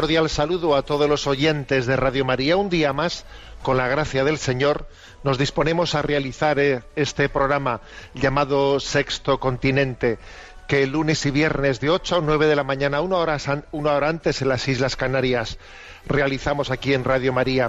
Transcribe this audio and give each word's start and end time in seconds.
Cordial 0.00 0.30
saludo 0.30 0.76
a 0.76 0.82
todos 0.82 1.08
los 1.08 1.26
oyentes 1.26 1.84
de 1.86 1.96
Radio 1.96 2.24
María. 2.24 2.56
Un 2.56 2.70
día 2.70 2.92
más, 2.92 3.24
con 3.64 3.76
la 3.76 3.88
gracia 3.88 4.22
del 4.22 4.38
Señor, 4.38 4.86
nos 5.24 5.38
disponemos 5.38 5.96
a 5.96 6.02
realizar 6.02 6.60
eh, 6.60 6.84
este 6.94 7.28
programa 7.28 7.80
llamado 8.14 8.78
Sexto 8.78 9.40
Continente, 9.40 10.20
que 10.68 10.84
el 10.84 10.90
lunes 10.90 11.26
y 11.26 11.32
viernes 11.32 11.80
de 11.80 11.90
8 11.90 12.18
a 12.18 12.20
9 12.20 12.46
de 12.46 12.54
la 12.54 12.62
mañana, 12.62 13.00
una 13.00 13.16
hora, 13.16 13.38
una 13.72 13.90
hora 13.94 14.08
antes 14.08 14.40
en 14.40 14.50
las 14.50 14.68
Islas 14.68 14.94
Canarias, 14.94 15.58
realizamos 16.06 16.70
aquí 16.70 16.94
en 16.94 17.02
Radio 17.02 17.32
María. 17.32 17.68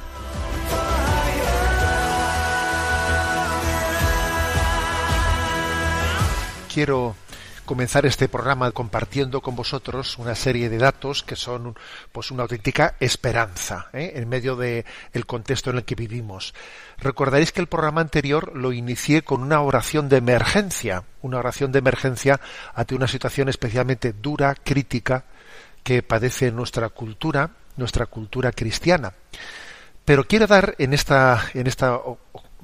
Quiero 6.72 7.16
comenzar 7.70 8.08
este 8.08 8.28
programa 8.28 8.72
compartiendo 8.72 9.42
con 9.42 9.56
vosotros 9.56 10.18
una 10.18 10.34
serie 10.34 10.70
de 10.70 10.80
datos 10.80 11.22
que 11.22 11.36
son 11.36 11.78
pues 12.12 12.32
una 12.32 12.42
auténtica 12.42 12.96
esperanza 13.00 13.90
¿eh? 13.94 14.14
en 14.16 14.28
medio 14.28 14.56
del 14.56 14.86
contexto 15.28 15.70
en 15.70 15.78
el 15.78 15.84
que 15.84 15.94
vivimos. 15.94 16.56
Recordaréis 16.98 17.52
que 17.52 17.62
el 17.62 17.68
programa 17.68 18.02
anterior 18.02 18.56
lo 18.56 18.74
inicié 18.74 19.22
con 19.22 19.44
una 19.44 19.62
oración 19.62 20.10
de 20.10 20.18
emergencia, 20.18 21.04
una 21.22 21.38
oración 21.38 21.72
de 21.72 21.78
emergencia 21.78 22.42
ante 22.74 22.96
una 22.96 23.08
situación 23.08 23.50
especialmente 23.50 24.14
dura, 24.14 24.56
crítica, 24.56 25.26
que 25.84 26.02
padece 26.02 26.52
nuestra 26.52 26.90
cultura, 26.90 27.52
nuestra 27.78 28.08
cultura 28.08 28.52
cristiana. 28.52 29.14
Pero 30.06 30.24
quiero 30.24 30.48
dar 30.48 30.74
en 30.80 30.96
esta, 30.96 31.52
en 31.54 31.68
esta 31.68 32.00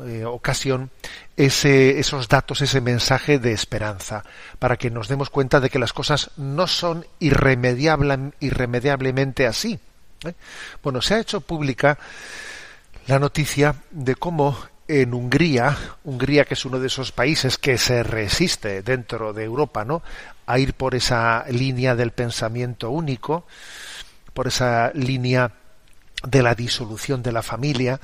eh, 0.04 0.26
ocasión 0.26 0.90
ese, 1.38 2.00
esos 2.00 2.28
datos, 2.28 2.62
ese 2.62 2.82
mensaje 2.82 3.40
de 3.40 3.52
esperanza, 3.54 4.24
para 4.60 4.78
que 4.78 4.90
nos 4.90 5.08
demos 5.08 5.30
cuenta 5.30 5.60
de 5.60 5.70
que 5.70 5.80
las 5.80 5.94
cosas 5.94 6.32
no 6.38 6.68
son 6.68 7.06
irremediable- 7.20 8.34
irremediablemente 8.40 9.48
así. 9.48 9.80
¿eh? 10.26 10.34
Bueno, 10.84 11.02
se 11.02 11.16
ha 11.16 11.20
hecho 11.20 11.42
pública 11.42 11.98
la 13.08 13.20
noticia 13.20 13.76
de 13.92 14.16
cómo 14.16 14.58
en 14.88 15.14
Hungría, 15.14 15.78
Hungría 16.04 16.46
que 16.46 16.54
es 16.54 16.66
uno 16.66 16.80
de 16.80 16.88
esos 16.88 17.12
países 17.12 17.58
que 17.58 17.78
se 17.78 18.04
resiste 18.04 18.84
dentro 18.84 19.34
de 19.34 19.44
Europa, 19.44 19.84
¿no? 19.84 20.04
a 20.46 20.60
ir 20.60 20.76
por 20.76 20.94
esa 20.94 21.44
línea 21.50 21.96
del 21.96 22.12
pensamiento 22.12 22.92
único, 22.92 23.48
por 24.34 24.48
esa 24.48 24.92
línea 24.94 25.52
de 26.24 26.44
la 26.44 26.54
disolución 26.54 27.24
de 27.24 27.32
la 27.32 27.42
familia. 27.42 28.00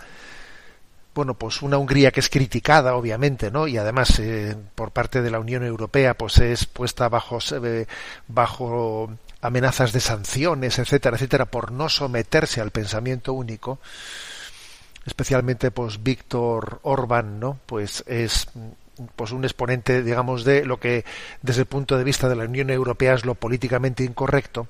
Bueno, 1.14 1.34
pues 1.34 1.62
una 1.62 1.78
Hungría 1.78 2.12
que 2.12 2.22
es 2.22 2.30
criticada, 2.30 2.96
obviamente, 2.96 3.52
¿no? 3.52 3.68
Y 3.68 3.78
además 3.78 4.18
eh, 4.20 4.56
por 4.76 4.92
parte 4.92 5.22
de 5.22 5.30
la 5.30 5.40
Unión 5.40 5.64
Europea, 5.64 6.14
pues 6.14 6.38
es 6.38 6.66
puesta 6.66 7.10
bajo 7.10 7.40
bajo 8.30 9.12
amenazas 9.42 9.92
de 9.92 10.00
sanciones, 10.00 10.80
etcétera, 10.80 11.18
etcétera, 11.18 11.46
por 11.46 11.72
no 11.74 11.90
someterse 11.90 12.62
al 12.62 12.72
pensamiento 12.72 13.34
único. 13.34 13.80
Especialmente, 15.06 15.72
pues 15.72 16.02
Víctor 16.02 16.80
Orbán, 16.84 17.40
¿no? 17.40 17.60
Pues 17.66 18.04
es 18.08 18.48
pues 19.16 19.32
un 19.32 19.44
exponente, 19.44 20.04
digamos, 20.04 20.46
de 20.46 20.64
lo 20.64 20.80
que 20.80 21.04
desde 21.42 21.62
el 21.62 21.68
punto 21.68 21.98
de 21.98 22.04
vista 22.06 22.30
de 22.30 22.36
la 22.36 22.46
Unión 22.46 22.70
Europea 22.70 23.16
es 23.16 23.26
lo 23.26 23.36
políticamente 23.36 24.04
incorrecto. 24.04 24.68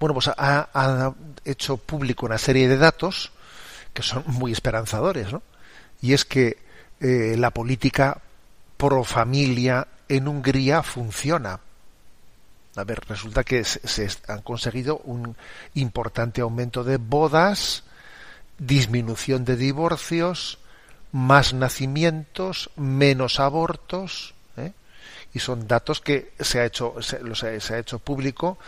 Bueno, 0.00 0.14
pues 0.14 0.28
ha, 0.28 0.68
ha 0.72 1.14
hecho 1.44 1.76
público 1.76 2.24
una 2.24 2.38
serie 2.38 2.68
de 2.68 2.78
datos 2.78 3.32
que 3.98 4.04
son 4.04 4.22
muy 4.28 4.52
esperanzadores, 4.52 5.32
¿no? 5.32 5.42
Y 6.00 6.12
es 6.12 6.24
que 6.24 6.56
eh, 7.00 7.34
la 7.36 7.50
política 7.50 8.20
pro 8.76 9.02
familia 9.02 9.88
en 10.08 10.28
Hungría 10.28 10.84
funciona. 10.84 11.58
A 12.76 12.84
ver, 12.84 13.00
resulta 13.08 13.42
que 13.42 13.64
se, 13.64 13.80
se 13.88 14.08
han 14.28 14.42
conseguido 14.42 14.98
un 14.98 15.34
importante 15.74 16.42
aumento 16.42 16.84
de 16.84 16.98
bodas, 16.98 17.82
disminución 18.56 19.44
de 19.44 19.56
divorcios, 19.56 20.60
más 21.10 21.52
nacimientos, 21.52 22.70
menos 22.76 23.40
abortos. 23.40 24.32
Y 25.32 25.38
son 25.38 25.66
datos 25.66 26.00
que 26.00 26.32
se 26.38 26.60
ha 26.60 26.64
hecho 26.64 26.94
se, 27.00 27.20
los 27.20 27.44
ha, 27.44 27.78
hecho 27.78 27.98
público 27.98 28.58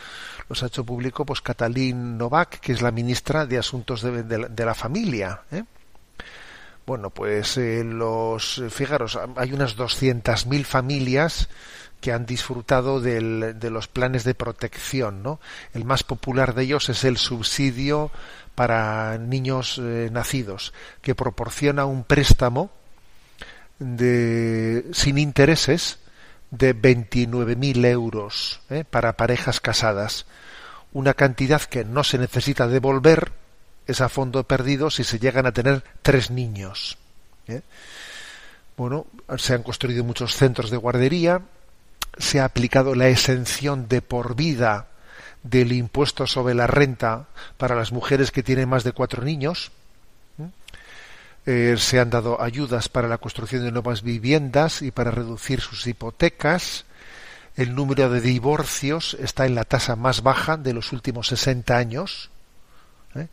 los 0.48 0.62
ha 0.62 0.66
hecho 0.66 0.84
público 0.84 1.24
pues 1.24 1.40
Katalin 1.40 2.18
Novak 2.18 2.60
que 2.60 2.72
es 2.72 2.82
la 2.82 2.90
ministra 2.90 3.46
de 3.46 3.58
asuntos 3.58 4.02
de 4.02 4.64
la 4.64 4.74
familia 4.74 5.42
¿eh? 5.50 5.64
bueno 6.86 7.10
pues 7.10 7.56
eh, 7.56 7.82
los 7.84 8.62
fijaros 8.70 9.18
hay 9.36 9.52
unas 9.52 9.76
200.000 9.76 10.64
familias 10.64 11.48
que 12.00 12.12
han 12.12 12.24
disfrutado 12.24 13.00
del, 13.00 13.58
de 13.58 13.70
los 13.70 13.88
planes 13.88 14.24
de 14.24 14.34
protección 14.34 15.22
no 15.22 15.40
el 15.72 15.84
más 15.84 16.02
popular 16.02 16.54
de 16.54 16.64
ellos 16.64 16.88
es 16.90 17.04
el 17.04 17.16
subsidio 17.16 18.10
para 18.54 19.16
niños 19.16 19.80
eh, 19.82 20.10
nacidos 20.12 20.74
que 21.00 21.14
proporciona 21.14 21.86
un 21.86 22.04
préstamo 22.04 22.70
de 23.78 24.84
sin 24.92 25.16
intereses 25.16 25.99
de 26.50 26.74
29.000 26.74 27.86
euros 27.86 28.60
¿eh? 28.70 28.84
para 28.88 29.16
parejas 29.16 29.60
casadas, 29.60 30.26
una 30.92 31.14
cantidad 31.14 31.62
que 31.62 31.84
no 31.84 32.04
se 32.04 32.18
necesita 32.18 32.66
devolver, 32.66 33.32
es 33.86 34.00
a 34.00 34.08
fondo 34.08 34.44
perdido 34.44 34.90
si 34.90 35.04
se 35.04 35.18
llegan 35.18 35.46
a 35.46 35.52
tener 35.52 35.84
tres 36.02 36.30
niños. 36.30 36.98
¿eh? 37.48 37.62
Bueno, 38.76 39.06
se 39.36 39.54
han 39.54 39.62
construido 39.62 40.04
muchos 40.04 40.34
centros 40.36 40.70
de 40.70 40.76
guardería, 40.76 41.42
se 42.18 42.40
ha 42.40 42.44
aplicado 42.44 42.94
la 42.94 43.08
exención 43.08 43.88
de 43.88 44.02
por 44.02 44.34
vida 44.34 44.88
del 45.42 45.72
impuesto 45.72 46.26
sobre 46.26 46.54
la 46.54 46.66
renta 46.66 47.26
para 47.56 47.74
las 47.74 47.92
mujeres 47.92 48.30
que 48.30 48.42
tienen 48.42 48.68
más 48.68 48.84
de 48.84 48.92
cuatro 48.92 49.22
niños, 49.22 49.70
eh, 51.50 51.76
se 51.78 51.98
han 51.98 52.10
dado 52.10 52.40
ayudas 52.40 52.88
para 52.88 53.08
la 53.08 53.18
construcción 53.18 53.64
de 53.64 53.72
nuevas 53.72 54.02
viviendas 54.02 54.82
y 54.82 54.92
para 54.92 55.10
reducir 55.10 55.60
sus 55.60 55.84
hipotecas. 55.88 56.84
El 57.56 57.74
número 57.74 58.08
de 58.08 58.20
divorcios 58.20 59.16
está 59.18 59.46
en 59.46 59.56
la 59.56 59.64
tasa 59.64 59.96
más 59.96 60.22
baja 60.22 60.56
de 60.56 60.72
los 60.72 60.92
últimos 60.92 61.26
60 61.26 61.76
años. 61.76 62.30
¿eh? 63.16 63.26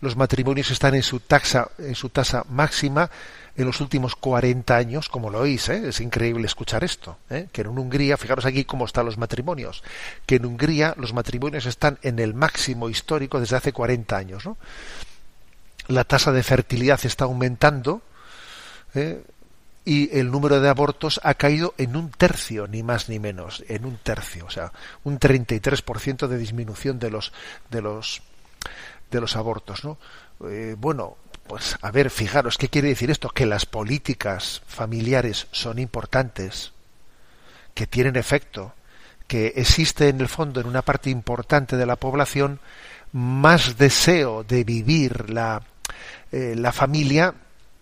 los 0.00 0.14
matrimonios 0.14 0.70
están 0.70 0.94
en 0.94 1.02
su 1.02 1.18
taxa, 1.18 1.68
en 1.78 1.96
su 1.96 2.10
tasa 2.10 2.44
máxima 2.48 3.10
en 3.56 3.66
los 3.66 3.80
últimos 3.80 4.14
40 4.14 4.76
años, 4.76 5.08
como 5.08 5.28
lo 5.28 5.40
oís, 5.40 5.68
¿eh? 5.68 5.88
es 5.88 6.00
increíble 6.00 6.46
escuchar 6.46 6.84
esto, 6.84 7.18
que 7.28 7.62
en 7.62 7.66
Hungría, 7.66 8.16
fijaros 8.16 8.46
aquí 8.46 8.64
cómo 8.64 8.84
están 8.84 9.04
los 9.04 9.18
matrimonios, 9.18 9.82
que 10.26 10.36
en 10.36 10.46
Hungría 10.46 10.94
los 10.96 11.12
matrimonios 11.12 11.66
están 11.66 11.98
en 12.02 12.20
el 12.20 12.34
máximo 12.34 12.88
histórico 12.88 13.40
desde 13.40 13.56
hace 13.56 13.72
40 13.72 14.16
años. 14.16 14.46
¿no? 14.46 14.58
La 15.88 16.04
tasa 16.04 16.32
de 16.32 16.42
fertilidad 16.42 17.00
está 17.04 17.24
aumentando 17.24 18.02
¿eh? 18.94 19.22
y 19.84 20.16
el 20.18 20.30
número 20.30 20.60
de 20.60 20.68
abortos 20.68 21.18
ha 21.24 21.32
caído 21.34 21.74
en 21.78 21.96
un 21.96 22.10
tercio, 22.10 22.66
ni 22.66 22.82
más 22.82 23.08
ni 23.08 23.18
menos, 23.18 23.64
en 23.68 23.86
un 23.86 23.96
tercio, 23.96 24.44
o 24.44 24.50
sea, 24.50 24.70
un 25.04 25.18
33% 25.18 26.26
de 26.26 26.36
disminución 26.36 26.98
de 26.98 27.10
los 27.10 27.32
de 27.70 27.80
los 27.80 28.22
de 29.10 29.20
los 29.20 29.34
abortos, 29.34 29.84
¿no? 29.84 29.96
Eh, 30.46 30.76
bueno, 30.78 31.16
pues 31.46 31.78
a 31.80 31.90
ver, 31.90 32.10
fijaros, 32.10 32.58
¿qué 32.58 32.68
quiere 32.68 32.88
decir 32.88 33.10
esto? 33.10 33.30
Que 33.30 33.46
las 33.46 33.64
políticas 33.64 34.60
familiares 34.66 35.46
son 35.52 35.78
importantes, 35.78 36.72
que 37.72 37.86
tienen 37.86 38.16
efecto, 38.16 38.74
que 39.26 39.54
existe 39.56 40.10
en 40.10 40.20
el 40.20 40.28
fondo 40.28 40.60
en 40.60 40.66
una 40.66 40.82
parte 40.82 41.08
importante 41.08 41.78
de 41.78 41.86
la 41.86 41.96
población 41.96 42.60
más 43.12 43.78
deseo 43.78 44.44
de 44.44 44.64
vivir 44.64 45.30
la, 45.30 45.62
eh, 46.32 46.54
la 46.56 46.72
familia 46.72 47.34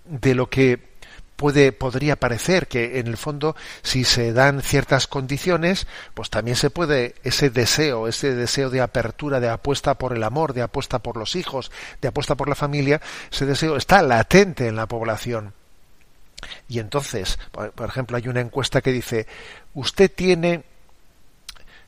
de 0.05 0.35
lo 0.35 0.49
que 0.49 0.97
puede 1.37 1.73
podría 1.73 2.17
parecer 2.17 2.67
que 2.67 2.99
en 2.99 3.07
el 3.07 3.17
fondo 3.17 3.55
si 3.83 4.05
se 4.05 4.33
dan 4.33 4.63
ciertas 4.63 5.07
condiciones 5.07 5.87
pues 6.15 6.31
también 6.31 6.57
se 6.57 6.71
puede 6.71 7.15
ese 7.25 7.51
deseo 7.51 8.09
ese 8.09 8.35
deseo 8.35 8.71
de 8.71 8.81
apertura 8.81 9.39
de 9.39 9.51
apuesta 9.51 9.95
por 9.95 10.15
el 10.15 10.23
amor 10.23 10.55
de 10.55 10.63
apuesta 10.63 10.99
por 10.99 11.17
los 11.17 11.37
hijos 11.37 11.71
de 12.01 12.09
apuesta 12.09 12.35
por 12.35 12.49
la 12.49 12.55
familia 12.55 13.01
ese 13.31 13.45
deseo 13.45 13.77
está 13.77 14.03
latente 14.03 14.67
en 14.67 14.77
la 14.77 14.87
población. 14.87 15.53
Y 16.69 16.79
entonces 16.79 17.39
por 17.53 17.89
ejemplo 17.89 18.17
hay 18.17 18.29
una 18.29 18.41
encuesta 18.41 18.81
que 18.81 18.93
dice 18.93 19.27
usted 19.75 20.11
tiene 20.11 20.65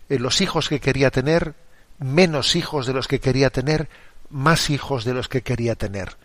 eh, 0.09 0.19
los 0.19 0.41
hijos 0.41 0.69
que 0.69 0.81
quería 0.81 1.11
tener 1.11 1.55
menos 1.99 2.57
hijos 2.57 2.87
de 2.87 2.93
los 2.93 3.09
que 3.09 3.21
quería 3.21 3.51
tener 3.51 3.89
más 4.31 4.71
hijos 4.71 5.05
de 5.05 5.15
los 5.15 5.29
que 5.29 5.43
quería 5.43 5.75
tener 5.75 6.17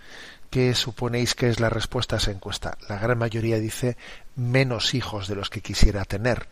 ¿Qué 0.53 0.75
suponéis 0.75 1.33
que 1.33 1.49
es 1.49 1.59
la 1.59 1.71
respuesta 1.71 2.15
a 2.15 2.19
esa 2.19 2.29
encuesta? 2.29 2.77
La 2.87 2.99
gran 2.99 3.17
mayoría 3.17 3.57
dice 3.57 3.97
menos 4.35 4.93
hijos 4.93 5.27
de 5.27 5.33
los 5.33 5.49
que 5.49 5.61
quisiera 5.61 6.05
tener. 6.05 6.45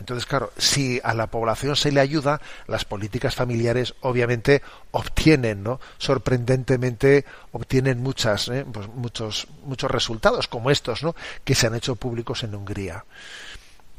Entonces, 0.00 0.26
claro, 0.26 0.50
si 0.58 1.00
a 1.04 1.14
la 1.14 1.28
población 1.28 1.76
se 1.76 1.92
le 1.92 2.00
ayuda, 2.00 2.40
las 2.66 2.84
políticas 2.84 3.36
familiares 3.36 3.94
obviamente 4.00 4.62
obtienen, 4.90 5.62
¿no? 5.62 5.78
Sorprendentemente 5.98 7.24
obtienen 7.52 8.02
muchas, 8.02 8.48
¿eh? 8.48 8.66
pues 8.72 8.88
muchos, 8.88 9.46
muchos 9.64 9.92
resultados 9.92 10.48
como 10.48 10.68
estos, 10.72 11.04
¿no? 11.04 11.14
Que 11.44 11.54
se 11.54 11.68
han 11.68 11.76
hecho 11.76 11.94
públicos 11.94 12.42
en 12.42 12.56
Hungría. 12.56 13.04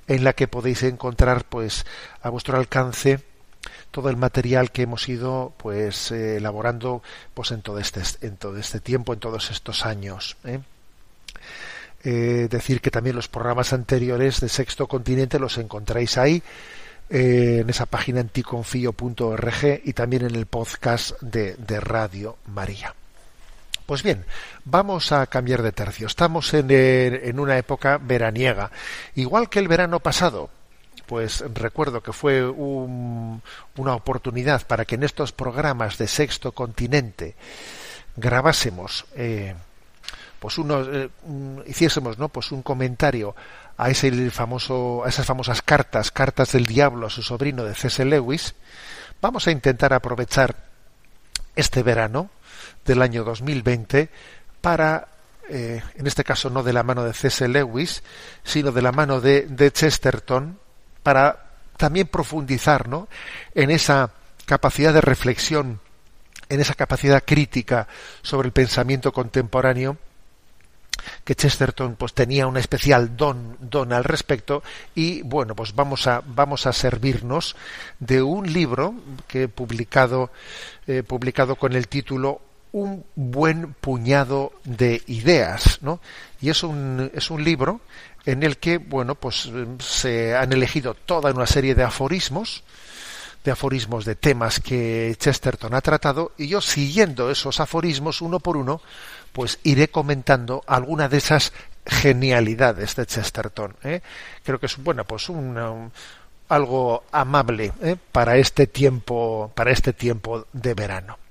en 0.06 0.24
la 0.24 0.32
que 0.32 0.48
podéis 0.48 0.82
encontrar 0.84 1.44
pues 1.44 1.84
a 2.22 2.30
vuestro 2.30 2.56
alcance 2.56 3.20
todo 3.90 4.08
el 4.08 4.16
material 4.16 4.70
que 4.70 4.82
hemos 4.82 5.08
ido 5.08 5.52
pues 5.56 6.10
eh, 6.10 6.36
elaborando 6.36 7.02
pues 7.34 7.50
en 7.52 7.62
todo 7.62 7.78
este 7.78 8.02
en 8.22 8.36
todo 8.36 8.56
este 8.58 8.80
tiempo 8.80 9.12
en 9.12 9.20
todos 9.20 9.50
estos 9.50 9.84
años 9.84 10.36
¿eh? 10.44 10.60
Eh, 12.04 12.48
decir 12.50 12.80
que 12.80 12.90
también 12.90 13.14
los 13.14 13.28
programas 13.28 13.72
anteriores 13.72 14.40
de 14.40 14.48
Sexto 14.48 14.88
Continente 14.88 15.38
los 15.38 15.58
encontráis 15.58 16.18
ahí 16.18 16.42
en 17.08 17.68
esa 17.68 17.86
página 17.86 18.20
anticonfío.org 18.20 19.82
y 19.84 19.92
también 19.92 20.24
en 20.24 20.34
el 20.34 20.46
podcast 20.46 21.20
de, 21.20 21.56
de, 21.56 21.78
Radio 21.78 22.38
María. 22.46 22.94
Pues 23.84 24.02
bien, 24.02 24.24
vamos 24.64 25.12
a 25.12 25.26
cambiar 25.26 25.60
de 25.60 25.72
tercio. 25.72 26.06
Estamos 26.06 26.54
en, 26.54 26.70
en 26.70 27.38
una 27.38 27.58
época 27.58 27.98
veraniega. 27.98 28.70
Igual 29.14 29.50
que 29.50 29.58
el 29.58 29.68
verano 29.68 30.00
pasado, 30.00 30.48
pues 31.06 31.44
recuerdo 31.54 32.02
que 32.02 32.12
fue 32.12 32.48
un, 32.48 33.42
una 33.76 33.94
oportunidad 33.94 34.66
para 34.66 34.84
que 34.84 34.94
en 34.94 35.02
estos 35.02 35.32
programas 35.32 35.98
de 35.98 36.08
Sexto 36.08 36.52
Continente 36.52 37.34
grabásemos, 38.16 39.04
eh, 39.14 39.54
pues 40.38 40.58
uno, 40.58 40.82
eh, 40.82 41.08
hiciésemos, 41.66 42.18
¿no? 42.18 42.28
Pues 42.28 42.52
un 42.52 42.62
comentario 42.62 43.34
a 43.76 43.90
ese 43.90 44.30
famoso, 44.30 45.04
a 45.04 45.08
esas 45.08 45.26
famosas 45.26 45.62
cartas, 45.62 46.10
cartas 46.10 46.52
del 46.52 46.66
diablo 46.66 47.06
a 47.06 47.10
su 47.10 47.22
sobrino 47.22 47.64
de 47.64 47.74
C.S. 47.74 48.04
Lewis. 48.04 48.54
Vamos 49.20 49.46
a 49.46 49.52
intentar 49.52 49.92
aprovechar 49.92 50.56
este 51.54 51.82
verano 51.82 52.30
del 52.84 53.02
año 53.02 53.24
2020 53.24 54.10
para 54.60 55.08
eh, 55.48 55.82
en 55.96 56.06
este 56.06 56.24
caso 56.24 56.50
no 56.50 56.62
de 56.62 56.72
la 56.72 56.82
mano 56.82 57.04
de 57.04 57.12
C.S. 57.12 57.46
Lewis, 57.48 58.02
sino 58.42 58.72
de 58.72 58.82
la 58.82 58.92
mano 58.92 59.20
de 59.20 59.70
Chesterton, 59.72 60.58
para 61.02 61.50
también 61.76 62.06
profundizar 62.06 62.88
¿no? 62.88 63.08
en 63.54 63.70
esa 63.70 64.10
capacidad 64.46 64.92
de 64.92 65.00
reflexión, 65.00 65.80
en 66.48 66.60
esa 66.60 66.74
capacidad 66.74 67.22
crítica 67.24 67.88
sobre 68.22 68.46
el 68.46 68.52
pensamiento 68.52 69.12
contemporáneo, 69.12 69.96
que 71.24 71.34
Chesterton 71.34 71.96
pues 71.96 72.12
tenía 72.14 72.46
un 72.46 72.56
especial 72.56 73.16
don, 73.16 73.56
don 73.60 73.92
al 73.92 74.04
respecto 74.04 74.62
y 74.94 75.22
bueno 75.22 75.54
pues 75.54 75.74
vamos 75.74 76.06
a 76.06 76.22
vamos 76.24 76.66
a 76.66 76.72
servirnos 76.72 77.56
de 77.98 78.22
un 78.22 78.52
libro 78.52 78.94
que 79.26 79.44
he 79.44 79.48
publicado 79.48 80.30
eh, 80.86 81.02
publicado 81.02 81.56
con 81.56 81.72
el 81.72 81.88
título 81.88 82.40
un 82.72 83.04
buen 83.14 83.74
puñado 83.74 84.52
de 84.64 85.02
ideas 85.06 85.78
¿no? 85.82 86.00
y 86.40 86.48
es 86.48 86.62
un 86.62 87.10
es 87.14 87.30
un 87.30 87.44
libro 87.44 87.82
en 88.24 88.42
el 88.42 88.58
que, 88.58 88.78
bueno, 88.78 89.14
pues 89.14 89.50
se 89.80 90.36
han 90.36 90.52
elegido 90.52 90.94
toda 90.94 91.32
una 91.32 91.46
serie 91.46 91.74
de 91.74 91.82
aforismos, 91.82 92.62
de 93.44 93.50
aforismos 93.50 94.04
de 94.04 94.14
temas 94.14 94.60
que 94.60 95.16
Chesterton 95.18 95.74
ha 95.74 95.80
tratado, 95.80 96.32
y 96.38 96.48
yo 96.48 96.60
siguiendo 96.60 97.30
esos 97.30 97.58
aforismos 97.60 98.20
uno 98.22 98.38
por 98.38 98.56
uno, 98.56 98.80
pues 99.32 99.58
iré 99.64 99.88
comentando 99.88 100.62
alguna 100.66 101.08
de 101.08 101.18
esas 101.18 101.52
genialidades 101.84 102.94
de 102.94 103.06
Chesterton. 103.06 103.74
¿eh? 103.82 104.02
Creo 104.44 104.60
que 104.60 104.66
es 104.66 104.76
bueno, 104.76 105.04
pues 105.04 105.28
un, 105.28 105.90
algo 106.48 107.04
amable 107.10 107.72
¿eh? 107.82 107.96
para 108.12 108.36
este 108.36 108.68
tiempo, 108.68 109.50
para 109.54 109.72
este 109.72 109.92
tiempo 109.92 110.46
de 110.52 110.74
verano. 110.74 111.21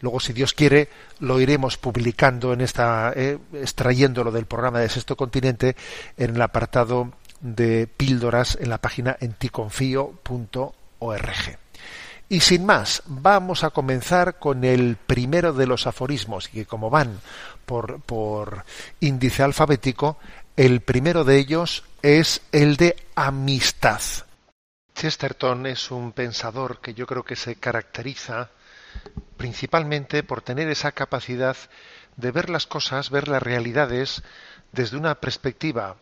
Luego, 0.00 0.20
si 0.20 0.32
Dios 0.32 0.52
quiere, 0.52 0.88
lo 1.20 1.40
iremos 1.40 1.76
publicando 1.76 2.52
en 2.52 2.60
esta, 2.60 3.12
eh, 3.14 3.38
extrayéndolo 3.52 4.30
del 4.30 4.46
programa 4.46 4.80
de 4.80 4.88
Sexto 4.88 5.16
Continente 5.16 5.76
en 6.16 6.36
el 6.36 6.42
apartado 6.42 7.12
de 7.40 7.86
píldoras 7.86 8.56
en 8.60 8.70
la 8.70 8.78
página 8.78 9.16
enticonfío.org. 9.20 11.58
Y 12.28 12.40
sin 12.40 12.66
más, 12.66 13.04
vamos 13.06 13.62
a 13.62 13.70
comenzar 13.70 14.40
con 14.40 14.64
el 14.64 14.96
primero 14.96 15.52
de 15.52 15.66
los 15.66 15.86
aforismos, 15.86 16.48
que 16.48 16.66
como 16.66 16.90
van 16.90 17.20
por, 17.64 18.00
por 18.00 18.64
índice 18.98 19.44
alfabético, 19.44 20.18
el 20.56 20.80
primero 20.80 21.22
de 21.22 21.38
ellos 21.38 21.84
es 22.02 22.42
el 22.50 22.76
de 22.76 22.96
amistad. 23.14 24.00
Chesterton 24.94 25.66
es 25.66 25.90
un 25.90 26.12
pensador 26.12 26.80
que 26.80 26.94
yo 26.94 27.06
creo 27.06 27.22
que 27.22 27.36
se 27.36 27.56
caracteriza 27.56 28.50
principalmente 29.36 30.22
por 30.22 30.42
tener 30.42 30.68
esa 30.68 30.92
capacidad 30.92 31.56
de 32.16 32.30
ver 32.30 32.50
las 32.50 32.66
cosas, 32.66 33.10
ver 33.10 33.28
las 33.28 33.42
realidades 33.42 34.22
desde 34.72 34.96
una 34.96 35.16
perspectiva 35.16 35.96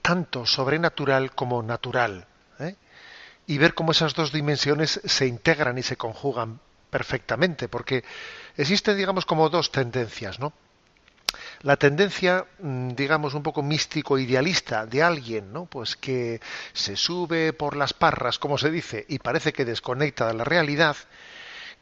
tanto 0.00 0.46
sobrenatural 0.46 1.34
como 1.34 1.62
natural, 1.62 2.26
¿eh? 2.58 2.76
y 3.46 3.58
ver 3.58 3.74
cómo 3.74 3.92
esas 3.92 4.14
dos 4.14 4.32
dimensiones 4.32 5.00
se 5.04 5.26
integran 5.26 5.78
y 5.78 5.82
se 5.82 5.96
conjugan 5.96 6.60
perfectamente, 6.90 7.68
porque 7.68 8.04
existen, 8.56 8.96
digamos, 8.96 9.24
como 9.24 9.48
dos 9.48 9.70
tendencias, 9.72 10.38
¿no? 10.38 10.52
La 11.62 11.76
tendencia, 11.76 12.44
mm, 12.58 12.90
digamos, 12.90 13.34
un 13.34 13.42
poco 13.42 13.62
místico 13.62 14.18
idealista 14.18 14.84
de 14.84 15.02
alguien, 15.02 15.52
¿no? 15.52 15.64
Pues 15.66 15.96
que 15.96 16.40
se 16.72 16.96
sube 16.96 17.52
por 17.52 17.76
las 17.76 17.94
parras, 17.94 18.38
como 18.38 18.58
se 18.58 18.70
dice, 18.70 19.06
y 19.08 19.18
parece 19.20 19.52
que 19.52 19.64
desconecta 19.64 20.26
de 20.26 20.34
la 20.34 20.44
realidad, 20.44 20.96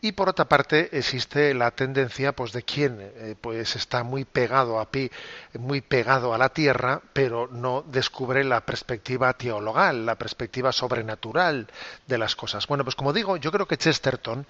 y 0.02 0.12
por 0.12 0.28
otra 0.28 0.46
parte 0.46 0.96
existe 0.96 1.52
la 1.54 1.70
tendencia 1.70 2.32
pues 2.32 2.52
de 2.52 2.62
quien 2.62 2.98
eh, 3.00 3.34
pues 3.40 3.76
está 3.76 4.02
muy 4.02 4.24
pegado 4.24 4.80
a 4.80 4.90
pi, 4.90 5.10
muy 5.58 5.80
pegado 5.80 6.32
a 6.32 6.38
la 6.38 6.48
tierra 6.48 7.02
pero 7.12 7.48
no 7.48 7.82
descubre 7.82 8.42
la 8.44 8.64
perspectiva 8.64 9.32
teologal 9.34 10.06
la 10.06 10.16
perspectiva 10.16 10.72
sobrenatural 10.72 11.68
de 12.06 12.18
las 12.18 12.34
cosas. 12.34 12.66
Bueno 12.66 12.84
pues 12.84 12.96
como 12.96 13.12
digo 13.12 13.36
yo 13.36 13.52
creo 13.52 13.66
que 13.66 13.76
Chesterton 13.76 14.46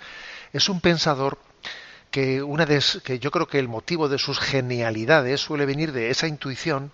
es 0.52 0.68
un 0.68 0.80
pensador 0.80 1.38
que 2.10 2.42
una 2.42 2.66
de, 2.66 2.82
que 3.04 3.18
yo 3.18 3.30
creo 3.30 3.46
que 3.46 3.58
el 3.58 3.68
motivo 3.68 4.08
de 4.08 4.18
sus 4.18 4.40
genialidades 4.40 5.40
suele 5.40 5.66
venir 5.66 5.92
de 5.92 6.10
esa 6.10 6.26
intuición 6.26 6.92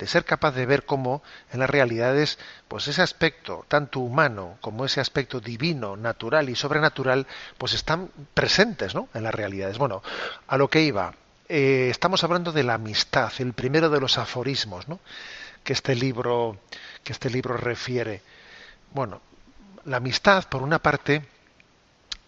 de 0.00 0.06
ser 0.06 0.24
capaz 0.24 0.52
de 0.52 0.64
ver 0.64 0.86
cómo 0.86 1.22
en 1.52 1.60
las 1.60 1.68
realidades, 1.68 2.38
pues 2.68 2.88
ese 2.88 3.02
aspecto 3.02 3.66
tanto 3.68 4.00
humano 4.00 4.56
como 4.62 4.86
ese 4.86 4.98
aspecto 4.98 5.40
divino, 5.40 5.94
natural 5.94 6.48
y 6.48 6.56
sobrenatural, 6.56 7.26
pues 7.58 7.74
están 7.74 8.10
presentes, 8.32 8.94
¿no? 8.94 9.10
En 9.12 9.24
las 9.24 9.34
realidades. 9.34 9.76
Bueno, 9.76 10.02
a 10.48 10.56
lo 10.56 10.68
que 10.68 10.80
iba, 10.80 11.14
eh, 11.50 11.88
estamos 11.90 12.24
hablando 12.24 12.50
de 12.50 12.62
la 12.62 12.74
amistad, 12.74 13.30
el 13.40 13.52
primero 13.52 13.90
de 13.90 14.00
los 14.00 14.16
aforismos, 14.16 14.88
¿no? 14.88 15.00
Que 15.62 15.74
este 15.74 15.94
libro, 15.94 16.58
que 17.04 17.12
este 17.12 17.28
libro 17.28 17.58
refiere. 17.58 18.22
Bueno, 18.92 19.20
la 19.84 19.98
amistad, 19.98 20.44
por 20.48 20.62
una 20.62 20.78
parte, 20.78 21.22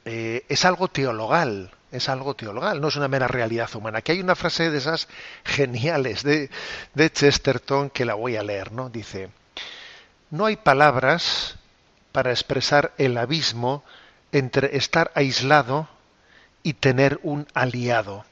eh, 0.04 0.44
es 0.46 0.66
algo 0.66 0.88
teologal, 0.88 1.70
es 1.92 2.08
algo 2.08 2.34
teologal, 2.34 2.80
no 2.80 2.88
es 2.88 2.96
una 2.96 3.08
mera 3.08 3.28
realidad 3.28 3.68
humana. 3.74 3.98
Aquí 3.98 4.12
hay 4.12 4.20
una 4.20 4.34
frase 4.34 4.70
de 4.70 4.78
esas 4.78 5.08
geniales 5.44 6.22
de, 6.22 6.50
de 6.94 7.10
Chesterton 7.12 7.90
que 7.90 8.04
la 8.04 8.14
voy 8.14 8.36
a 8.36 8.42
leer, 8.42 8.72
¿no? 8.72 8.88
Dice, 8.88 9.30
no 10.30 10.46
hay 10.46 10.56
palabras 10.56 11.56
para 12.10 12.30
expresar 12.30 12.92
el 12.98 13.18
abismo 13.18 13.84
entre 14.32 14.76
estar 14.76 15.12
aislado 15.14 15.88
y 16.62 16.74
tener 16.74 17.20
un 17.22 17.46
aliado. 17.54 18.24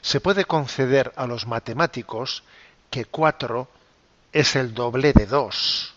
Se 0.00 0.20
puede 0.20 0.44
conceder 0.44 1.12
a 1.16 1.26
los 1.26 1.46
matemáticos 1.46 2.42
que 2.90 3.04
cuatro 3.04 3.68
es 4.32 4.56
el 4.56 4.72
doble 4.74 5.12
de 5.12 5.26
dos, 5.26 5.94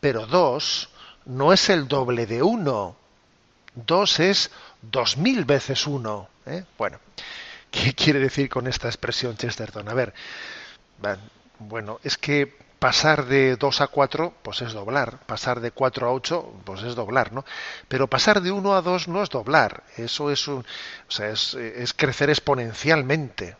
pero 0.00 0.26
dos 0.26 0.90
no 1.24 1.52
es 1.52 1.70
el 1.70 1.88
doble 1.88 2.26
de 2.26 2.42
uno. 2.42 2.96
Dos 3.74 4.18
es 4.20 4.50
dos 4.82 5.16
mil 5.16 5.44
veces 5.44 5.86
uno. 5.86 6.28
¿eh? 6.46 6.64
Bueno, 6.78 6.98
¿qué 7.70 7.94
quiere 7.94 8.18
decir 8.18 8.48
con 8.48 8.66
esta 8.66 8.88
expresión 8.88 9.36
Chesterton? 9.36 9.88
A 9.88 9.94
ver, 9.94 10.14
bueno, 11.58 12.00
es 12.02 12.16
que 12.16 12.56
pasar 12.80 13.26
de 13.26 13.56
2 13.56 13.80
a 13.82 13.86
4, 13.88 14.34
pues 14.42 14.62
es 14.62 14.72
doblar. 14.72 15.18
Pasar 15.26 15.60
de 15.60 15.70
4 15.70 16.08
a 16.08 16.12
8, 16.12 16.54
pues 16.64 16.82
es 16.82 16.94
doblar, 16.94 17.32
¿no? 17.32 17.44
Pero 17.86 18.08
pasar 18.08 18.40
de 18.40 18.50
1 18.50 18.74
a 18.74 18.82
2 18.82 19.08
no 19.08 19.22
es 19.22 19.28
doblar. 19.28 19.84
Eso 19.96 20.30
es, 20.30 20.48
un, 20.48 20.60
o 20.60 21.10
sea, 21.10 21.28
es, 21.28 21.94
crecer 21.94 22.30
exponencialmente. 22.30 23.56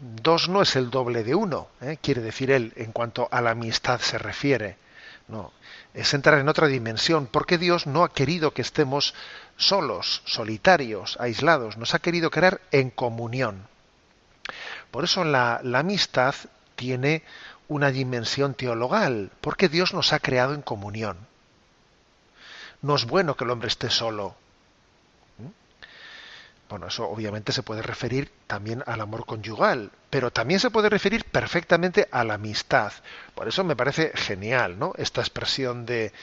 2 0.00 0.48
no 0.48 0.62
es 0.62 0.74
el 0.74 0.90
doble 0.90 1.22
de 1.22 1.34
1, 1.34 1.68
¿eh? 1.82 1.98
quiere 2.02 2.22
decir 2.22 2.50
él, 2.50 2.72
en 2.74 2.90
cuanto 2.90 3.28
a 3.30 3.40
la 3.40 3.50
amistad 3.50 4.00
se 4.00 4.18
refiere. 4.18 4.76
No, 5.32 5.50
es 5.94 6.12
entrar 6.12 6.38
en 6.40 6.50
otra 6.50 6.66
dimensión, 6.66 7.26
porque 7.26 7.56
Dios 7.56 7.86
no 7.86 8.04
ha 8.04 8.12
querido 8.12 8.52
que 8.52 8.60
estemos 8.60 9.14
solos, 9.56 10.20
solitarios, 10.26 11.16
aislados, 11.18 11.78
nos 11.78 11.94
ha 11.94 12.00
querido 12.00 12.30
crear 12.30 12.60
en 12.70 12.90
comunión. 12.90 13.66
Por 14.90 15.04
eso 15.04 15.24
la, 15.24 15.60
la 15.64 15.78
amistad 15.78 16.34
tiene 16.76 17.22
una 17.66 17.90
dimensión 17.90 18.52
teologal, 18.52 19.30
porque 19.40 19.70
Dios 19.70 19.94
nos 19.94 20.12
ha 20.12 20.18
creado 20.18 20.52
en 20.52 20.60
comunión. 20.60 21.16
No 22.82 22.94
es 22.94 23.06
bueno 23.06 23.34
que 23.34 23.44
el 23.44 23.50
hombre 23.52 23.68
esté 23.68 23.88
solo. 23.88 24.36
Bueno, 26.72 26.86
eso 26.86 27.06
obviamente 27.06 27.52
se 27.52 27.62
puede 27.62 27.82
referir 27.82 28.32
también 28.46 28.82
al 28.86 29.02
amor 29.02 29.26
conyugal, 29.26 29.90
pero 30.08 30.30
también 30.30 30.58
se 30.58 30.70
puede 30.70 30.88
referir 30.88 31.26
perfectamente 31.26 32.08
a 32.10 32.24
la 32.24 32.34
amistad. 32.34 32.94
Por 33.34 33.46
eso 33.46 33.62
me 33.62 33.76
parece 33.76 34.10
genial, 34.14 34.78
¿no? 34.78 34.94
Esta 34.96 35.20
expresión 35.20 35.84
de, 35.84 36.14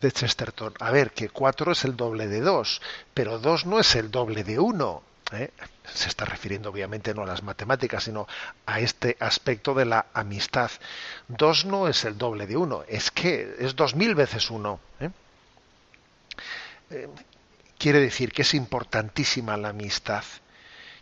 de 0.00 0.12
Chesterton. 0.12 0.72
A 0.78 0.92
ver, 0.92 1.10
que 1.10 1.30
cuatro 1.30 1.72
es 1.72 1.84
el 1.84 1.96
doble 1.96 2.28
de 2.28 2.40
dos, 2.40 2.80
pero 3.12 3.40
dos 3.40 3.66
no 3.66 3.80
es 3.80 3.96
el 3.96 4.12
doble 4.12 4.44
de 4.44 4.60
uno. 4.60 5.02
¿eh? 5.32 5.50
Se 5.92 6.08
está 6.08 6.24
refiriendo 6.24 6.70
obviamente 6.70 7.12
no 7.12 7.22
a 7.22 7.26
las 7.26 7.42
matemáticas, 7.42 8.04
sino 8.04 8.28
a 8.66 8.78
este 8.78 9.16
aspecto 9.18 9.74
de 9.74 9.84
la 9.84 10.06
amistad. 10.14 10.70
Dos 11.26 11.64
no 11.64 11.88
es 11.88 12.04
el 12.04 12.16
doble 12.16 12.46
de 12.46 12.56
uno, 12.56 12.84
es 12.86 13.10
que 13.10 13.56
es 13.58 13.74
dos 13.74 13.96
mil 13.96 14.14
veces 14.14 14.48
uno. 14.48 14.78
¿eh? 15.00 15.10
Quiere 17.78 18.00
decir 18.00 18.32
que 18.32 18.42
es 18.42 18.54
importantísima 18.54 19.56
la 19.56 19.68
amistad 19.70 20.24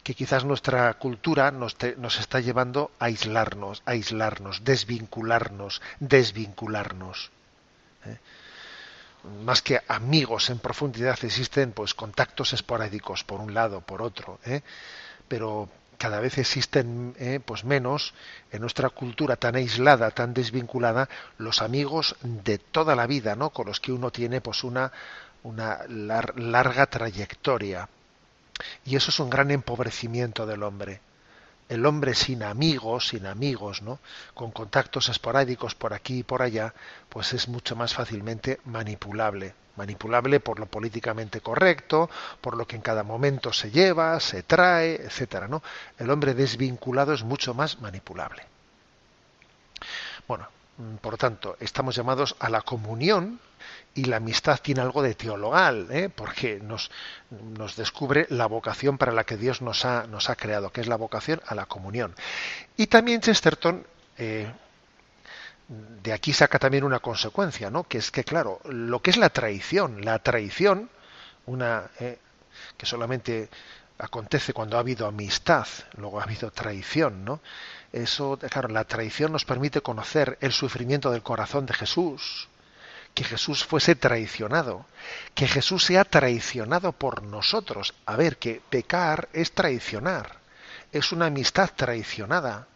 que 0.07 0.15
quizás 0.15 0.45
nuestra 0.45 0.95
cultura 0.95 1.51
nos, 1.51 1.75
te, 1.75 1.97
nos, 1.97 2.21
está 2.21 2.39
llevando 2.39 2.93
a 3.01 3.07
aislarnos, 3.07 3.83
a 3.87 3.91
aislarnos, 3.91 4.63
desvincularnos, 4.63 5.83
desvincularnos. 5.99 7.33
¿eh? 8.05 8.17
Más 9.45 9.63
que 9.63 9.81
amigos 9.89 10.49
en 10.51 10.61
profundidad 10.61 11.19
existen 11.25 11.73
pues 11.73 11.93
contactos 11.93 12.53
esporádicos 12.53 13.25
por 13.25 13.41
un 13.41 13.53
lado, 13.53 13.81
por 13.81 14.01
otro, 14.01 14.39
¿eh? 14.45 14.63
pero 15.27 15.69
cada 15.99 16.21
vez 16.21 16.39
existen 16.39 17.17
eh, 17.19 17.41
pues 17.45 17.65
menos 17.65 18.15
en 18.53 18.61
nuestra 18.61 18.91
cultura 18.91 19.35
tan 19.35 19.57
aislada, 19.57 20.13
tan 20.13 20.35
desvinculada, 20.35 21.09
los 21.39 21.63
amigos 21.63 22.15
de 22.23 22.59
toda 22.59 22.95
la 22.95 23.09
vida, 23.09 23.35
¿no? 23.35 23.51
Con 23.51 23.67
los 23.67 23.81
que 23.81 23.91
uno 23.91 24.13
tiene 24.13 24.41
pues 24.41 24.63
una 24.63 24.93
una 25.47 25.87
lar 25.89 26.39
larga 26.39 26.87
trayectoria. 26.87 27.89
Y 28.85 28.97
eso 28.97 29.11
es 29.11 29.21
un 29.21 29.31
gran 29.31 29.51
empobrecimiento 29.53 30.45
del 30.45 30.63
hombre. 30.65 31.01
El 31.69 31.87
hombre 31.87 32.15
sin 32.15 32.43
amigos, 32.43 33.09
sin 33.09 33.27
amigos, 33.27 33.83
¿no? 33.83 33.99
Con 34.35 34.51
contactos 34.51 35.09
esporádicos 35.09 35.75
por 35.75 35.95
aquí 35.95 36.19
y 36.19 36.23
por 36.23 36.43
allá, 36.43 36.75
pues 37.09 37.33
es 37.33 37.49
mucho 37.49 37.77
más 37.77 37.95
fácilmente 37.95 38.61
manipulable. 38.65 39.55
Manipulable 39.77 40.41
por 40.41 40.59
lo 40.59 40.67
políticamente 40.67 41.41
correcto, 41.41 42.11
por 42.41 42.57
lo 42.57 42.67
que 42.67 42.77
en 42.77 42.83
cada 42.83 43.03
momento 43.03 43.53
se 43.53 43.71
lleva, 43.71 44.19
se 44.21 44.43
trae, 44.43 44.95
etcétera, 44.95 45.49
¿no? 45.49 45.63
El 45.99 46.11
hombre 46.11 46.35
desvinculado 46.35 47.13
es 47.13 47.23
mucho 47.23 47.55
más 47.55 47.81
manipulable. 47.81 48.43
Bueno, 50.27 50.49
por 51.01 51.15
lo 51.15 51.19
tanto, 51.19 51.57
estamos 51.61 51.97
llamados 51.97 52.37
a 52.39 52.51
la 52.51 52.61
comunión 52.61 53.41
y 53.95 54.05
la 54.05 54.19
amistad 54.19 54.61
tiene 54.63 54.83
algo 54.83 55.03
de 55.03 55.15
teologal, 55.15 55.89
¿eh? 55.91 56.11
porque 56.15 56.61
nos, 56.61 56.91
descubre 57.77 58.27
la 58.29 58.47
vocación 58.47 58.99
para 58.99 59.13
la 59.13 59.25
que 59.25 59.39
Dios 59.39 59.63
nos 59.63 59.87
ha, 59.87 60.07
nos 60.07 60.29
ha, 60.29 60.37
creado, 60.37 60.71
que 60.71 60.83
es 60.83 60.87
la 60.87 60.97
vocación 60.97 61.41
a 61.47 61.55
la 61.55 61.65
comunión. 61.65 62.15
Y 62.77 62.89
también 62.89 63.23
Chesterton, 63.23 63.87
eh, 64.19 64.53
de 65.69 66.13
aquí 66.13 66.35
saca 66.35 66.59
también 66.59 66.85
una 66.85 67.01
consecuencia, 67.01 67.71
¿no? 67.71 67.85
que 67.85 67.99
es 67.99 68.11
que, 68.11 68.23
claro, 68.23 68.61
lo 68.65 69.01
que 69.01 69.11
es 69.11 69.17
la 69.17 69.31
traición, 69.31 70.05
la 70.05 70.19
traición, 70.19 70.91
una 71.47 71.91
eh, 71.99 72.19
que 72.77 72.85
solamente 72.85 73.49
acontece 73.99 74.53
cuando 74.53 74.77
ha 74.77 74.81
habido 74.81 75.07
amistad, 75.07 75.67
luego 75.97 76.21
ha 76.21 76.25
habido 76.25 76.51
traición, 76.51 77.25
¿no? 77.25 77.41
Eso, 77.97 78.39
claro, 78.39 78.69
la 78.69 78.85
traición 78.85 79.33
nos 79.33 79.47
permite 79.47 79.81
conocer 79.81 80.37
el 80.43 80.53
sufrimiento 80.53 81.11
del 81.11 81.23
corazón 81.23 81.65
de 81.65 81.73
Jesús, 81.73 82.47
que 83.15 83.25
Jesús 83.25 83.65
fuese 83.65 83.95
traicionado, 83.95 84.85
que 85.35 85.49
Jesús 85.49 85.87
sea 85.87 86.05
traicionado 86.05 86.93
por 86.93 87.23
nosotros. 87.23 87.95
A 88.05 88.17
ver, 88.17 88.37
que 88.37 88.61
pecar 88.69 89.31
es 89.33 89.53
traicionar, 89.53 90.41
es 90.93 91.11
una 91.11 91.27
amistad 91.27 91.71
traicionada. 91.75 92.67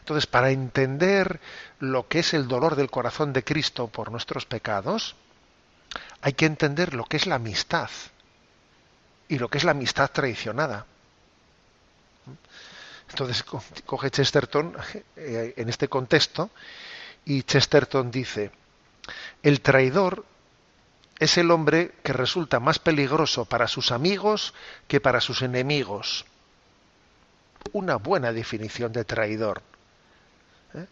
Entonces, 0.00 0.26
para 0.26 0.50
entender 0.50 1.38
lo 1.78 2.08
que 2.08 2.18
es 2.18 2.34
el 2.34 2.48
dolor 2.48 2.74
del 2.74 2.90
corazón 2.90 3.32
de 3.32 3.44
Cristo 3.44 3.86
por 3.86 4.10
nuestros 4.10 4.44
pecados, 4.44 5.14
hay 6.20 6.32
que 6.32 6.46
entender 6.46 6.94
lo 6.94 7.04
que 7.04 7.16
es 7.16 7.28
la 7.28 7.36
amistad 7.36 7.90
y 9.28 9.38
lo 9.38 9.48
que 9.48 9.58
es 9.58 9.64
la 9.64 9.70
amistad 9.70 10.10
traicionada. 10.10 10.86
Entonces, 13.10 13.42
coge 13.86 14.10
Chesterton 14.10 14.76
eh, 15.16 15.54
en 15.56 15.68
este 15.68 15.88
contexto 15.88 16.50
Y 17.24 17.42
Chesterton 17.42 18.10
dice, 18.10 18.50
el 19.42 19.60
traidor 19.60 20.24
es 21.18 21.36
el 21.36 21.50
hombre 21.50 21.92
que 22.02 22.12
resulta 22.12 22.60
más 22.60 22.78
peligroso 22.78 23.44
para 23.44 23.66
sus 23.66 23.90
amigos 23.90 24.54
que 24.86 25.00
para 25.00 25.20
sus 25.20 25.42
enemigos. 25.42 26.24
Una 27.72 27.96
buena 27.96 28.32
definición 28.32 28.92
de 28.92 29.04
traidor. 29.04 29.62
¿eh? 30.74 30.86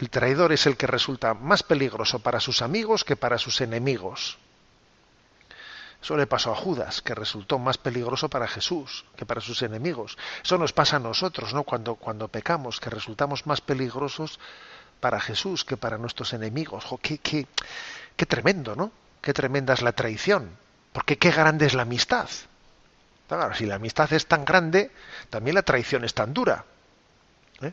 El 0.00 0.10
traidor 0.10 0.52
es 0.52 0.66
el 0.66 0.76
que 0.76 0.86
resulta 0.86 1.32
más 1.32 1.62
peligroso 1.62 2.18
para 2.18 2.40
sus 2.40 2.60
amigos 2.60 3.04
que 3.04 3.16
para 3.16 3.38
sus 3.38 3.60
enemigos. 3.60 4.36
Eso 6.02 6.16
le 6.16 6.26
pasó 6.26 6.52
a 6.52 6.56
Judas, 6.56 7.02
que 7.02 7.14
resultó 7.14 7.58
más 7.58 7.76
peligroso 7.76 8.28
para 8.28 8.46
Jesús 8.46 9.04
que 9.16 9.26
para 9.26 9.40
sus 9.40 9.62
enemigos. 9.62 10.16
Eso 10.42 10.56
nos 10.56 10.72
pasa 10.72 10.96
a 10.96 11.00
nosotros, 11.00 11.52
¿no? 11.52 11.64
Cuando, 11.64 11.96
cuando 11.96 12.28
pecamos, 12.28 12.80
que 12.80 12.88
resultamos 12.88 13.46
más 13.46 13.60
peligrosos 13.60 14.38
para 15.00 15.20
Jesús 15.20 15.64
que 15.64 15.76
para 15.76 15.98
nuestros 15.98 16.32
enemigos. 16.32 16.84
qué, 17.02 17.18
qué, 17.18 17.46
qué 18.16 18.26
tremendo, 18.26 18.76
¿no? 18.76 18.92
Qué 19.20 19.32
tremenda 19.32 19.74
es 19.74 19.82
la 19.82 19.92
traición. 19.92 20.56
Porque 20.92 21.18
qué 21.18 21.30
grande 21.30 21.66
es 21.66 21.74
la 21.74 21.82
amistad. 21.82 22.28
Claro, 23.26 23.54
si 23.54 23.66
la 23.66 23.74
amistad 23.74 24.12
es 24.12 24.26
tan 24.26 24.44
grande, 24.44 24.90
también 25.28 25.54
la 25.54 25.62
traición 25.62 26.04
es 26.04 26.14
tan 26.14 26.32
dura. 26.32 26.64
¿eh? 27.60 27.72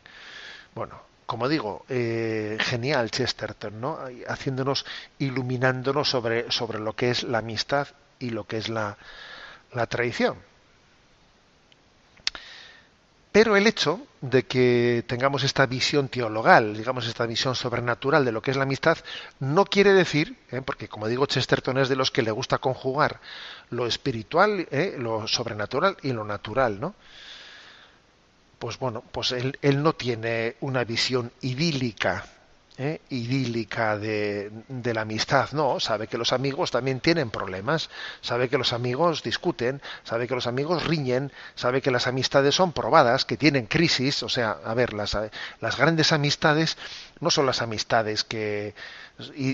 Bueno, 0.74 1.00
como 1.26 1.48
digo, 1.48 1.86
eh, 1.88 2.58
genial 2.60 3.10
Chesterton, 3.12 3.80
¿no? 3.80 4.00
Haciéndonos, 4.28 4.86
iluminándonos 5.20 6.10
sobre, 6.10 6.52
sobre 6.52 6.80
lo 6.80 6.94
que 6.94 7.12
es 7.12 7.24
la 7.24 7.38
amistad 7.38 7.88
y 8.20 8.30
lo 8.30 8.46
que 8.46 8.58
es 8.58 8.70
la, 8.70 8.98
la 9.74 9.88
traición. 9.88 10.38
Pero 13.36 13.58
el 13.58 13.68
hecho 13.68 14.00
de 14.22 14.44
que 14.46 15.04
tengamos 15.08 15.44
esta 15.44 15.66
visión 15.66 16.08
teologal, 16.08 16.78
digamos 16.78 17.06
esta 17.06 17.26
visión 17.26 17.54
sobrenatural 17.54 18.24
de 18.24 18.32
lo 18.32 18.42
que 18.42 18.52
es 18.52 18.56
la 18.56 18.64
amistad, 18.64 18.98
no 19.42 19.66
quiere 19.66 19.92
decir, 19.92 20.38
¿eh? 20.52 20.62
porque 20.62 20.88
como 20.88 21.10
digo, 21.10 21.26
Chesterton 21.26 21.78
es 21.80 21.90
de 21.90 21.98
los 21.98 22.12
que 22.12 22.22
le 22.22 22.32
gusta 22.32 22.60
conjugar 22.60 23.20
lo 23.72 23.88
espiritual, 23.88 24.66
¿eh? 24.72 24.96
lo 24.98 25.28
sobrenatural 25.28 25.98
y 26.02 26.14
lo 26.14 26.24
natural, 26.24 26.80
¿no? 26.80 26.96
Pues 28.58 28.80
bueno, 28.80 29.04
pues 29.12 29.34
él, 29.34 29.60
él 29.62 29.84
no 29.84 29.92
tiene 29.92 30.56
una 30.62 30.86
visión 30.86 31.30
idílica 31.42 32.26
¿eh? 32.78 33.02
idílica 33.10 33.98
de, 33.98 34.52
la 34.94 35.02
amistad, 35.02 35.52
no, 35.54 35.80
sabe 35.80 36.08
que 36.08 36.18
los 36.18 36.34
amigos 36.34 36.72
también 36.72 37.00
tienen 37.00 37.30
problemas, 37.30 37.90
sabe 38.22 38.50
que 38.50 38.58
los 38.58 38.74
amigos 38.74 39.24
discuten, 39.24 39.82
sabe 40.04 40.28
que 40.28 40.36
los 40.36 40.48
amigos 40.48 40.86
riñen, 40.86 41.32
sabe 41.56 41.82
que 41.82 41.92
las 41.92 42.08
amistades 42.08 42.56
son 42.56 42.74
probadas, 42.74 43.26
que 43.26 43.38
tienen 43.38 43.66
crisis, 43.68 44.24
o 44.24 44.30
sea, 44.30 44.58
a 44.64 44.74
ver, 44.74 44.94
las, 44.94 45.18
las 45.62 45.78
grandes 45.78 46.12
amistades 46.12 46.78
no 47.20 47.32
son 47.32 47.46
las 47.46 47.62
amistades 47.62 48.24
que 48.24 48.76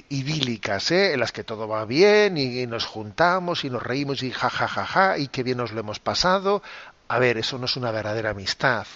idílicas, 0.10 0.90
¿eh? 0.92 1.14
en 1.14 1.20
las 1.20 1.32
que 1.32 1.44
todo 1.44 1.68
va 1.68 1.86
bien 1.86 2.38
y, 2.38 2.62
y 2.62 2.68
nos 2.68 2.86
juntamos 2.86 3.64
y 3.64 3.70
nos 3.70 3.84
reímos 3.84 4.24
y 4.24 4.32
ja 4.32 4.50
ja 4.50 4.68
ja 4.68 4.86
ja 4.86 5.18
y 5.20 5.28
qué 5.28 5.44
bien 5.44 5.58
nos 5.58 5.72
lo 5.72 5.82
hemos 5.82 6.00
pasado. 6.00 6.64
A 7.08 7.20
ver, 7.20 7.38
eso 7.38 7.60
no 7.60 7.66
es 7.66 7.76
una 7.76 7.92
verdadera 7.92 8.32
amistad. 8.32 8.88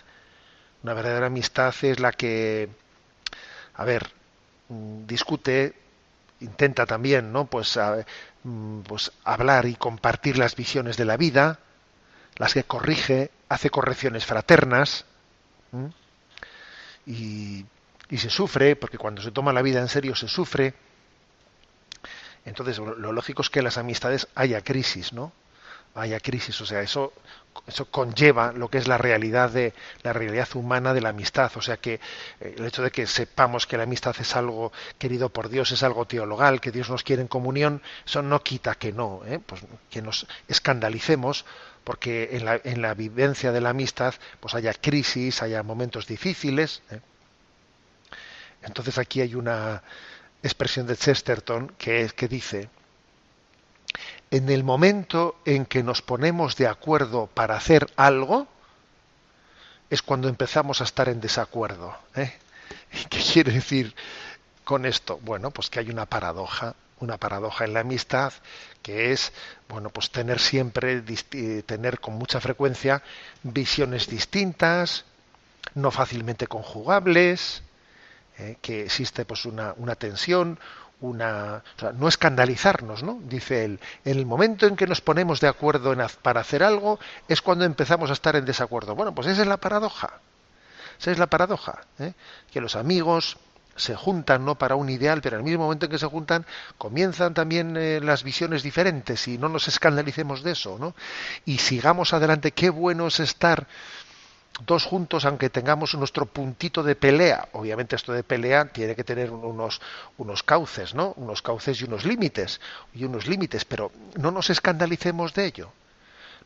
Una 0.82 0.94
verdadera 0.94 1.28
amistad 1.28 1.76
es 1.84 2.00
la 2.00 2.12
que 2.12 2.70
a 3.78 3.86
ver, 3.86 4.10
mm, 4.70 5.06
discute, 5.06 5.74
intenta 6.42 6.86
también, 6.86 7.32
¿no? 7.32 7.46
Pues, 7.46 7.80
mm, 8.44 8.82
pues 8.82 9.12
hablar 9.24 9.66
y 9.66 9.76
compartir 9.76 10.38
las 10.38 10.56
visiones 10.56 10.98
de 10.98 11.06
la 11.06 11.18
vida, 11.18 11.60
las 12.38 12.54
que 12.54 12.64
corrige, 12.64 13.32
hace 13.50 13.70
correcciones 13.70 14.26
fraternas 14.26 15.06
y, 17.06 17.66
y, 18.10 18.18
se 18.18 18.30
sufre, 18.30 18.76
porque 18.76 18.98
cuando 18.98 19.22
se 19.22 19.32
toma 19.32 19.54
la 19.54 19.62
vida 19.62 19.80
en 19.80 19.90
serio 19.90 20.16
se 20.16 20.28
sufre. 20.28 20.74
Entonces, 22.46 22.78
lo 22.78 23.12
lógico 23.12 23.42
es 23.42 23.50
que 23.50 23.60
en 23.60 23.66
las 23.66 23.78
amistades 23.78 24.28
haya 24.36 24.62
crisis, 24.62 25.14
¿no? 25.14 25.32
Haya 25.96 26.20
crisis, 26.20 26.60
o 26.62 26.66
sea, 26.66 26.82
eso 26.82 27.14
eso 27.68 27.86
conlleva 27.86 28.52
lo 28.52 28.70
que 28.70 28.78
es 28.78 28.88
la 28.88 28.98
realidad 28.98 29.50
de 29.50 29.74
la 30.04 30.14
realidad 30.14 30.48
humana 30.56 30.94
de 30.94 31.02
la 31.02 31.10
amistad 31.10 31.52
o 31.56 31.62
sea 31.62 31.78
que 31.78 32.00
eh, 32.40 32.56
el 32.58 32.66
hecho 32.66 32.84
de 32.84 32.92
que 32.92 33.08
sepamos 33.08 33.66
que 33.66 33.78
la 33.78 33.84
amistad 33.84 34.16
es 34.20 34.36
algo 34.36 34.72
querido 35.00 35.30
por 35.30 35.50
Dios 35.50 35.72
es 35.72 35.82
algo 35.84 36.06
teologal 36.06 36.62
que 36.62 36.72
Dios 36.72 36.90
nos 36.90 37.04
quiere 37.04 37.22
en 37.22 37.28
comunión 37.28 37.82
eso 38.06 38.22
no 38.22 38.44
quita 38.44 38.76
que 38.76 38.92
no 38.92 39.22
¿eh? 39.26 39.40
pues 39.44 39.62
que 39.90 40.02
nos 40.02 40.28
escandalicemos 40.48 41.46
porque 41.84 42.30
en 42.34 42.46
la, 42.46 42.60
en 42.64 42.82
la 42.82 42.94
vivencia 42.94 43.52
de 43.52 43.62
la 43.62 43.70
amistad 43.70 44.14
pues 44.40 44.54
haya 44.54 44.74
crisis 44.74 45.42
haya 45.42 45.64
momentos 45.64 46.08
difíciles 46.08 46.82
¿eh? 46.92 47.00
entonces 48.62 48.98
aquí 48.98 49.22
hay 49.22 49.34
una 49.34 49.82
expresión 50.44 50.86
de 50.86 50.98
Chesterton 50.98 51.74
que 51.78 52.02
es 52.02 52.14
que 52.14 52.28
dice 52.28 52.70
en 54.36 54.50
el 54.50 54.66
momento 54.66 55.38
en 55.46 55.66
que 55.66 55.82
nos 55.82 56.02
ponemos 56.02 56.58
de 56.58 56.68
acuerdo 56.68 57.28
para 57.28 57.56
hacer 57.56 57.88
algo, 57.96 58.48
es 59.90 60.02
cuando 60.02 60.28
empezamos 60.28 60.82
a 60.82 60.84
estar 60.84 61.08
en 61.08 61.22
desacuerdo. 61.22 61.96
¿eh? 62.16 62.34
¿Qué 63.10 63.20
quiere 63.20 63.54
decir 63.54 63.96
con 64.66 64.86
esto? 64.86 65.20
Bueno, 65.22 65.52
pues 65.52 65.70
que 65.70 65.80
hay 65.80 65.90
una 65.90 66.06
paradoja, 66.06 66.76
una 67.00 67.16
paradoja 67.16 67.64
en 67.64 67.76
la 67.76 67.80
amistad, 67.80 68.34
que 68.82 69.14
es, 69.14 69.32
bueno, 69.70 69.90
pues 69.90 70.12
tener 70.12 70.42
siempre, 70.42 71.02
tener 71.66 72.02
con 72.02 72.16
mucha 72.16 72.42
frecuencia 72.42 73.04
visiones 73.42 74.10
distintas, 74.10 75.06
no 75.76 75.92
fácilmente 75.92 76.48
conjugables, 76.48 77.64
¿eh? 78.38 78.58
que 78.62 78.84
existe 78.84 79.24
pues 79.24 79.46
una, 79.46 79.74
una 79.78 79.96
tensión, 79.96 80.60
una, 81.02 81.64
o 81.78 81.80
sea, 81.80 81.92
no 81.92 82.08
escandalizarnos, 82.08 83.04
¿no? 83.04 83.20
Dice 83.24 83.66
él, 83.66 83.80
en 84.04 84.18
el 84.18 84.26
momento 84.26 84.66
en 84.66 84.76
que 84.76 84.88
nos 84.88 85.02
ponemos 85.02 85.40
de 85.42 85.48
acuerdo 85.48 85.94
en, 85.94 86.02
para 86.22 86.42
hacer 86.42 86.64
algo 86.64 87.00
es 87.28 87.42
cuando 87.42 87.66
empezamos 87.66 88.10
a 88.10 88.14
estar 88.14 88.36
en 88.36 88.46
desacuerdo. 88.46 88.96
Bueno, 88.96 89.14
pues 89.14 89.28
esa 89.28 89.42
es 89.42 89.48
la 89.48 89.58
paradoja. 89.58 90.20
Esa 91.00 91.12
es 91.12 91.20
la 91.20 91.28
paradoja, 91.28 91.82
¿eh? 92.00 92.14
que 92.52 92.62
los 92.62 92.76
amigos 92.76 93.38
se 93.76 93.96
juntan 93.96 94.46
no 94.46 94.56
para 94.56 94.76
un 94.76 94.90
ideal, 94.90 95.22
pero 95.22 95.36
en 95.36 95.42
el 95.42 95.46
mismo 95.46 95.66
momento 95.66 95.86
en 95.86 95.92
que 95.92 96.00
se 96.00 96.06
juntan 96.06 96.46
comienzan 96.78 97.34
también 97.34 97.76
eh, 97.76 98.00
las 98.02 98.24
visiones 98.24 98.64
diferentes 98.64 99.28
y 99.28 99.38
no 99.38 99.50
nos 99.50 99.68
escandalicemos 99.68 100.44
de 100.44 100.52
eso, 100.52 100.78
¿no? 100.80 100.96
Y 101.44 101.58
sigamos 101.58 102.14
adelante. 102.14 102.52
Qué 102.54 102.70
bueno 102.70 103.08
es 103.08 103.20
estar 103.20 103.68
dos 104.62 104.86
juntos, 104.86 105.26
aunque 105.26 105.50
tengamos 105.50 105.96
nuestro 105.96 106.26
puntito 106.26 106.84
de 106.84 106.96
pelea, 106.96 107.50
obviamente 107.54 107.96
esto 107.96 108.14
de 108.14 108.24
pelea 108.24 108.66
tiene 108.66 108.96
que 108.96 109.04
tener 109.04 109.32
unos, 109.32 109.82
unos 110.18 110.44
cauces, 110.44 110.94
¿no? 110.94 111.14
Unos 111.18 111.42
cauces 111.42 111.82
y 111.82 111.86
unos 111.86 112.06
límites, 112.06 112.62
y 112.94 113.04
unos 113.04 113.28
límites, 113.28 113.66
pero 113.66 113.92
no 114.16 114.32
nos 114.32 114.50
escandalicemos 114.50 115.34
de 115.34 115.46
ello. 115.46 115.72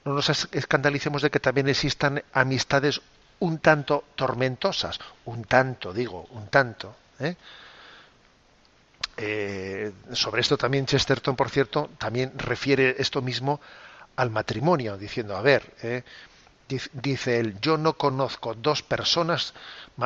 No 0.06 0.14
nos 0.14 0.30
escandalicemos 0.30 1.22
de 1.22 1.30
que 1.30 1.40
también 1.40 1.68
existan 1.68 2.24
amistades 2.34 3.02
un 3.40 3.60
tanto 3.60 4.06
tormentosas, 4.16 5.00
un 5.26 5.44
tanto, 5.44 5.94
digo, 5.94 6.28
un 6.32 6.48
tanto. 6.48 6.96
¿eh? 7.20 7.36
Eh, 9.18 9.92
sobre 10.14 10.42
esto 10.42 10.58
también 10.58 10.86
Chesterton, 10.86 11.36
por 11.36 11.50
cierto, 11.50 11.90
también 11.98 12.32
refiere 12.38 12.96
esto 12.98 13.22
mismo 13.22 13.60
al 14.16 14.30
matrimonio, 14.30 14.98
diciendo, 14.98 15.36
a 15.36 15.42
ver, 15.42 15.74
eh, 15.82 16.04
dice 16.94 17.40
él, 17.40 17.60
yo 17.62 17.78
no 17.78 17.94
conozco 17.94 18.54
dos 18.54 18.84
personas, 18.84 19.54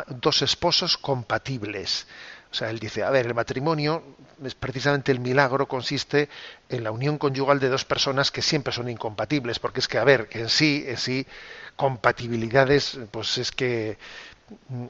dos 0.08 0.42
esposos 0.42 0.98
compatibles. 0.98 2.08
O 2.52 2.56
sea, 2.56 2.70
él 2.70 2.80
dice, 2.80 3.04
a 3.04 3.10
ver, 3.10 3.26
el 3.26 3.34
matrimonio, 3.34 4.04
es 4.44 4.54
precisamente 4.54 5.12
el 5.12 5.20
milagro 5.20 5.68
consiste 5.68 6.30
en 6.70 6.84
la 6.84 6.92
unión 6.92 7.18
conyugal 7.18 7.60
de 7.60 7.70
dos 7.70 7.84
personas 7.84 8.30
que 8.30 8.42
siempre 8.42 8.72
son 8.72 8.90
incompatibles, 8.90 9.60
porque 9.60 9.80
es 9.80 9.88
que, 9.88 9.98
a 9.98 10.04
ver, 10.04 10.30
en 10.32 10.50
sí, 10.50 10.84
en 10.88 10.98
sí, 10.98 11.26
compatibilidades, 11.76 13.00
pues 13.12 13.38
es 13.40 13.52
que 13.52 13.98
mm, 14.70 14.86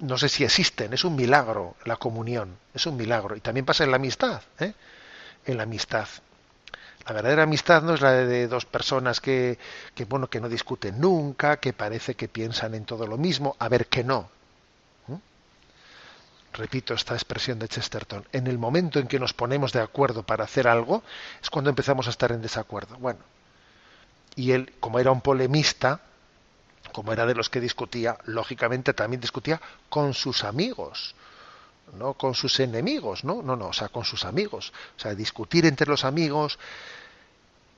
no 0.00 0.18
sé 0.18 0.28
si 0.28 0.44
existen, 0.44 0.92
es 0.92 1.04
un 1.04 1.16
milagro 1.16 1.76
la 1.84 1.96
comunión, 1.96 2.56
es 2.74 2.84
un 2.86 2.96
milagro. 2.96 3.36
Y 3.36 3.40
también 3.40 3.64
pasa 3.64 3.84
en 3.84 3.90
la 3.90 3.96
amistad, 3.96 4.42
¿eh? 4.58 4.72
en 5.46 5.56
la 5.56 5.62
amistad. 5.62 6.08
La 7.06 7.14
verdadera 7.14 7.44
amistad 7.44 7.82
no 7.82 7.94
es 7.94 8.00
la 8.00 8.12
de 8.12 8.48
dos 8.48 8.66
personas 8.66 9.20
que, 9.20 9.58
que, 9.94 10.04
bueno, 10.04 10.28
que 10.28 10.40
no 10.40 10.48
discuten 10.48 11.00
nunca, 11.00 11.58
que 11.58 11.72
parece 11.72 12.14
que 12.14 12.28
piensan 12.28 12.74
en 12.74 12.84
todo 12.84 13.06
lo 13.06 13.16
mismo, 13.16 13.56
a 13.58 13.68
ver 13.68 13.86
que 13.86 14.04
no. 14.04 14.28
¿Mm? 15.06 15.14
Repito 16.52 16.94
esta 16.94 17.14
expresión 17.14 17.58
de 17.58 17.68
Chesterton. 17.68 18.26
En 18.32 18.46
el 18.46 18.58
momento 18.58 18.98
en 18.98 19.08
que 19.08 19.18
nos 19.18 19.32
ponemos 19.32 19.72
de 19.72 19.80
acuerdo 19.80 20.22
para 20.22 20.44
hacer 20.44 20.68
algo, 20.68 21.02
es 21.42 21.48
cuando 21.48 21.70
empezamos 21.70 22.06
a 22.08 22.10
estar 22.10 22.30
en 22.32 22.42
desacuerdo. 22.42 22.96
Bueno, 22.98 23.20
y 24.36 24.52
él, 24.52 24.74
como 24.78 24.98
era 24.98 25.10
un 25.10 25.20
polemista, 25.20 26.00
como 26.92 27.12
era 27.12 27.26
de 27.26 27.34
los 27.34 27.48
que 27.48 27.60
discutía, 27.60 28.18
lógicamente 28.24 28.92
también 28.92 29.20
discutía 29.20 29.60
con 29.88 30.14
sus 30.14 30.44
amigos 30.44 31.14
no 31.94 32.14
con 32.14 32.34
sus 32.34 32.60
enemigos, 32.60 33.24
¿no? 33.24 33.42
No, 33.42 33.56
no, 33.56 33.68
o 33.68 33.72
sea, 33.72 33.88
con 33.88 34.04
sus 34.04 34.24
amigos. 34.24 34.72
O 34.96 35.00
sea, 35.00 35.14
discutir 35.14 35.66
entre 35.66 35.86
los 35.86 36.04
amigos, 36.04 36.58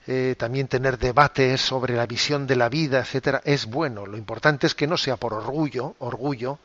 eh, 0.07 0.35
también 0.39 0.67
tener 0.67 0.99
debates 0.99 1.61
sobre 1.61 1.95
la 1.95 2.07
visión 2.07 2.47
de 2.47 2.57
la 2.57 2.69
vida, 2.69 3.01
etcétera, 3.01 3.43
es 3.45 3.67
bueno. 3.67 4.07
Lo 4.07 4.17
importante 4.17 4.67
es 4.67 4.75
que 4.75 4.87
no 4.87 4.97
sea 4.97 5.17
por 5.17 5.35
orgullo, 5.35 5.95
orgullo, 5.99 6.59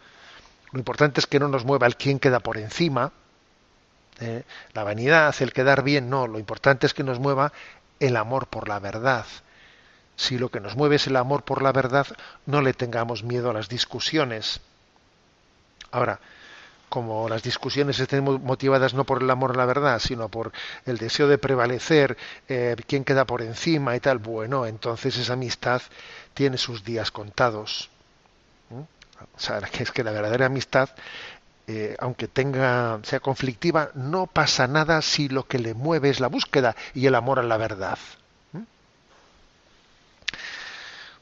Lo 0.72 0.80
importante 0.80 1.20
es 1.20 1.28
que 1.28 1.40
no 1.40 1.48
nos 1.48 1.64
mueva 1.64 1.88
el 1.88 1.96
quién 1.96 2.20
queda 2.20 2.40
por 2.40 2.58
encima, 2.58 3.12
¿eh? 4.20 4.44
la 4.74 4.84
vanidad, 4.84 5.36
el 5.40 5.54
quedar 5.54 5.84
bien, 5.84 6.10
no, 6.10 6.28
lo 6.28 6.40
importante 6.40 6.86
es 6.86 6.94
que 6.94 7.04
nos 7.04 7.20
mueva 7.20 7.54
el 8.00 8.18
amor 8.18 8.48
por 8.48 8.68
la 8.68 8.80
verdad. 8.80 9.26
Si 10.16 10.38
lo 10.38 10.50
que 10.50 10.60
nos 10.60 10.76
mueve 10.76 10.96
es 10.96 11.08
el 11.08 11.16
amor 11.16 11.44
por 11.44 11.62
la 11.62 11.72
verdad, 11.72 12.08
no 12.46 12.62
le 12.62 12.74
tengamos 12.74 13.24
miedo 13.24 13.50
a 13.50 13.54
las 13.54 13.70
discusiones. 13.70 14.62
Ahora, 15.92 16.20
como 16.96 17.28
las 17.28 17.44
discusiones 17.44 18.00
estén 18.00 18.24
motivadas 18.24 18.94
no 18.94 19.04
por 19.04 19.22
el 19.22 19.30
amor 19.30 19.52
a 19.52 19.58
la 19.58 19.66
verdad, 19.66 20.00
sino 20.00 20.30
por 20.30 20.54
el 20.86 20.98
deseo 20.98 21.28
de 21.28 21.38
prevalecer, 21.38 22.16
eh, 22.48 22.74
quién 22.88 23.04
queda 23.04 23.26
por 23.26 23.42
encima 23.42 23.98
y 23.98 24.00
tal, 24.00 24.20
bueno, 24.20 24.66
entonces 24.66 25.18
esa 25.18 25.34
amistad 25.34 25.82
tiene 26.34 26.58
sus 26.58 26.86
días 26.86 27.12
contados. 27.12 27.90
Es 29.80 29.92
que 29.92 30.06
la 30.06 30.12
verdadera 30.12 30.46
amistad, 30.46 30.90
eh, 31.68 31.98
aunque 32.00 32.30
tenga 32.30 33.00
sea 33.04 33.20
conflictiva, 33.20 33.90
no 33.94 34.26
pasa 34.28 34.66
nada 34.66 35.02
si 35.02 35.28
lo 35.28 35.48
que 35.48 35.60
le 35.60 35.74
mueve 35.74 36.10
es 36.10 36.22
la 36.22 36.28
búsqueda 36.28 36.78
y 36.94 37.08
el 37.08 37.16
amor 37.16 37.40
a 37.40 37.44
la 37.44 37.58
verdad. 37.58 38.00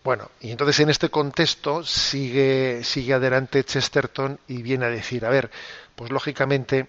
Bueno, 0.04 0.30
y 0.42 0.52
entonces 0.52 0.82
en 0.82 0.90
este 0.90 1.10
contexto 1.10 1.84
sigue, 1.84 2.84
sigue 2.84 3.14
adelante 3.14 3.64
Chesterton 3.64 4.38
y 4.50 4.62
viene 4.62 4.86
a 4.86 4.90
decir, 4.90 5.26
a 5.26 5.30
ver, 5.30 5.50
pues 5.96 6.12
lógicamente 6.12 6.88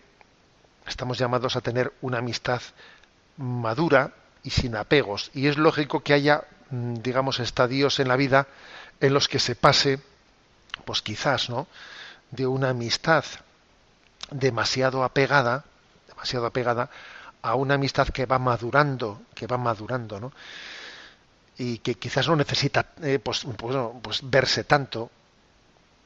estamos 0.86 1.16
llamados 1.18 1.54
a 1.54 1.60
tener 1.60 1.92
una 2.00 2.18
amistad 2.18 2.60
madura 3.36 4.12
y 4.42 4.50
sin 4.50 4.74
apegos. 4.74 5.30
Y 5.32 5.46
es 5.46 5.58
lógico 5.58 6.00
que 6.00 6.12
haya, 6.12 6.42
mm, 6.70 6.94
digamos, 6.94 7.38
estadios 7.38 8.00
en 8.00 8.08
la 8.08 8.16
vida 8.16 8.48
en 9.00 9.14
los 9.14 9.28
que 9.28 9.38
se 9.38 9.54
pase, 9.54 10.00
pues 10.84 11.00
quizás, 11.00 11.48
¿no? 11.50 11.68
De 12.32 12.48
una 12.48 12.70
amistad 12.70 13.24
demasiado 14.30 15.04
apegada, 15.04 15.64
demasiado 16.08 16.46
apegada, 16.46 16.90
a 17.42 17.54
una 17.54 17.74
amistad 17.74 18.08
que 18.08 18.26
va 18.26 18.40
madurando, 18.40 19.22
que 19.34 19.46
va 19.46 19.58
madurando, 19.58 20.18
¿no? 20.18 20.32
Y 21.56 21.78
que 21.78 21.94
quizás 21.94 22.28
no 22.28 22.36
necesita 22.36 22.86
eh, 23.02 23.18
pues, 23.22 23.46
pues, 23.56 23.76
pues, 24.02 24.20
verse 24.22 24.64
tanto, 24.64 25.10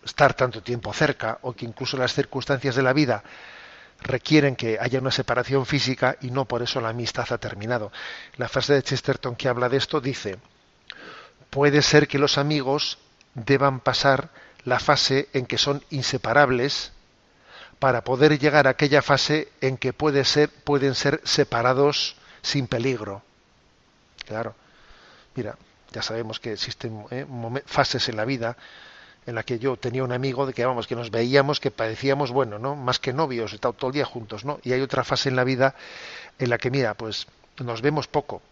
estar 0.05 0.35
tanto 0.35 0.63
tiempo 0.63 0.93
cerca, 0.93 1.39
o 1.43 1.53
que 1.53 1.65
incluso 1.65 1.97
las 1.97 2.15
circunstancias 2.15 2.77
de 2.77 2.83
la 2.83 2.93
vida 2.93 3.23
requieren 4.01 4.55
que 4.55 4.79
haya 4.81 5.01
una 5.01 5.11
separación 5.11 5.67
física 5.67 6.17
y 6.21 6.31
no 6.31 6.45
por 6.45 6.63
eso 6.63 6.81
la 6.81 6.91
amistad 6.91 7.27
ha 7.31 7.39
terminado. 7.39 7.91
La 8.37 8.49
frase 8.49 8.75
de 8.75 8.83
Chesterton 8.83 9.37
que 9.37 9.49
habla 9.49 9.69
de 9.69 9.79
esto 9.79 10.01
dice, 10.01 10.39
puede 11.51 11.83
ser 11.83 12.07
que 12.07 12.19
los 12.19 12.39
amigos 12.39 12.99
deban 13.35 13.81
pasar 13.81 14.31
la 14.65 14.79
fase 14.79 15.29
en 15.33 15.47
que 15.47 15.59
son 15.59 15.83
inseparables 15.91 16.93
para 17.79 18.05
poder 18.05 18.39
llegar 18.39 18.67
a 18.67 18.71
aquella 18.71 19.03
fase 19.03 19.49
en 19.61 19.77
que 19.77 19.93
puede 19.93 20.25
ser, 20.25 20.51
pueden 20.51 20.95
ser 20.95 21.21
separados 21.25 22.17
sin 22.43 22.67
peligro. 22.67 23.23
Claro 24.27 24.55
Mira, 25.39 25.57
ya 25.93 26.03
sabemos 26.03 26.41
que 26.41 26.53
existen 26.53 27.05
eh, 27.13 27.25
fases 27.65 28.09
en 28.09 28.17
la 28.17 28.25
vida 28.25 28.57
en 29.25 29.37
la 29.37 29.45
que 29.45 29.61
yo 29.61 29.77
tenía 29.77 30.03
un 30.03 30.11
amigo 30.11 30.47
de 30.47 30.53
que 30.53 30.67
vamos 30.67 30.89
que 30.89 30.97
nos 30.97 31.13
veíamos 31.13 31.61
que 31.61 31.71
parecíamos 31.71 32.33
bueno 32.33 32.59
no 32.59 32.75
más 32.75 32.99
que 32.99 33.13
novios 33.13 33.57
todo, 33.61 33.73
todo 33.73 33.91
el 33.91 33.95
día 33.95 34.05
juntos 34.05 34.45
no 34.45 34.59
y 34.65 34.73
hay 34.73 34.81
otra 34.81 35.05
fase 35.05 35.29
en 35.29 35.37
la 35.37 35.45
vida 35.45 35.77
en 36.41 36.51
la 36.51 36.59
que 36.59 36.73
mira 36.73 36.95
pues 36.95 37.29
nos 37.59 37.83
vemos 37.83 38.09
poco. 38.09 38.43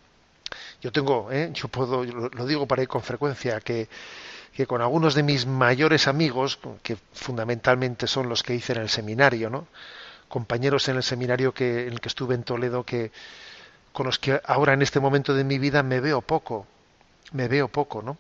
Yo 0.81 0.92
tengo 0.92 1.33
eh, 1.33 1.51
yo 1.53 1.66
puedo 1.66 2.05
lo, 2.05 2.46
digo 2.46 2.68
para 2.68 2.83
ir 2.83 2.88
con 2.88 3.03
frecuencia 3.03 3.61
que 3.61 3.88
que 4.55 4.64
con 4.64 4.81
algunos 4.81 5.16
de 5.16 5.25
mis 5.25 5.44
mayores 5.44 6.07
amigos 6.07 6.61
que 6.85 6.96
fundamentalmente 7.14 8.07
son 8.07 8.29
los 8.29 8.44
que 8.44 8.55
hice 8.55 8.75
en 8.75 8.83
el 8.83 8.90
seminario 8.90 9.51
no 9.51 9.66
compañeros 10.29 10.88
en 10.88 10.94
el 10.94 11.03
seminario 11.03 11.53
que 11.53 11.88
en 11.88 11.94
el 11.94 12.01
que 12.01 12.09
estuve 12.09 12.37
en 12.37 12.44
Toledo 12.44 12.85
que 12.85 13.11
con 13.92 14.07
los 14.07 14.20
que 14.20 14.40
ahora 14.44 14.72
en 14.72 14.83
este 14.83 15.01
momento 15.01 15.35
de 15.35 15.42
mi 15.42 15.59
vida 15.59 15.83
me 15.83 15.99
veo 15.99 16.20
poco 16.20 16.68
me 17.32 17.48
veo 17.48 17.68
poco, 17.68 18.02
¿no? 18.02 18.16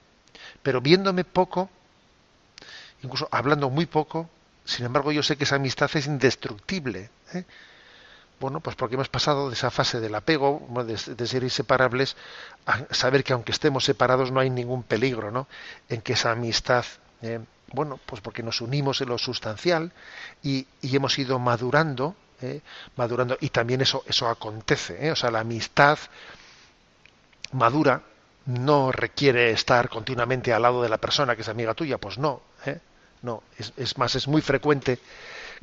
Pero 0.62 0.80
viéndome 0.80 1.24
poco, 1.24 1.70
incluso 3.02 3.28
hablando 3.30 3.70
muy 3.70 3.86
poco, 3.86 4.28
sin 4.64 4.86
embargo 4.86 5.12
yo 5.12 5.22
sé 5.22 5.36
que 5.36 5.44
esa 5.44 5.56
amistad 5.56 5.90
es 5.94 6.06
indestructible. 6.06 7.10
¿eh? 7.32 7.44
Bueno, 8.38 8.60
pues 8.60 8.76
porque 8.76 8.96
hemos 8.96 9.08
pasado 9.08 9.48
de 9.48 9.54
esa 9.54 9.70
fase 9.70 10.00
del 10.00 10.14
apego, 10.14 10.66
de, 10.84 11.26
ser 11.26 11.42
inseparables, 11.42 12.16
a 12.66 12.92
saber 12.94 13.24
que 13.24 13.32
aunque 13.32 13.52
estemos 13.52 13.84
separados 13.84 14.30
no 14.30 14.40
hay 14.40 14.50
ningún 14.50 14.82
peligro, 14.82 15.30
¿no? 15.30 15.48
En 15.88 16.02
que 16.02 16.12
esa 16.12 16.32
amistad, 16.32 16.84
¿eh? 17.22 17.40
bueno, 17.72 17.98
pues 18.04 18.20
porque 18.20 18.42
nos 18.42 18.60
unimos 18.60 19.00
en 19.00 19.08
lo 19.08 19.16
sustancial 19.16 19.92
y, 20.42 20.66
hemos 20.82 21.18
ido 21.18 21.38
madurando, 21.38 22.14
¿eh? 22.42 22.60
madurando, 22.96 23.38
y 23.40 23.48
también 23.48 23.80
eso, 23.80 24.04
eso 24.06 24.28
acontece, 24.28 25.10
o 25.10 25.16
sea, 25.16 25.30
la 25.30 25.40
amistad 25.40 25.98
madura 27.52 28.02
no 28.46 28.92
requiere 28.92 29.50
estar 29.50 29.88
continuamente 29.88 30.52
al 30.52 30.62
lado 30.62 30.82
de 30.82 30.88
la 30.88 30.98
persona 30.98 31.34
que 31.34 31.42
es 31.42 31.48
amiga 31.48 31.74
tuya, 31.74 31.98
pues 31.98 32.18
no, 32.18 32.40
¿eh? 32.64 32.78
no, 33.22 33.42
es, 33.58 33.98
más, 33.98 34.14
es 34.14 34.28
muy 34.28 34.40
frecuente 34.40 34.98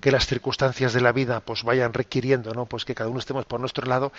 que 0.01 0.11
las 0.11 0.25
circunstancias 0.25 0.93
de 0.93 1.01
la 1.01 1.11
vida 1.11 1.39
pues 1.39 1.63
vayan 1.63 1.93
requiriendo, 1.93 2.53
¿no? 2.53 2.65
Pues 2.65 2.83
que 2.83 2.95
cada 2.95 3.09
uno 3.09 3.19
estemos 3.19 3.45
por 3.45 3.59
nuestro 3.59 3.87
lado 3.87 4.11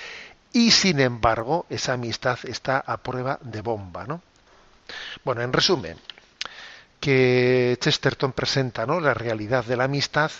y 0.52 0.70
sin 0.70 1.00
embargo 1.00 1.66
esa 1.68 1.94
amistad 1.94 2.38
está 2.44 2.78
a 2.78 2.96
prueba 2.98 3.38
de 3.42 3.60
bomba, 3.60 4.06
¿no? 4.06 4.22
Bueno, 5.24 5.42
en 5.42 5.52
resumen, 5.52 5.98
que 7.00 7.76
Chesterton 7.80 8.32
presenta, 8.32 8.86
¿no? 8.86 9.00
La 9.00 9.14
realidad 9.14 9.64
de 9.64 9.76
la 9.76 9.84
amistad, 9.84 10.30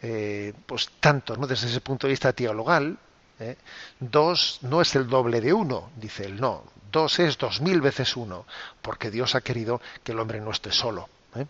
eh, 0.00 0.52
pues 0.66 0.90
tanto, 0.98 1.36
¿no? 1.36 1.46
Desde 1.46 1.68
ese 1.68 1.80
punto 1.80 2.06
de 2.06 2.12
vista 2.12 2.32
teologal, 2.32 2.98
¿eh? 3.40 3.56
dos 4.00 4.58
no 4.62 4.80
es 4.80 4.94
el 4.94 5.08
doble 5.08 5.40
de 5.40 5.52
uno, 5.52 5.90
dice 5.96 6.24
él, 6.24 6.40
no, 6.40 6.64
Dos 6.90 7.20
es 7.20 7.38
dos 7.38 7.62
mil 7.62 7.80
veces 7.80 8.18
uno, 8.18 8.44
porque 8.82 9.10
Dios 9.10 9.34
ha 9.34 9.40
querido 9.40 9.80
que 10.04 10.12
el 10.12 10.20
hombre 10.20 10.42
no 10.42 10.50
esté 10.50 10.70
solo. 10.72 11.08
¿eh? 11.34 11.46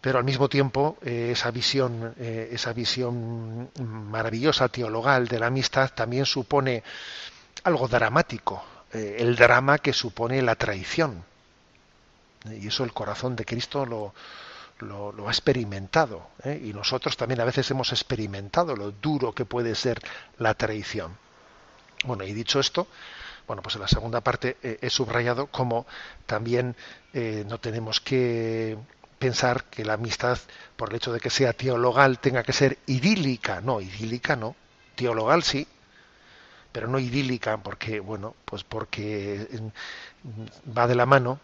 Pero 0.00 0.18
al 0.18 0.24
mismo 0.24 0.48
tiempo, 0.48 0.98
eh, 1.02 1.28
esa 1.30 1.52
visión, 1.52 2.12
esa 2.18 2.72
visión 2.72 3.70
maravillosa 3.78 4.68
teologal 4.68 5.28
de 5.28 5.38
la 5.38 5.46
amistad 5.46 5.92
también 5.94 6.26
supone 6.26 6.82
algo 7.62 7.86
dramático, 7.86 8.64
el 8.92 9.36
drama 9.36 9.78
que 9.78 9.92
supone 9.92 10.42
la 10.42 10.56
traición. 10.56 11.22
Y 12.50 12.66
eso 12.66 12.82
el 12.82 12.92
corazón 12.92 13.36
de 13.36 13.44
Cristo 13.44 13.86
lo, 13.86 14.14
lo, 14.80 15.28
ha 15.28 15.30
experimentado. 15.30 16.28
Y 16.44 16.72
nosotros 16.72 17.16
también 17.16 17.40
a 17.40 17.44
veces 17.44 17.70
hemos 17.70 17.92
experimentado 17.92 18.76
lo 18.76 18.90
duro 18.92 19.32
que 19.32 19.44
puede 19.44 19.74
ser 19.74 20.00
la 20.38 20.54
traición. 20.54 21.16
Bueno, 22.04 22.24
y 22.24 22.32
dicho 22.32 22.60
esto, 22.60 22.86
bueno, 23.46 23.62
pues 23.62 23.76
en 23.76 23.82
la 23.82 23.88
segunda 23.88 24.20
parte 24.20 24.56
eh, 24.62 24.78
he 24.80 24.90
subrayado 24.90 25.46
como 25.46 25.86
también 26.26 26.76
eh, 27.12 27.44
no 27.48 27.58
tenemos 27.58 28.00
que 28.00 28.76
pensar 29.18 29.64
que 29.64 29.84
la 29.84 29.94
amistad, 29.94 30.38
por 30.76 30.90
el 30.90 30.96
hecho 30.96 31.12
de 31.12 31.20
que 31.20 31.30
sea 31.30 31.52
teologal, 31.52 32.18
tenga 32.18 32.42
que 32.42 32.52
ser 32.52 32.78
idílica. 32.86 33.60
No, 33.60 33.80
idílica 33.80 34.36
no. 34.36 34.56
Teologal 34.94 35.42
sí, 35.42 35.66
pero 36.72 36.88
no 36.88 36.98
idílica, 36.98 37.56
porque, 37.58 38.00
bueno, 38.00 38.34
pues 38.44 38.64
porque 38.64 39.48
va 40.76 40.86
de 40.86 40.94
la 40.94 41.06
mano, 41.06 41.40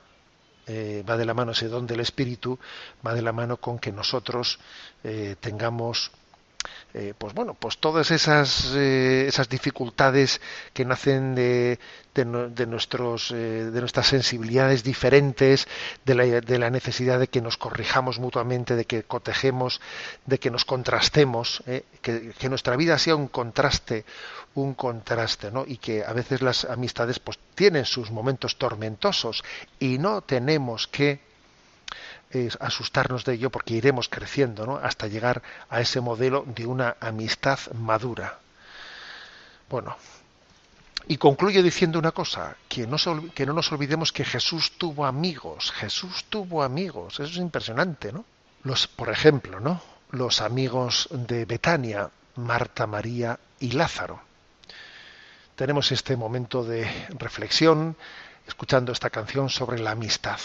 eh, 0.66 1.04
va 1.08 1.16
de 1.16 1.24
la 1.24 1.34
mano 1.34 1.52
ese 1.52 1.68
don 1.68 1.86
del 1.86 2.00
Espíritu, 2.00 2.58
va 3.04 3.14
de 3.14 3.22
la 3.22 3.32
mano 3.32 3.56
con 3.56 3.78
que 3.78 3.92
nosotros 3.92 4.58
tengamos 5.40 6.12
eh, 6.94 7.14
pues 7.16 7.32
bueno, 7.32 7.54
pues 7.54 7.78
todas 7.78 8.10
esas, 8.10 8.72
eh, 8.74 9.24
esas 9.26 9.48
dificultades 9.48 10.42
que 10.74 10.84
nacen 10.84 11.34
de, 11.34 11.78
de, 12.14 12.66
nuestros, 12.66 13.30
eh, 13.30 13.70
de 13.72 13.80
nuestras 13.80 14.08
sensibilidades 14.08 14.84
diferentes, 14.84 15.68
de 16.04 16.14
la, 16.14 16.24
de 16.24 16.58
la, 16.58 16.68
necesidad 16.68 17.18
de 17.18 17.28
que 17.28 17.40
nos 17.40 17.56
corrijamos 17.56 18.18
mutuamente, 18.18 18.76
de 18.76 18.84
que 18.84 19.04
cotejemos, 19.04 19.80
de 20.26 20.38
que 20.38 20.50
nos 20.50 20.66
contrastemos, 20.66 21.62
que, 22.02 22.34
que, 22.38 22.48
nuestra 22.50 22.76
vida 22.76 22.98
sea 22.98 23.16
un 23.16 23.28
contraste, 23.28 24.04
un 24.54 24.74
contraste, 24.74 25.50
¿no? 25.50 25.64
Y 25.66 25.78
que 25.78 26.04
a 26.04 26.12
veces 26.12 26.42
las 26.42 26.66
amistades 26.66 27.18
pues 27.20 27.38
tienen 27.54 27.86
sus 27.86 28.10
momentos 28.10 28.58
tormentosos 28.58 29.42
y 29.78 29.96
no 29.96 30.20
tenemos 30.20 30.88
que 30.88 31.31
asustarnos 32.60 33.24
de 33.24 33.34
ello 33.34 33.50
porque 33.50 33.74
iremos 33.74 34.08
creciendo 34.08 34.66
¿no? 34.66 34.76
hasta 34.76 35.06
llegar 35.06 35.42
a 35.68 35.80
ese 35.80 36.00
modelo 36.00 36.44
de 36.46 36.66
una 36.66 36.96
amistad 37.00 37.58
madura. 37.72 38.38
Bueno, 39.68 39.96
y 41.08 41.16
concluye 41.16 41.62
diciendo 41.62 41.98
una 41.98 42.12
cosa, 42.12 42.56
que 42.68 42.86
no, 42.86 42.96
que 43.34 43.46
no 43.46 43.52
nos 43.52 43.72
olvidemos 43.72 44.12
que 44.12 44.24
Jesús 44.24 44.72
tuvo 44.78 45.04
amigos, 45.04 45.72
Jesús 45.72 46.24
tuvo 46.28 46.62
amigos, 46.62 47.14
eso 47.14 47.30
es 47.30 47.36
impresionante, 47.36 48.12
¿no? 48.12 48.24
Los, 48.64 48.86
por 48.86 49.10
ejemplo, 49.10 49.58
¿no? 49.58 49.82
Los 50.10 50.40
amigos 50.40 51.08
de 51.10 51.44
Betania, 51.44 52.08
Marta, 52.36 52.86
María 52.86 53.38
y 53.60 53.72
Lázaro. 53.72 54.20
Tenemos 55.56 55.90
este 55.90 56.16
momento 56.16 56.64
de 56.64 56.88
reflexión 57.18 57.96
escuchando 58.46 58.92
esta 58.92 59.10
canción 59.10 59.50
sobre 59.50 59.78
la 59.80 59.92
amistad. 59.92 60.38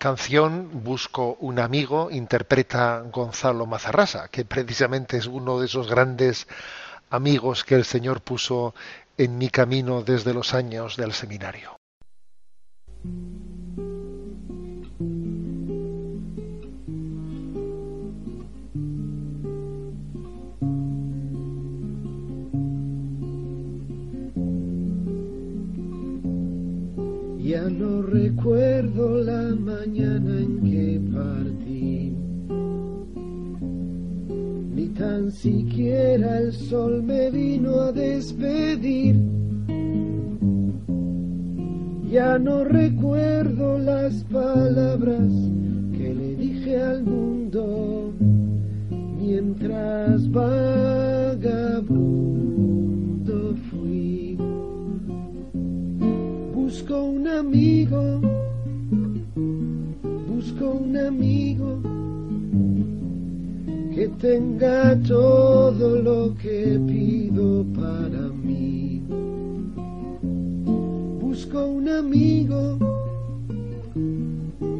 Canción 0.00 0.82
Busco 0.82 1.36
un 1.40 1.58
amigo 1.58 2.10
interpreta 2.10 3.04
Gonzalo 3.12 3.66
Mazarrasa, 3.66 4.28
que 4.28 4.46
precisamente 4.46 5.18
es 5.18 5.26
uno 5.26 5.60
de 5.60 5.66
esos 5.66 5.90
grandes 5.90 6.48
amigos 7.10 7.64
que 7.64 7.74
el 7.74 7.84
Señor 7.84 8.22
puso 8.22 8.74
en 9.18 9.36
mi 9.36 9.50
camino 9.50 10.02
desde 10.02 10.32
los 10.32 10.54
años 10.54 10.96
del 10.96 11.12
seminario. 11.12 11.76
Ya 27.50 27.68
no 27.68 28.02
recuerdo 28.02 29.24
la 29.24 29.56
mañana 29.56 30.38
en 30.38 30.60
que 30.70 31.00
partí, 31.12 32.14
ni 34.72 34.86
tan 34.90 35.32
siquiera 35.32 36.38
el 36.38 36.52
sol 36.52 37.02
me 37.02 37.28
vino 37.32 37.80
a 37.80 37.90
despedir. 37.90 39.16
Ya 42.08 42.38
no 42.38 42.62
recuerdo 42.62 43.80
las 43.80 44.22
palabras 44.30 45.32
que 45.98 46.14
le 46.14 46.36
dije 46.36 46.80
al 46.80 47.02
mundo 47.02 48.12
mientras 49.18 50.30
vagabundo 50.30 50.69
amigo, 57.38 58.20
busco 60.28 60.70
un 60.70 60.96
amigo 60.96 61.80
que 63.94 64.08
tenga 64.20 64.98
todo 65.02 66.00
lo 66.02 66.34
que 66.36 66.78
pido 66.86 67.64
para 67.74 68.28
mí. 68.44 69.02
Busco 71.20 71.66
un 71.66 71.88
amigo, 71.88 72.78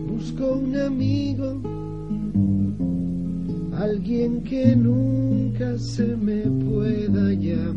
busco 0.09 0.53
un 0.55 0.77
amigo, 0.77 1.61
alguien 3.79 4.43
que 4.43 4.75
nunca 4.77 5.79
se 5.79 6.17
me 6.17 6.43
pueda 6.65 7.33
ya 7.35 7.73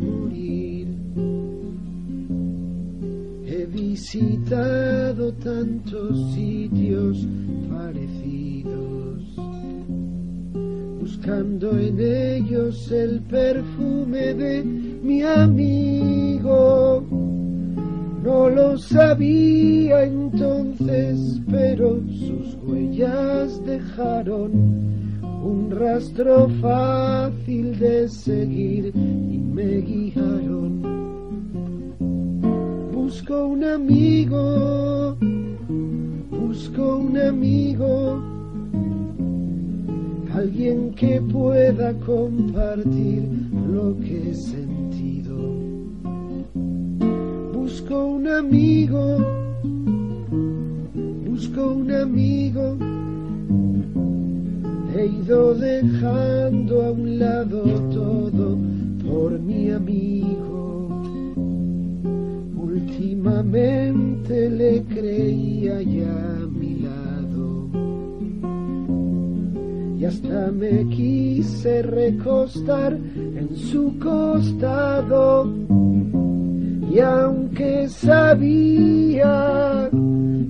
visitado 3.94 5.32
tantos 5.34 6.34
sitios 6.34 7.28
parecidos, 7.70 9.22
buscando 10.98 11.78
en 11.78 12.00
ellos 12.00 12.90
el 12.90 13.20
perfume 13.20 14.34
de 14.34 14.64
mi 14.64 15.22
amigo. 15.22 17.04
No 18.24 18.50
lo 18.50 18.76
sabía 18.78 20.02
entonces, 20.02 21.40
pero 21.48 22.00
sus 22.08 22.56
huellas 22.66 23.64
dejaron 23.64 24.50
un 25.22 25.70
rastro 25.70 26.48
fácil 26.60 27.78
de 27.78 28.08
seguir 28.08 28.92
y 28.96 29.38
me 29.38 29.80
guiaron. 29.82 30.63
Busco 33.04 33.48
un 33.48 33.62
amigo, 33.62 35.14
busco 36.30 36.96
un 36.96 37.18
amigo, 37.18 38.18
alguien 40.32 40.90
que 40.94 41.20
pueda 41.20 41.92
compartir 42.00 43.28
lo 43.70 43.94
que 44.00 44.30
he 44.30 44.34
sentido. 44.34 45.36
Busco 47.52 48.06
un 48.06 48.26
amigo, 48.26 49.18
busco 51.26 51.74
un 51.74 51.92
amigo, 51.92 52.78
he 54.96 55.04
ido 55.04 55.54
dejando 55.56 56.82
a 56.84 56.90
un 56.92 57.18
lado 57.18 57.64
todo 57.92 58.56
por 59.06 59.38
mi 59.40 59.70
amigo. 59.72 60.73
Últimamente 62.96 64.48
le 64.48 64.84
creía 64.84 65.82
ya 65.82 66.12
a 66.12 66.46
mi 66.46 66.76
lado. 66.76 67.68
Y 69.98 70.04
hasta 70.04 70.52
me 70.52 70.88
quise 70.90 71.82
recostar 71.82 72.92
en 72.92 73.56
su 73.56 73.98
costado. 73.98 75.52
Y 76.88 77.00
aunque 77.00 77.88
sabía 77.88 79.90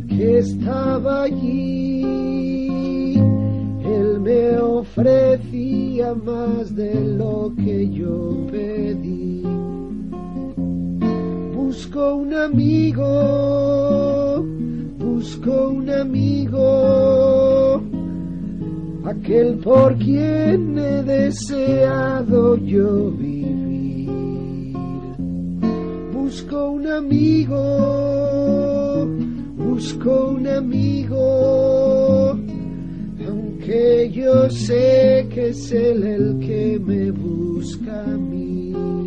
que 0.07 0.39
estaba 0.39 1.23
allí 1.23 3.15
él 3.87 4.21
me 4.21 4.59
ofrecía 4.59 6.15
más 6.15 6.75
de 6.75 6.95
lo 7.17 7.55
que 7.57 7.89
yo 7.89 8.47
pedí 8.51 9.45
busco 11.75 12.15
un 12.15 12.33
amigo, 12.33 13.05
busco 14.97 15.71
un 15.71 15.91
amigo, 15.91 16.63
aquel 19.05 19.59
por 19.59 19.99
quien 19.99 20.79
he 20.79 21.03
deseado 21.03 22.57
yo 22.59 23.11
vivir. 23.11 24.09
Busco 26.13 26.71
un 26.71 26.87
amigo, 26.87 27.59
busco 29.57 30.29
un 30.29 30.47
amigo, 30.47 32.39
aunque 33.27 34.13
yo 34.13 34.49
sé 34.49 35.27
que 35.29 35.49
es 35.49 35.73
él 35.73 36.05
el 36.05 36.39
que 36.39 36.79
me 36.79 37.11
busca 37.11 38.05
a 38.05 38.17
mí 38.17 39.04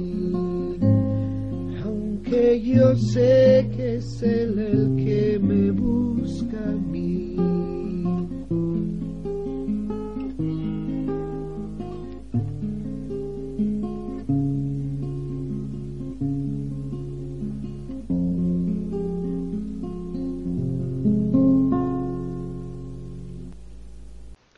que 2.30 2.62
yo 2.62 2.96
sé 2.96 3.70
que 3.76 3.98
es 3.98 4.22
él 4.22 4.60
el 4.60 5.06
que 5.06 5.40
me 5.40 5.72
busca 5.72 6.58
a 6.58 6.72
mí. 6.72 7.36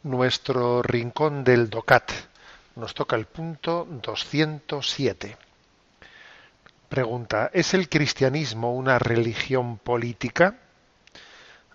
Nuestro 0.04 0.82
rincón 0.82 1.44
del 1.44 1.70
DOCAT. 1.70 2.12
Nos 2.76 2.94
toca 2.94 3.16
el 3.16 3.26
punto 3.26 3.88
207. 4.02 5.49
Pregunta, 6.90 7.52
¿es 7.54 7.76
el 7.76 7.88
cristianismo 7.88 8.74
una 8.74 8.98
religión 8.98 9.78
política? 9.78 10.56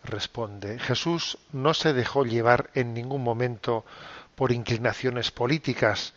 Responde, 0.03 0.81
Jesús 0.81 1.38
no 1.53 1.72
se 1.72 1.92
dejó 1.92 2.24
llevar 2.24 2.70
en 2.74 2.94
ningún 2.94 3.22
momento 3.22 3.85
por 4.35 4.50
inclinaciones 4.50 5.31
políticas, 5.31 6.14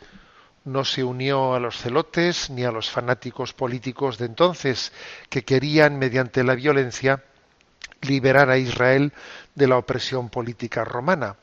no 0.65 0.83
se 0.83 1.03
unió 1.03 1.53
a 1.53 1.59
los 1.59 1.77
celotes 1.77 2.49
ni 2.49 2.65
a 2.65 2.71
los 2.71 2.89
fanáticos 2.89 3.53
políticos 3.53 4.17
de 4.17 4.25
entonces 4.25 4.91
que 5.29 5.45
querían, 5.45 5.99
mediante 5.99 6.43
la 6.43 6.55
violencia, 6.55 7.23
liberar 8.01 8.49
a 8.49 8.57
Israel 8.57 9.13
de 9.53 9.67
la 9.67 9.77
opresión 9.77 10.29
política 10.29 10.83
romana. 10.83 11.35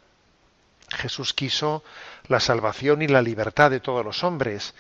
Jesús 0.90 1.33
quiso 1.33 1.85
la 2.27 2.40
salvación 2.40 3.01
y 3.01 3.07
la 3.07 3.23
libertad 3.23 3.71
de 3.71 3.81
todos 3.81 4.05
los 4.05 4.25
hombres, 4.25 4.75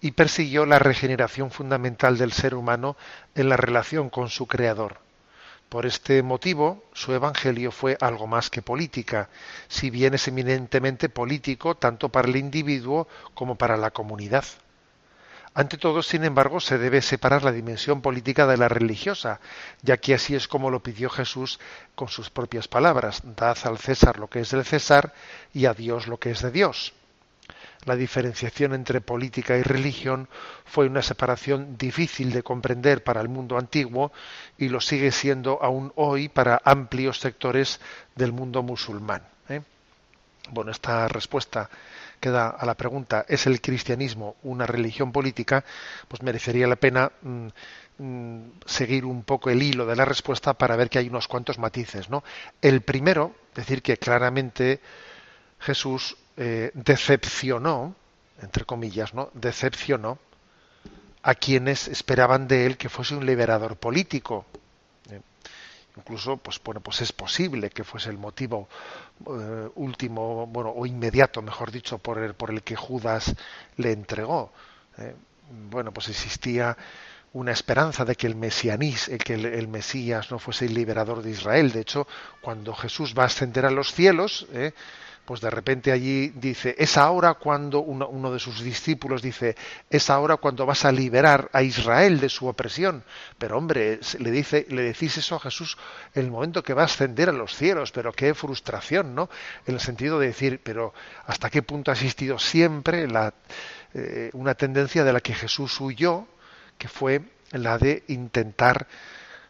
y 0.00 0.12
persiguió 0.12 0.66
la 0.66 0.78
regeneración 0.78 1.50
fundamental 1.50 2.18
del 2.18 2.32
ser 2.32 2.54
humano 2.54 2.96
en 3.34 3.48
la 3.48 3.56
relación 3.56 4.10
con 4.10 4.28
su 4.28 4.46
Creador. 4.46 4.98
Por 5.68 5.84
este 5.84 6.22
motivo, 6.22 6.82
su 6.94 7.12
Evangelio 7.12 7.70
fue 7.70 7.98
algo 8.00 8.26
más 8.26 8.48
que 8.48 8.62
política, 8.62 9.28
si 9.68 9.90
bien 9.90 10.14
es 10.14 10.26
eminentemente 10.26 11.08
político 11.10 11.74
tanto 11.74 12.08
para 12.08 12.28
el 12.28 12.36
individuo 12.36 13.06
como 13.34 13.56
para 13.56 13.76
la 13.76 13.90
comunidad. 13.90 14.44
Ante 15.52 15.76
todo, 15.76 16.02
sin 16.02 16.24
embargo, 16.24 16.60
se 16.60 16.78
debe 16.78 17.02
separar 17.02 17.42
la 17.42 17.52
dimensión 17.52 18.00
política 18.00 18.46
de 18.46 18.56
la 18.56 18.68
religiosa, 18.68 19.40
ya 19.82 19.96
que 19.96 20.14
así 20.14 20.34
es 20.34 20.46
como 20.46 20.70
lo 20.70 20.82
pidió 20.82 21.10
Jesús 21.10 21.58
con 21.94 22.08
sus 22.08 22.30
propias 22.30 22.68
palabras, 22.68 23.22
dad 23.36 23.58
al 23.64 23.78
César 23.78 24.18
lo 24.18 24.28
que 24.28 24.40
es 24.40 24.50
del 24.50 24.64
César 24.64 25.12
y 25.52 25.66
a 25.66 25.74
Dios 25.74 26.06
lo 26.06 26.18
que 26.18 26.30
es 26.30 26.42
de 26.42 26.50
Dios. 26.50 26.94
La 27.84 27.96
diferenciación 27.96 28.74
entre 28.74 29.00
política 29.00 29.56
y 29.56 29.62
religión 29.62 30.28
fue 30.64 30.86
una 30.86 31.02
separación 31.02 31.76
difícil 31.78 32.32
de 32.32 32.42
comprender 32.42 33.02
para 33.04 33.20
el 33.20 33.28
mundo 33.28 33.56
antiguo 33.56 34.12
y 34.56 34.68
lo 34.68 34.80
sigue 34.80 35.12
siendo 35.12 35.62
aún 35.62 35.92
hoy 35.96 36.28
para 36.28 36.60
amplios 36.64 37.20
sectores 37.20 37.80
del 38.14 38.32
mundo 38.32 38.62
musulmán. 38.62 39.22
¿eh? 39.48 39.62
Bueno, 40.50 40.70
esta 40.70 41.08
respuesta 41.08 41.70
que 42.20 42.30
da 42.30 42.48
a 42.48 42.66
la 42.66 42.74
pregunta 42.74 43.24
¿es 43.28 43.46
el 43.46 43.60
cristianismo 43.60 44.36
una 44.42 44.66
religión 44.66 45.12
política? 45.12 45.64
Pues 46.08 46.22
merecería 46.22 46.66
la 46.66 46.76
pena 46.76 47.12
mm, 47.22 47.46
mm, 47.98 48.40
seguir 48.66 49.04
un 49.04 49.22
poco 49.22 49.50
el 49.50 49.62
hilo 49.62 49.86
de 49.86 49.96
la 49.96 50.04
respuesta 50.04 50.54
para 50.54 50.74
ver 50.74 50.90
que 50.90 50.98
hay 50.98 51.08
unos 51.08 51.28
cuantos 51.28 51.58
matices. 51.58 52.10
¿no? 52.10 52.24
El 52.60 52.80
primero, 52.82 53.34
decir 53.54 53.82
que 53.82 53.96
claramente 53.98 54.80
Jesús 55.60 56.16
eh, 56.40 56.70
decepcionó, 56.72 57.96
entre 58.40 58.64
comillas, 58.64 59.12
¿no? 59.12 59.28
decepcionó 59.34 60.20
a 61.20 61.34
quienes 61.34 61.88
esperaban 61.88 62.46
de 62.46 62.64
él 62.64 62.76
que 62.76 62.88
fuese 62.88 63.16
un 63.16 63.26
liberador 63.26 63.76
político. 63.76 64.46
¿eh? 65.10 65.20
incluso, 65.96 66.36
pues 66.36 66.60
bueno, 66.62 66.80
pues 66.80 67.00
es 67.00 67.10
posible 67.10 67.70
que 67.70 67.82
fuese 67.82 68.10
el 68.10 68.18
motivo 68.18 68.68
eh, 69.26 69.68
último, 69.74 70.46
bueno, 70.46 70.72
o 70.76 70.86
inmediato, 70.86 71.42
mejor 71.42 71.72
dicho, 71.72 71.98
por 71.98 72.18
el, 72.18 72.34
por 72.34 72.50
el 72.50 72.62
que 72.62 72.76
Judas 72.76 73.34
le 73.76 73.90
entregó. 73.90 74.52
bueno, 75.70 75.90
pues 75.90 76.08
existía 76.08 76.76
una 77.32 77.50
esperanza 77.50 78.04
de 78.04 78.14
que 78.14 78.28
el 78.28 78.36
mesianís, 78.36 79.10
que 79.24 79.34
el, 79.34 79.44
el, 79.44 79.66
Mesías 79.66 80.30
no 80.30 80.38
fuese 80.38 80.66
el 80.66 80.74
liberador 80.74 81.20
de 81.20 81.32
Israel. 81.32 81.72
De 81.72 81.80
hecho, 81.80 82.06
cuando 82.40 82.74
Jesús 82.74 83.12
va 83.18 83.24
a 83.24 83.26
ascender 83.26 83.66
a 83.66 83.72
los 83.72 83.92
cielos, 83.92 84.46
¿eh? 84.52 84.72
Pues 85.28 85.42
de 85.42 85.50
repente 85.50 85.92
allí 85.92 86.30
dice, 86.30 86.74
es 86.78 86.96
ahora 86.96 87.34
cuando 87.34 87.80
uno, 87.80 88.32
de 88.32 88.38
sus 88.38 88.62
discípulos 88.62 89.20
dice, 89.20 89.56
es 89.90 90.08
ahora 90.08 90.38
cuando 90.38 90.64
vas 90.64 90.86
a 90.86 90.90
liberar 90.90 91.50
a 91.52 91.62
Israel 91.62 92.18
de 92.18 92.30
su 92.30 92.46
opresión. 92.46 93.04
Pero 93.36 93.58
hombre, 93.58 94.00
le 94.20 94.30
dice, 94.30 94.64
le 94.70 94.80
decís 94.80 95.18
eso 95.18 95.36
a 95.36 95.40
Jesús 95.40 95.76
en 96.14 96.24
el 96.24 96.30
momento 96.30 96.62
que 96.62 96.72
va 96.72 96.80
a 96.80 96.84
ascender 96.86 97.28
a 97.28 97.32
los 97.32 97.54
cielos, 97.54 97.92
pero 97.92 98.10
qué 98.10 98.32
frustración, 98.32 99.14
¿no? 99.14 99.28
En 99.66 99.74
el 99.74 99.80
sentido 99.80 100.18
de 100.18 100.28
decir, 100.28 100.62
pero 100.64 100.94
hasta 101.26 101.50
qué 101.50 101.60
punto 101.60 101.90
ha 101.90 101.94
existido 101.94 102.38
siempre 102.38 103.06
la, 103.06 103.34
eh, 103.92 104.30
una 104.32 104.54
tendencia 104.54 105.04
de 105.04 105.12
la 105.12 105.20
que 105.20 105.34
Jesús 105.34 105.78
huyó, 105.78 106.26
que 106.78 106.88
fue 106.88 107.20
la 107.52 107.76
de 107.76 108.02
intentar 108.08 108.86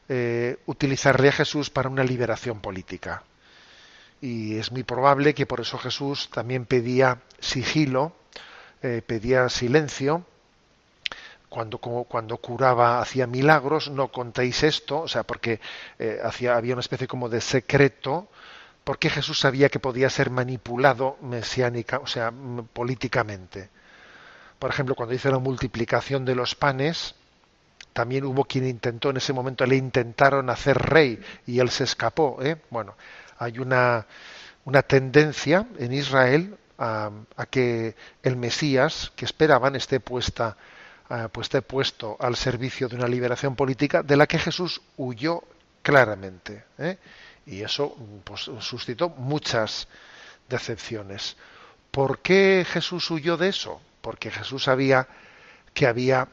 eh, 0.09 0.57
utilizarle 0.67 1.29
a 1.29 1.33
Jesús 1.33 1.71
para 1.71 1.89
una 1.89 2.03
liberación 2.03 2.59
política 2.59 3.23
y 4.21 4.59
es 4.59 4.73
muy 4.73 4.83
probable 4.83 5.35
que 5.35 5.47
por 5.47 5.61
eso 5.61 5.79
Jesús 5.79 6.29
también 6.31 6.67
pedía 6.67 7.23
sigilo, 7.41 8.13
eh, 8.83 9.03
pedía 9.07 9.49
silencio, 9.49 10.25
cuando, 11.49 11.79
cuando 11.79 12.37
curaba, 12.37 13.01
hacía 13.01 13.27
milagros, 13.27 13.91
no 13.91 14.09
contéis 14.09 14.63
esto, 14.63 15.01
o 15.01 15.09
sea, 15.09 15.23
porque 15.23 15.61
eh, 15.99 16.21
había 16.23 16.75
una 16.75 16.81
especie 16.81 17.09
como 17.09 17.29
de 17.29 17.41
secreto, 17.41 18.29
porque 18.85 19.11
Jesús 19.11 19.41
sabía 19.41 19.69
que 19.69 19.79
podía 19.79 20.11
ser 20.11 20.31
manipulado 20.31 21.17
mesiánica, 21.23 21.99
o 21.99 22.07
sea, 22.07 22.33
políticamente. 22.73 23.71
Por 24.59 24.71
ejemplo, 24.71 24.95
cuando 24.95 25.15
hizo 25.15 25.31
la 25.31 25.39
multiplicación 25.39 26.25
de 26.25 26.35
los 26.35 26.55
panes, 26.55 27.15
también 27.93 28.25
hubo 28.25 28.45
quien 28.45 28.67
intentó 28.67 29.11
en 29.11 29.17
ese 29.17 29.33
momento, 29.33 29.67
le 29.67 29.77
intentaron 29.77 30.51
hacer 30.51 30.79
rey 30.79 31.21
y 31.47 31.61
él 31.61 31.71
se 31.71 31.85
escapó. 31.85 32.39
¿eh? 32.43 32.57
Bueno, 32.71 32.95
hay 33.39 33.59
una, 33.59 34.07
una 34.65 34.83
tendencia 34.83 35.67
en 35.79 35.93
Israel 35.93 36.57
a, 36.79 37.11
que 37.51 37.97
el 38.23 38.37
Mesías 38.37 39.13
que 39.17 39.25
esperaban 39.25 39.75
esté 39.75 39.99
puesta 40.01 40.57
uh, 41.11 41.29
pues 41.31 41.47
esté 41.47 41.63
puesto 41.63 42.17
al 42.21 42.37
servicio 42.37 42.89
de 42.89 42.97
una 42.97 43.09
liberación 43.09 43.57
política 43.57 44.03
de 44.03 44.17
la 44.17 44.27
que 44.27 44.39
Jesús 44.39 44.81
huyó 44.97 45.43
claramente 45.83 46.65
¿eh? 46.79 46.99
y 47.47 47.63
eso 47.63 47.97
pues, 48.25 48.43
suscitó 48.61 49.09
muchas 49.09 49.89
decepciones. 50.49 51.37
¿Por 51.91 52.21
qué 52.21 52.67
Jesús 52.69 53.11
huyó 53.11 53.37
de 53.37 53.49
eso? 53.49 53.81
Porque 54.01 54.31
Jesús 54.31 54.65
sabía 54.65 55.09
que 55.75 55.87
había 55.87 56.29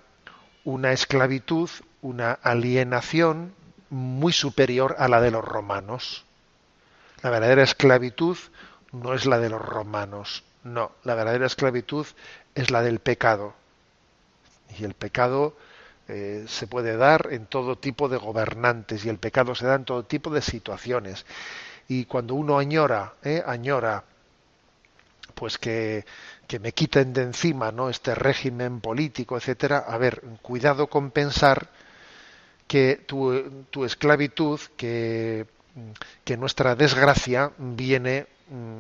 una 0.64 0.92
esclavitud, 0.92 1.70
una 2.02 2.34
alienación 2.34 3.54
muy 3.90 4.34
superior 4.34 4.96
a 5.00 5.08
la 5.08 5.22
de 5.22 5.32
los 5.32 5.44
romanos. 5.44 6.25
La 7.26 7.32
verdadera 7.32 7.64
esclavitud 7.64 8.38
no 8.92 9.16
es 9.16 9.26
la 9.26 9.40
de 9.40 9.50
los 9.50 9.60
romanos, 9.60 10.44
no, 10.64 10.92
la 11.04 11.16
verdadera 11.16 11.48
esclavitud 11.48 12.06
es 12.54 12.70
la 12.70 12.84
del 12.84 13.00
pecado. 13.00 13.56
Y 14.78 14.84
el 14.84 14.94
pecado 14.94 15.58
eh, 16.08 16.46
se 16.48 16.68
puede 16.68 16.98
dar 16.98 17.30
en 17.32 17.48
todo 17.48 17.80
tipo 17.80 18.10
de 18.10 18.18
gobernantes 18.18 19.04
y 19.04 19.10
el 19.10 19.18
pecado 19.18 19.56
se 19.56 19.66
da 19.66 19.74
en 19.74 19.86
todo 19.86 20.04
tipo 20.06 20.30
de 20.30 20.44
situaciones. 20.44 21.26
Y 21.88 22.06
cuando 22.06 22.36
uno 22.36 22.60
añora, 22.60 23.16
eh, 23.24 23.42
añora, 23.44 24.04
pues 25.34 25.58
que, 25.58 26.06
que 26.48 26.60
me 26.60 26.74
quiten 26.74 27.12
de 27.12 27.24
encima 27.24 27.72
no 27.72 27.90
este 27.90 28.14
régimen 28.14 28.82
político, 28.82 29.36
etcétera, 29.36 29.80
a 29.80 29.98
ver, 29.98 30.22
cuidado 30.44 30.86
con 30.86 31.10
pensar 31.10 31.70
que 32.68 32.98
tu, 33.08 33.66
tu 33.72 33.84
esclavitud, 33.84 34.60
que 34.78 35.55
que 36.24 36.38
nuestra 36.38 36.76
desgracia 36.76 37.52
viene 37.58 38.28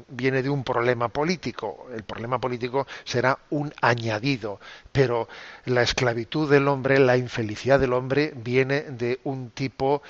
viene 0.07 0.43
de 0.43 0.49
un 0.49 0.63
problema 0.63 1.09
político. 1.09 1.87
El 1.93 2.03
problema 2.03 2.39
político 2.39 2.85
será 3.03 3.37
un 3.49 3.73
añadido, 3.81 4.59
pero 4.91 5.27
la 5.65 5.81
esclavitud 5.81 6.49
del 6.49 6.67
hombre, 6.67 6.99
la 6.99 7.17
infelicidad 7.17 7.79
del 7.79 7.93
hombre 7.93 8.33
viene 8.35 8.81
de 8.81 9.19
un 9.23 9.49
tipo 9.49 10.03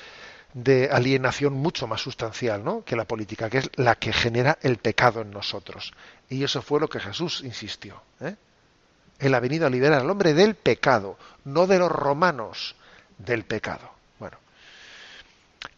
de 0.54 0.90
alienación 0.92 1.54
mucho 1.54 1.86
más 1.88 2.02
sustancial 2.02 2.64
¿no? 2.64 2.84
que 2.84 2.96
la 2.96 3.06
política, 3.06 3.50
que 3.50 3.60
es 3.60 3.70
la 3.76 3.96
que 3.96 4.14
genera 4.14 4.58
el 4.62 4.78
pecado 4.78 5.22
en 5.22 5.32
nosotros. 5.32 5.94
Y 6.30 6.44
eso 6.44 6.62
fue 6.62 6.80
lo 6.80 6.90
que 6.90 7.00
Jesús 7.00 7.42
insistió. 7.44 8.02
¿eh? 8.22 8.36
Él 9.20 9.34
ha 9.34 9.40
venido 9.40 9.68
a 9.68 9.70
liberar 9.70 10.02
al 10.02 10.10
hombre 10.10 10.34
del 10.34 10.56
pecado, 10.56 11.18
no 11.46 11.68
de 11.68 11.80
los 11.80 11.92
romanos, 11.92 12.76
del 13.18 13.46
pecado 13.46 13.95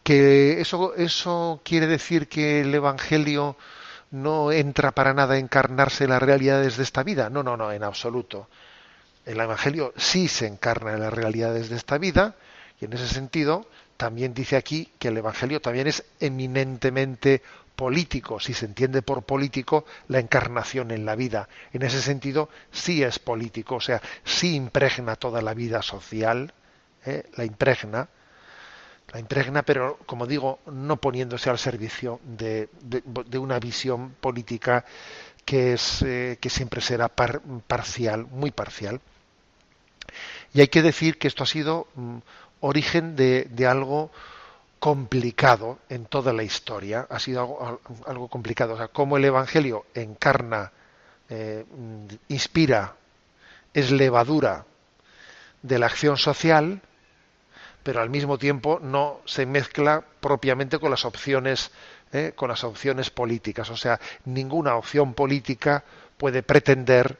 que 0.08 0.58
eso, 0.62 0.94
eso 0.94 1.60
quiere 1.62 1.86
decir 1.86 2.28
que 2.28 2.62
el 2.62 2.74
Evangelio 2.74 3.58
no 4.10 4.50
entra 4.52 4.92
para 4.92 5.12
nada 5.12 5.34
a 5.34 5.38
encarnarse 5.38 6.04
en 6.04 6.10
las 6.10 6.22
realidades 6.22 6.78
de 6.78 6.82
esta 6.82 7.02
vida. 7.02 7.28
No, 7.28 7.42
no, 7.42 7.58
no, 7.58 7.70
en 7.72 7.84
absoluto. 7.84 8.48
El 9.26 9.38
Evangelio 9.38 9.92
sí 9.98 10.26
se 10.28 10.46
encarna 10.46 10.94
en 10.94 11.00
las 11.00 11.12
realidades 11.12 11.68
de 11.68 11.76
esta 11.76 11.98
vida 11.98 12.36
y 12.80 12.86
en 12.86 12.94
ese 12.94 13.06
sentido 13.06 13.68
también 13.98 14.32
dice 14.32 14.56
aquí 14.56 14.90
que 14.98 15.08
el 15.08 15.18
Evangelio 15.18 15.60
también 15.60 15.88
es 15.88 16.02
eminentemente 16.20 17.42
político, 17.76 18.40
si 18.40 18.54
se 18.54 18.64
entiende 18.64 19.02
por 19.02 19.24
político 19.24 19.84
la 20.06 20.20
encarnación 20.20 20.90
en 20.90 21.04
la 21.04 21.16
vida. 21.16 21.50
En 21.74 21.82
ese 21.82 22.00
sentido 22.00 22.48
sí 22.72 23.02
es 23.02 23.18
político, 23.18 23.74
o 23.74 23.80
sea, 23.82 24.00
sí 24.24 24.54
impregna 24.54 25.16
toda 25.16 25.42
la 25.42 25.52
vida 25.52 25.82
social, 25.82 26.54
¿eh? 27.04 27.24
la 27.36 27.44
impregna, 27.44 28.08
la 29.12 29.20
impregna, 29.20 29.62
pero 29.62 29.98
como 30.06 30.26
digo, 30.26 30.60
no 30.66 30.96
poniéndose 30.98 31.48
al 31.50 31.58
servicio 31.58 32.20
de, 32.24 32.68
de, 32.82 33.38
una 33.38 33.58
visión 33.58 34.14
política 34.20 34.84
que, 35.44 35.72
es, 35.72 36.02
eh, 36.02 36.38
que 36.40 36.50
siempre 36.50 36.80
será 36.80 37.08
par, 37.08 37.40
parcial, 37.66 38.26
muy 38.26 38.50
parcial. 38.50 39.00
Y 40.52 40.60
hay 40.60 40.68
que 40.68 40.82
decir 40.82 41.18
que 41.18 41.28
esto 41.28 41.42
ha 41.42 41.46
sido 41.46 41.88
mm, 41.94 42.18
origen 42.60 43.16
de, 43.16 43.46
de, 43.50 43.66
algo 43.66 44.10
complicado 44.78 45.78
en 45.88 46.04
toda 46.04 46.32
la 46.32 46.42
historia. 46.42 47.06
Ha 47.08 47.18
sido 47.18 47.40
algo, 47.40 47.80
algo 48.06 48.28
complicado. 48.28 48.74
O 48.74 48.76
sea, 48.76 48.88
cómo 48.88 49.16
el 49.16 49.24
Evangelio 49.24 49.86
encarna, 49.94 50.72
eh, 51.30 51.64
inspira, 52.28 52.96
es 53.72 53.90
levadura 53.90 54.66
de 55.62 55.78
la 55.78 55.86
acción 55.86 56.16
social, 56.16 56.82
pero 57.88 58.02
al 58.02 58.10
mismo 58.10 58.36
tiempo 58.36 58.80
no 58.82 59.22
se 59.24 59.46
mezcla 59.46 60.04
propiamente 60.20 60.78
con 60.78 60.90
las 60.90 61.06
opciones 61.06 61.70
eh, 62.12 62.32
con 62.36 62.50
las 62.50 62.62
opciones 62.62 63.08
políticas. 63.08 63.70
O 63.70 63.78
sea, 63.78 63.98
ninguna 64.26 64.76
opción 64.76 65.14
política 65.14 65.84
puede 66.18 66.42
pretender 66.42 67.16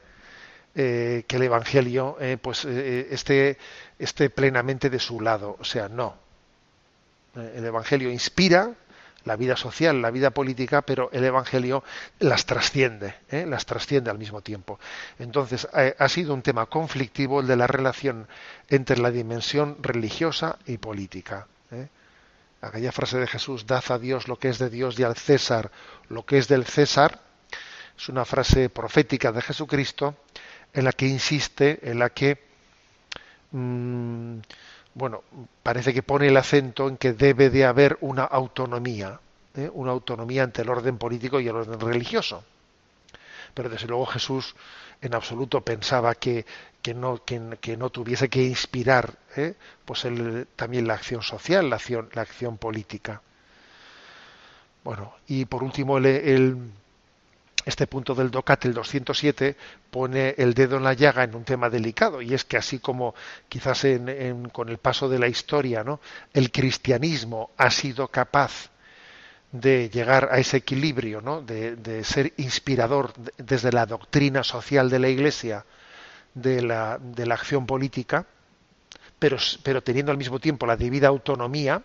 eh, 0.75 1.23
que 1.27 1.37
el 1.37 1.41
Evangelio 1.41 2.17
eh, 2.21 2.37
pues 2.39 2.65
esté, 2.65 3.57
esté 3.97 4.29
plenamente 4.29 4.91
de 4.91 4.99
su 4.99 5.21
lado. 5.21 5.57
O 5.59 5.63
sea, 5.63 5.89
no. 5.89 6.13
El 7.35 7.65
Evangelio 7.65 8.11
inspira, 8.11 8.69
la 9.29 9.35
vida 9.35 9.55
social, 9.55 10.01
la 10.01 10.09
vida 10.09 10.31
política, 10.31 10.81
pero 10.81 11.11
el 11.13 11.23
Evangelio 11.23 11.83
las 12.17 12.47
trasciende, 12.47 13.13
¿eh? 13.29 13.45
las 13.45 13.63
trasciende 13.63 14.09
al 14.09 14.17
mismo 14.17 14.41
tiempo. 14.41 14.79
Entonces, 15.19 15.67
eh, 15.77 15.95
ha 15.99 16.09
sido 16.09 16.33
un 16.33 16.41
tema 16.41 16.65
conflictivo 16.65 17.39
el 17.41 17.45
de 17.45 17.55
la 17.55 17.67
relación 17.67 18.27
entre 18.69 18.97
la 18.97 19.11
dimensión 19.11 19.77
religiosa 19.83 20.57
y 20.65 20.79
política. 20.79 21.45
¿eh? 21.69 21.89
Aquella 22.61 22.91
frase 22.91 23.19
de 23.19 23.27
Jesús, 23.27 23.67
dad 23.67 23.83
a 23.89 23.99
Dios 23.99 24.27
lo 24.27 24.39
que 24.39 24.49
es 24.49 24.57
de 24.57 24.71
Dios 24.71 24.97
y 24.97 25.03
al 25.03 25.15
César 25.15 25.69
lo 26.09 26.25
que 26.25 26.39
es 26.39 26.47
del 26.47 26.65
César, 26.65 27.21
Es 27.95 28.09
una 28.09 28.25
frase 28.25 28.69
profética 28.69 29.31
de 29.31 29.43
Jesucristo 29.43 30.15
en 30.73 30.85
la 30.85 30.91
que 30.93 31.05
insiste, 31.05 31.79
en 31.83 31.99
la 31.99 32.09
que, 32.09 32.39
mm, 33.51 34.39
bueno, 34.99 35.23
parece 35.63 35.93
que 35.93 36.03
pone 36.03 36.27
el 36.27 36.35
acento 36.35 36.89
en 36.89 36.97
que 36.97 37.13
debe 37.13 37.49
de 37.49 37.63
haber 37.63 37.97
una 38.01 38.25
autonomía, 38.25 39.19
¿eh? 39.55 39.69
una 39.73 39.91
autonomía 39.91 40.43
ante 40.43 40.61
el 40.61 40.69
orden 40.69 40.97
político 40.97 41.39
y 41.39 41.47
el 41.47 41.55
orden 41.55 41.79
religioso. 41.79 42.43
Pero 43.53 43.69
desde 43.69 43.87
luego 43.87 44.05
Jesús 44.05 44.55
en 45.01 45.15
absoluto 45.15 45.61
pensaba 45.61 46.13
que, 46.15 46.45
que, 46.81 46.93
no, 46.93 47.23
que, 47.23 47.77
no 47.77 47.89
tuviese 47.89 48.27
que 48.27 48.43
inspirar 48.43 49.17
¿eh? 49.37 49.55
pues 49.85 50.03
el, 50.03 50.47
también 50.57 50.85
la 50.85 50.95
acción 50.95 51.21
social, 51.21 51.69
la 51.69 51.77
acción, 51.77 52.09
la 52.13 52.23
acción 52.23 52.57
política. 52.57 53.21
Bueno, 54.83 55.13
y 55.27 55.45
por 55.45 55.63
último 55.63 55.97
el 55.97 56.71
este 57.69 57.87
punto 57.87 58.13
del 58.13 58.29
DOCAT, 58.29 58.65
el 58.65 58.73
207, 58.73 59.55
pone 59.89 60.35
el 60.37 60.53
dedo 60.53 60.77
en 60.77 60.83
la 60.83 60.93
llaga 60.93 61.23
en 61.23 61.33
un 61.35 61.43
tema 61.43 61.69
delicado, 61.69 62.21
y 62.21 62.33
es 62.33 62.43
que 62.43 62.57
así 62.57 62.79
como 62.79 63.15
quizás 63.47 63.85
en, 63.85 64.49
con 64.49 64.69
el 64.69 64.77
paso 64.77 65.07
de 65.07 65.19
la 65.19 65.27
historia, 65.27 65.83
¿no? 65.83 65.99
el 66.33 66.51
cristianismo 66.51 67.51
ha 67.57 67.71
sido 67.71 68.07
capaz 68.09 68.69
de 69.51 69.89
llegar 69.89 70.29
a 70.31 70.37
ese 70.37 70.57
equilibrio, 70.57 71.21
¿no? 71.21 71.41
de, 71.41 72.03
ser 72.03 72.33
inspirador 72.37 73.13
de, 73.13 73.31
desde 73.37 73.71
la 73.71 73.85
doctrina 73.85 74.43
social 74.43 74.89
de 74.89 74.99
la 74.99 75.09
Iglesia 75.09 75.65
de 76.33 76.61
la, 76.61 76.99
de 76.99 77.25
la 77.25 77.35
acción 77.35 77.65
política, 77.65 78.25
pero, 79.17 79.37
pero 79.63 79.81
teniendo 79.81 80.11
al 80.11 80.17
mismo 80.17 80.39
tiempo 80.39 80.65
la 80.65 80.77
debida 80.77 81.07
autonomía, 81.07 81.83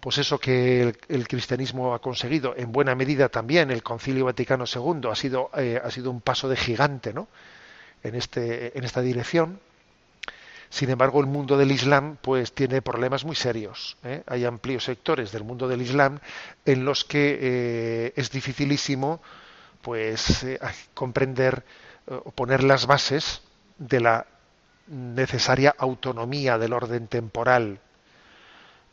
pues 0.00 0.18
eso 0.18 0.38
que 0.38 0.94
el, 1.08 1.28
cristianismo 1.28 1.94
ha 1.94 2.00
conseguido, 2.00 2.54
en 2.56 2.70
buena 2.70 2.94
medida 2.94 3.28
también 3.28 3.70
el 3.70 3.82
Concilio 3.82 4.26
Vaticano 4.26 4.64
II 4.72 5.08
ha 5.10 5.16
sido, 5.16 5.50
eh, 5.56 5.80
ha 5.82 5.90
sido 5.90 6.10
un 6.10 6.20
paso 6.20 6.48
de 6.48 6.56
gigante 6.56 7.12
¿no? 7.12 7.28
en, 8.02 8.14
este, 8.14 8.76
en 8.78 8.84
esta 8.84 9.00
dirección. 9.00 9.60
Sin 10.70 10.90
embargo, 10.90 11.20
el 11.20 11.26
mundo 11.26 11.56
del 11.56 11.72
Islam 11.72 12.16
pues 12.20 12.52
tiene 12.52 12.82
problemas 12.82 13.24
muy 13.24 13.34
serios. 13.34 13.96
¿eh? 14.04 14.22
Hay 14.26 14.44
amplios 14.44 14.84
sectores 14.84 15.32
del 15.32 15.42
mundo 15.42 15.66
del 15.66 15.82
Islam 15.82 16.20
en 16.64 16.84
los 16.84 17.04
que 17.04 17.38
eh, 17.40 18.12
es 18.14 18.30
dificilísimo 18.30 19.20
pues 19.82 20.44
comprender 20.92 21.64
o 22.06 22.30
poner 22.32 22.62
las 22.62 22.86
bases 22.86 23.42
de 23.78 24.00
la 24.00 24.26
necesaria 24.88 25.74
autonomía 25.78 26.58
del 26.58 26.72
orden 26.72 27.06
temporal 27.06 27.80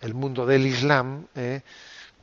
el 0.02 0.14
mundo 0.14 0.46
del 0.46 0.66
Islam, 0.66 1.28
eh, 1.36 1.62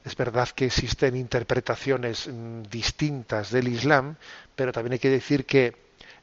es 0.04 0.16
verdad 0.16 0.48
que 0.48 0.66
existen 0.66 1.16
interpretaciones 1.16 2.28
mm, 2.28 2.62
distintas 2.62 3.50
del 3.50 3.68
Islam, 3.68 4.16
pero 4.54 4.72
también 4.72 4.94
hay 4.94 4.98
que 4.98 5.10
decir 5.10 5.46
que 5.46 5.74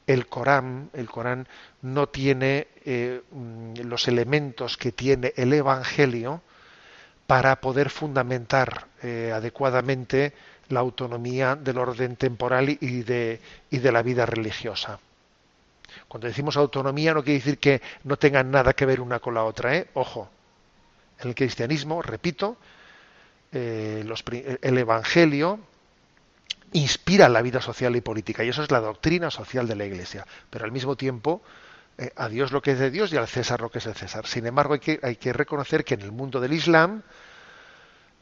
el 0.05 0.27
Corán, 0.27 0.89
el 0.93 1.09
Corán 1.09 1.47
no 1.81 2.09
tiene 2.09 2.67
eh, 2.85 3.21
mm, 3.31 3.81
los 3.81 4.07
elementos 4.07 4.77
que 4.77 4.91
tiene 4.91 5.33
el 5.35 5.53
Evangelio 5.53 6.41
para 7.27 7.61
poder 7.61 7.89
fundamentar 7.89 8.87
eh, 9.03 9.31
adecuadamente 9.33 10.33
la 10.69 10.79
autonomía 10.79 11.55
del 11.55 11.77
orden 11.77 12.15
temporal 12.15 12.69
y 12.69 13.03
de, 13.03 13.39
y 13.69 13.77
de 13.77 13.91
la 13.91 14.01
vida 14.01 14.25
religiosa. 14.25 14.99
Cuando 16.07 16.27
decimos 16.27 16.57
autonomía 16.57 17.13
no 17.13 17.23
quiere 17.23 17.39
decir 17.39 17.57
que 17.59 17.81
no 18.03 18.17
tengan 18.17 18.51
nada 18.51 18.73
que 18.73 18.85
ver 18.85 19.01
una 19.01 19.19
con 19.19 19.33
la 19.33 19.43
otra, 19.43 19.75
¿eh? 19.75 19.87
Ojo, 19.93 20.29
en 21.19 21.29
el 21.29 21.35
cristianismo, 21.35 22.01
repito, 22.01 22.57
eh, 23.51 24.05
el 24.61 24.77
Evangelio 24.77 25.59
inspira 26.73 27.29
la 27.29 27.41
vida 27.41 27.61
social 27.61 27.95
y 27.95 28.01
política, 28.01 28.43
y 28.43 28.49
eso 28.49 28.63
es 28.63 28.71
la 28.71 28.79
doctrina 28.79 29.31
social 29.31 29.67
de 29.67 29.75
la 29.75 29.85
Iglesia. 29.85 30.25
Pero 30.49 30.65
al 30.65 30.71
mismo 30.71 30.95
tiempo, 30.95 31.41
eh, 31.97 32.11
a 32.15 32.29
Dios 32.29 32.51
lo 32.51 32.61
que 32.61 32.71
es 32.71 32.79
de 32.79 32.91
Dios 32.91 33.11
y 33.11 33.17
al 33.17 33.27
César 33.27 33.61
lo 33.61 33.69
que 33.69 33.79
es 33.79 33.85
de 33.85 33.93
César. 33.93 34.27
Sin 34.27 34.45
embargo, 34.45 34.73
hay 34.73 34.79
que, 34.79 34.99
hay 35.01 35.15
que 35.15 35.33
reconocer 35.33 35.83
que 35.83 35.95
en 35.95 36.01
el 36.01 36.11
mundo 36.11 36.39
del 36.39 36.53
Islam 36.53 37.01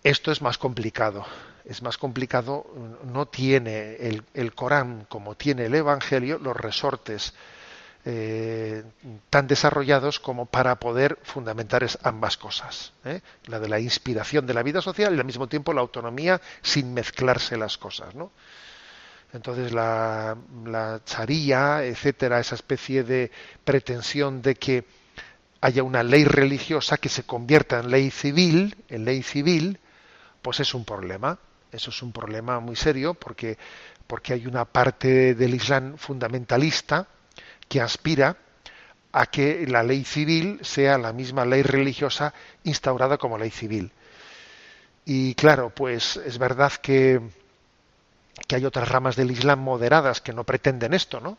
esto 0.04 0.32
es 0.32 0.41
más 0.41 0.58
complicado. 0.58 1.26
Es 1.66 1.82
más 1.82 1.98
complicado, 1.98 2.66
no 3.04 3.28
tiene 3.28 3.95
el, 3.95 4.24
el 4.34 4.54
Corán 4.54 5.06
como 5.10 5.36
tiene 5.36 5.66
el 5.66 5.76
Evangelio 5.76 6.39
los 6.39 6.56
resortes 6.56 7.34
eh, 8.10 8.86
tan 9.30 9.47
desarrollados 9.47 10.22
como 10.22 10.45
para 10.45 10.80
poder 10.80 11.20
fundamentar 11.24 11.86
ambas 12.03 12.38
cosas. 12.38 12.93
¿eh? 13.03 13.20
La 13.47 13.60
de 13.60 13.68
la 13.68 13.82
inspiración 13.82 14.47
de 14.47 14.53
la 14.53 14.64
vida 14.64 14.82
social 14.82 15.14
y 15.14 15.20
al 15.20 15.26
mismo 15.26 15.47
tiempo 15.47 15.74
la 15.74 15.82
autonomía 15.82 16.39
sin 16.62 16.93
mezclarse 16.93 17.58
las 17.58 17.78
cosas. 17.78 18.16
¿no? 18.16 18.32
Entonces 19.34 19.74
la, 19.74 20.38
la 20.66 21.01
charía, 21.03 21.84
etcétera, 21.84 22.39
esa 22.39 22.55
especie 22.55 23.03
de 23.03 23.30
pretensión 23.66 24.41
de 24.41 24.55
que 24.55 24.86
haya 25.60 25.84
una 25.84 26.01
ley 26.01 26.24
religiosa 26.24 26.95
que 26.95 27.10
se 27.10 27.24
convierta 27.24 27.82
en 27.82 27.91
ley 27.91 28.10
civil, 28.10 28.78
en 28.88 29.03
ley 29.03 29.22
civil, 29.22 29.80
pues 30.41 30.62
es 30.62 30.74
un 30.74 30.86
problema. 30.86 31.39
Eso 31.74 31.89
es 31.89 32.01
un 32.01 32.14
problema 32.14 32.62
muy 32.62 32.78
serio 32.78 33.16
porque, 33.16 33.58
porque 34.08 34.32
hay 34.32 34.47
una 34.47 34.64
parte 34.64 35.36
del 35.36 35.53
Islam 35.55 35.97
fundamentalista 35.97 37.10
que 37.68 37.82
aspira 37.82 38.38
a 39.11 39.26
que 39.26 39.65
la 39.68 39.84
ley 39.84 40.03
civil 40.03 40.59
sea 40.61 40.97
la 40.97 41.13
misma 41.13 41.45
ley 41.45 41.63
religiosa 41.63 42.34
instaurada 42.63 43.18
como 43.18 43.38
ley 43.38 43.51
civil. 43.51 43.91
Y 45.05 45.36
claro, 45.36 45.70
pues 45.70 46.18
es 46.18 46.38
verdad 46.38 46.74
que, 46.74 47.22
que 48.47 48.55
hay 48.55 48.65
otras 48.65 48.89
ramas 48.89 49.15
del 49.15 49.32
Islam 49.32 49.59
moderadas 49.59 50.22
que 50.22 50.34
no 50.34 50.43
pretenden 50.43 50.93
esto, 50.93 51.20
¿no? 51.20 51.38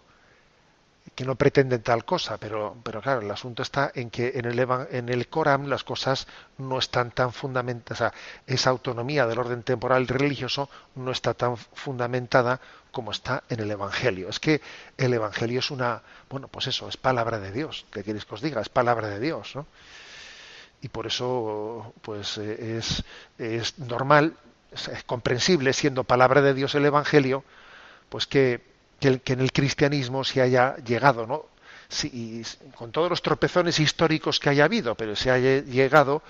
Que 1.15 1.25
no 1.25 1.35
pretenden 1.37 1.83
tal 1.83 2.05
cosa, 2.05 2.39
pero, 2.39 2.77
pero 2.83 3.01
claro, 3.01 3.21
el 3.21 3.31
asunto 3.31 3.63
está 3.63 3.91
en 3.95 4.11
que 4.11 4.33
en 4.35 4.45
el, 4.45 4.59
en 4.91 5.09
el 5.09 5.29
Corán 5.29 5.69
las 5.69 5.85
cosas 5.85 6.27
no 6.59 6.79
están 6.79 7.11
tan 7.11 7.33
fundamentadas, 7.33 8.01
o 8.01 8.05
sea, 8.05 8.13
esa 8.47 8.71
autonomía 8.71 9.27
del 9.27 9.39
orden 9.39 9.63
temporal 9.63 10.09
religioso 10.09 10.69
no 10.95 11.11
está 11.11 11.35
tan 11.35 11.57
fundamentada 11.57 12.61
como 12.91 13.11
está 13.11 13.45
en 13.49 13.61
el 13.61 13.71
Evangelio. 13.71 14.29
Es 14.29 14.41
que 14.41 14.61
el 14.97 15.13
Evangelio 15.15 15.61
es 15.61 15.71
una, 15.71 16.03
bueno, 16.31 16.49
pues 16.49 16.67
eso, 16.67 16.89
es 16.89 16.97
palabra 16.97 17.39
de 17.39 17.53
Dios, 17.53 17.87
¿qué 17.93 18.03
queréis 18.03 18.25
que 18.25 18.35
os 18.35 18.43
diga? 18.43 18.61
Es 18.61 18.69
palabra 18.69 19.09
de 19.09 19.21
Dios, 19.21 19.55
¿no? 19.55 19.67
Y 20.81 20.89
por 20.89 21.07
eso, 21.07 21.93
pues 22.03 22.39
eh, 22.39 22.79
es, 22.79 23.05
es 23.39 23.79
normal, 23.79 24.35
es 24.73 25.03
comprensible, 25.05 25.73
siendo 25.73 26.05
palabra 26.05 26.41
de 26.41 26.55
Dios 26.55 26.75
el 26.75 26.85
Evangelio, 26.85 27.43
pues 28.09 28.27
que 28.27 28.68
que, 29.01 29.21
en 29.33 29.41
el 29.41 29.53
cristianismo 29.53 30.25
se 30.25 30.43
haya 30.43 30.77
llegado, 30.77 31.27
¿no? 31.27 31.47
Sí, 31.89 32.43
con 32.75 32.93
todos 32.93 33.09
los 33.09 33.23
tropezones 33.23 33.81
históricos 33.81 34.41
que 34.41 34.51
haya 34.51 34.65
habido, 34.65 34.95
pero 34.95 35.17
se 35.17 35.31
haya 35.31 35.63
llegado 35.63 36.23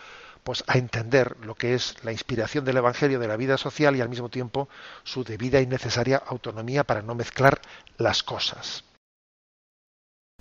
pues 0.44 0.62
a 0.66 0.78
entender 0.78 1.36
lo 1.42 1.56
que 1.56 1.74
es 1.74 1.96
la 2.04 2.12
inspiración 2.12 2.64
del 2.64 2.76
evangelio 2.76 3.18
de 3.18 3.28
la 3.28 3.36
vida 3.36 3.58
social 3.58 3.96
y 3.96 4.00
al 4.00 4.08
mismo 4.08 4.28
tiempo 4.28 4.68
su 5.02 5.24
debida 5.24 5.60
y 5.60 5.66
necesaria 5.66 6.22
autonomía 6.24 6.84
para 6.84 7.02
no 7.02 7.14
mezclar 7.14 7.60
las 7.96 8.22
cosas. 8.22 8.84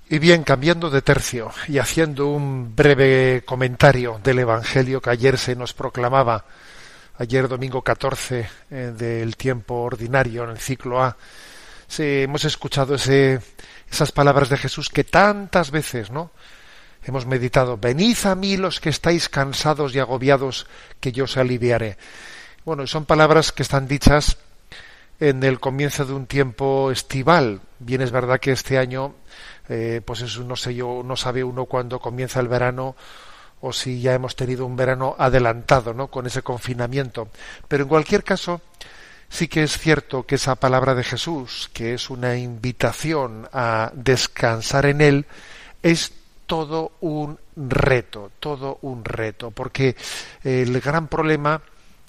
Y 0.10 0.20
bien, 0.20 0.44
cambiando 0.44 0.90
de 0.90 1.02
tercio 1.02 1.52
y 1.68 1.80
haciendo 1.80 2.28
un 2.28 2.74
breve 2.74 3.44
comentario 3.46 4.22
del 4.24 4.40
evangelio 4.40 5.02
que 5.02 5.10
ayer 5.10 5.38
se 5.38 5.56
nos 5.56 5.74
proclamaba, 5.74 6.46
ayer 7.18 7.50
domingo 7.50 7.82
14 7.82 8.50
eh, 8.72 8.76
del 8.98 9.36
tiempo 9.36 9.82
ordinario 9.82 10.46
en 10.46 10.52
el 10.52 10.60
ciclo 10.60 11.04
A, 11.04 11.18
Hemos 11.98 12.46
escuchado 12.46 12.96
ese, 12.96 13.40
esas 13.90 14.12
palabras 14.12 14.50
de 14.50 14.58
Jesús 14.58 14.90
que 14.90 15.04
tantas 15.04 15.72
veces, 15.72 16.12
¿no? 16.12 16.32
Hemos 17.04 17.26
meditado, 17.26 17.78
venid 17.78 18.18
a 18.26 18.36
mí 18.36 18.58
los 18.58 18.80
que 18.80 18.90
estáis 18.90 19.30
cansados 19.30 19.96
y 19.96 20.00
agobiados, 20.00 20.68
que 21.00 21.12
yo 21.12 21.24
os 21.24 21.38
aliviaré. 21.38 21.98
Bueno, 22.66 22.86
son 22.86 23.06
palabras 23.06 23.54
que 23.54 23.64
están 23.64 23.88
dichas 23.88 24.38
en 25.20 25.44
el 25.44 25.60
comienzo 25.60 26.06
de 26.06 26.14
un 26.14 26.28
tiempo 26.28 26.92
estival. 26.92 27.62
Bien 27.80 28.02
es 28.02 28.12
verdad 28.12 28.40
que 28.40 28.52
este 28.52 28.78
año, 28.78 29.16
eh, 29.70 30.02
pues 30.04 30.22
eso 30.22 30.44
no 30.44 30.56
sé 30.56 30.76
yo, 30.76 31.02
no 31.04 31.16
sabe 31.16 31.44
uno 31.44 31.66
cuándo 31.66 32.00
comienza 32.00 32.40
el 32.40 32.48
verano 32.50 32.96
o 33.62 33.74
si 33.74 34.02
ya 34.02 34.14
hemos 34.14 34.36
tenido 34.36 34.66
un 34.66 34.76
verano 34.76 35.16
adelantado, 35.18 35.94
¿no? 35.94 36.08
Con 36.08 36.28
ese 36.28 36.42
confinamiento. 36.42 37.30
Pero 37.68 37.84
en 37.84 37.90
cualquier 37.90 38.24
caso, 38.24 38.62
Sí 39.30 39.48
que 39.48 39.64
es 39.64 39.78
cierto 39.78 40.26
que 40.26 40.36
esa 40.36 40.56
palabra 40.56 40.96
de 40.96 41.04
Jesús, 41.04 41.70
que 41.74 41.94
es 41.94 42.10
una 42.10 42.38
invitación 42.38 43.48
a 43.52 43.92
descansar 43.94 44.86
en 44.86 45.02
Él, 45.02 45.26
es 45.84 46.14
todo 46.46 46.94
un 47.02 47.40
reto, 47.56 48.32
todo 48.40 48.80
un 48.82 49.04
reto, 49.04 49.52
porque 49.52 49.96
el 50.44 50.80
gran 50.80 51.08
problema 51.08 51.62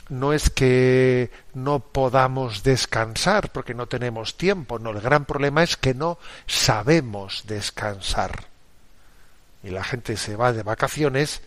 no 0.09 0.33
es 0.33 0.49
que 0.49 1.31
no 1.55 1.81
podamos 1.81 2.63
descansar 2.63 3.51
porque 3.53 3.75
no 3.75 3.87
tenemos 3.87 4.37
tiempo, 4.37 4.79
no, 4.79 4.91
el 4.91 5.01
gran 5.01 5.25
problema 5.25 5.63
es 5.63 5.77
que 5.77 5.95
no 5.95 6.19
sabemos 6.47 7.45
descansar. 7.47 8.47
Y 9.63 9.71
la 9.71 9.85
gente 9.85 10.17
se 10.17 10.37
va 10.37 10.53
de 10.53 10.63
vacaciones 10.63 11.43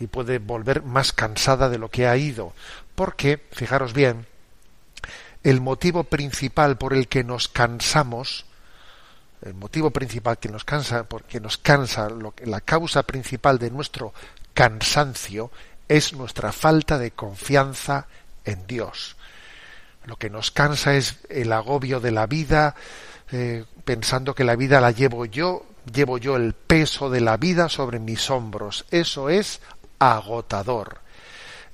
y 0.00 0.08
puede 0.08 0.38
volver 0.38 0.82
más 0.82 1.12
cansada 1.12 1.68
de 1.68 1.78
lo 1.78 1.88
que 1.88 2.06
ha 2.06 2.16
ido, 2.16 2.52
porque, 2.94 3.46
fijaros 3.52 3.94
bien, 3.94 4.26
el 5.44 5.60
motivo 5.60 6.04
principal 6.04 6.76
por 6.78 6.94
el 6.94 7.06
que 7.06 7.22
nos 7.22 7.48
cansamos, 7.48 8.46
el 9.42 9.54
motivo 9.54 9.90
principal 9.90 10.38
que 10.38 10.48
nos 10.48 10.64
cansa, 10.64 11.04
porque 11.04 11.38
nos 11.38 11.58
cansa, 11.58 12.08
la 12.44 12.62
causa 12.62 13.02
principal 13.02 13.58
de 13.58 13.70
nuestro 13.70 14.14
cansancio 14.54 15.50
es 15.86 16.14
nuestra 16.14 16.50
falta 16.50 16.98
de 16.98 17.10
confianza 17.10 18.06
en 18.46 18.66
Dios. 18.66 19.16
Lo 20.06 20.16
que 20.16 20.30
nos 20.30 20.50
cansa 20.50 20.96
es 20.96 21.18
el 21.28 21.52
agobio 21.52 22.00
de 22.00 22.10
la 22.10 22.26
vida, 22.26 22.74
eh, 23.30 23.64
pensando 23.84 24.34
que 24.34 24.44
la 24.44 24.56
vida 24.56 24.80
la 24.80 24.92
llevo 24.92 25.26
yo, 25.26 25.66
llevo 25.92 26.16
yo 26.16 26.36
el 26.36 26.54
peso 26.54 27.10
de 27.10 27.20
la 27.20 27.36
vida 27.36 27.68
sobre 27.68 27.98
mis 27.98 28.30
hombros. 28.30 28.86
Eso 28.90 29.28
es 29.28 29.60
agotador. 29.98 31.00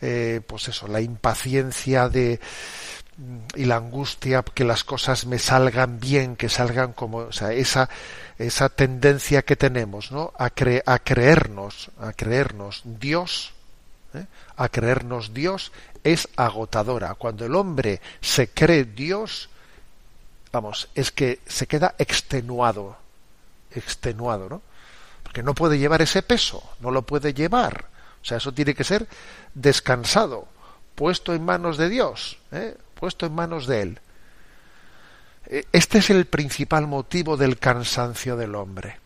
Eh, 0.00 0.40
pues 0.46 0.68
eso, 0.68 0.88
la 0.88 1.00
impaciencia 1.00 2.08
de 2.08 2.40
y 3.54 3.64
la 3.66 3.76
angustia 3.76 4.42
que 4.42 4.64
las 4.64 4.84
cosas 4.84 5.26
me 5.26 5.38
salgan 5.38 6.00
bien, 6.00 6.36
que 6.36 6.48
salgan 6.48 6.92
como, 6.92 7.18
o 7.18 7.32
sea, 7.32 7.52
esa 7.52 7.88
esa 8.40 8.70
tendencia 8.70 9.42
que 9.42 9.54
tenemos, 9.54 10.10
¿no? 10.10 10.32
A, 10.38 10.48
cre 10.48 10.82
a 10.86 10.98
creernos, 10.98 11.90
a 12.00 12.14
creernos 12.14 12.80
Dios, 12.84 13.52
¿eh? 14.14 14.24
a 14.56 14.68
creernos 14.70 15.34
Dios 15.34 15.72
es 16.02 16.26
agotadora. 16.36 17.14
Cuando 17.16 17.44
el 17.44 17.54
hombre 17.54 18.00
se 18.22 18.48
cree 18.48 18.84
Dios, 18.84 19.50
vamos, 20.52 20.88
es 20.94 21.10
que 21.10 21.40
se 21.46 21.66
queda 21.66 21.94
extenuado, 21.98 22.96
extenuado, 23.72 24.48
¿no? 24.48 24.62
Porque 25.22 25.42
no 25.42 25.54
puede 25.54 25.78
llevar 25.78 26.00
ese 26.00 26.22
peso, 26.22 26.62
no 26.80 26.90
lo 26.90 27.02
puede 27.02 27.34
llevar. 27.34 27.84
O 28.22 28.24
sea, 28.24 28.38
eso 28.38 28.52
tiene 28.52 28.74
que 28.74 28.84
ser 28.84 29.06
descansado, 29.52 30.48
puesto 30.94 31.34
en 31.34 31.44
manos 31.44 31.76
de 31.76 31.90
Dios, 31.90 32.38
¿eh? 32.52 32.74
Puesto 33.00 33.26
en 33.26 33.34
manos 33.34 33.66
de 33.66 33.82
Él. 33.82 34.00
E, 35.46 35.66
este 35.72 35.98
es 35.98 36.10
el 36.10 36.26
principal 36.26 36.86
motivo 36.86 37.36
del 37.36 37.58
cansancio 37.58 38.36
del 38.36 38.54
hombre. 38.54 38.98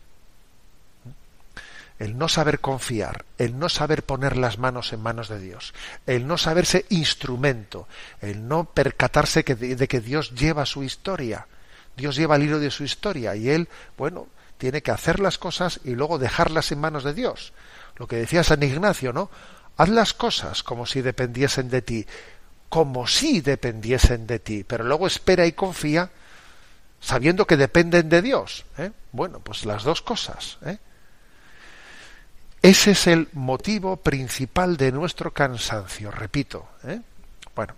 El 1.97 2.17
no 2.17 2.27
saber 2.27 2.59
confiar, 2.59 3.23
el 3.37 3.57
no 3.57 3.69
saber 3.69 4.03
poner 4.03 4.35
las 4.35 4.59
manos 4.59 4.91
en 4.91 4.99
manos 4.99 5.29
de 5.29 5.39
Dios, 5.39 5.73
el 6.05 6.27
no 6.27 6.37
saberse 6.37 6.85
instrumento, 6.89 7.87
el 8.19 8.49
no 8.49 8.65
percatarse 8.65 9.43
de 9.43 9.87
que 9.87 10.01
Dios 10.01 10.35
lleva 10.35 10.65
su 10.65 10.83
historia. 10.83 11.47
Dios 11.95 12.17
lleva 12.17 12.35
el 12.35 12.43
hilo 12.43 12.59
de 12.59 12.71
su 12.71 12.83
historia 12.83 13.37
y 13.37 13.49
él, 13.49 13.69
bueno, 13.97 14.27
tiene 14.57 14.81
que 14.81 14.91
hacer 14.91 15.19
las 15.19 15.37
cosas 15.37 15.79
y 15.85 15.91
luego 15.91 16.19
dejarlas 16.19 16.71
en 16.73 16.81
manos 16.81 17.05
de 17.05 17.13
Dios. 17.13 17.53
Lo 17.97 18.07
que 18.07 18.17
decía 18.17 18.43
San 18.43 18.63
Ignacio, 18.63 19.13
¿no? 19.13 19.29
Haz 19.77 19.89
las 19.89 20.13
cosas 20.13 20.63
como 20.63 20.85
si 20.85 21.01
dependiesen 21.01 21.69
de 21.69 21.81
ti, 21.81 22.07
como 22.69 23.07
si 23.07 23.41
dependiesen 23.41 24.27
de 24.27 24.39
ti, 24.39 24.63
pero 24.63 24.83
luego 24.83 25.07
espera 25.07 25.45
y 25.45 25.53
confía 25.53 26.09
sabiendo 26.99 27.45
que 27.45 27.57
dependen 27.57 28.09
de 28.09 28.21
Dios. 28.21 28.65
¿eh? 28.77 28.91
Bueno, 29.11 29.39
pues 29.39 29.65
las 29.65 29.83
dos 29.83 30.01
cosas. 30.01 30.57
¿eh? 30.65 30.77
Ese 32.61 32.91
es 32.91 33.07
el 33.07 33.29
motivo 33.33 33.97
principal 33.97 34.75
de 34.75 34.91
nuestro 34.91 35.31
cansancio, 35.31 36.09
repito. 36.09 36.67
¿eh? 36.83 36.99
Bueno, 37.55 37.75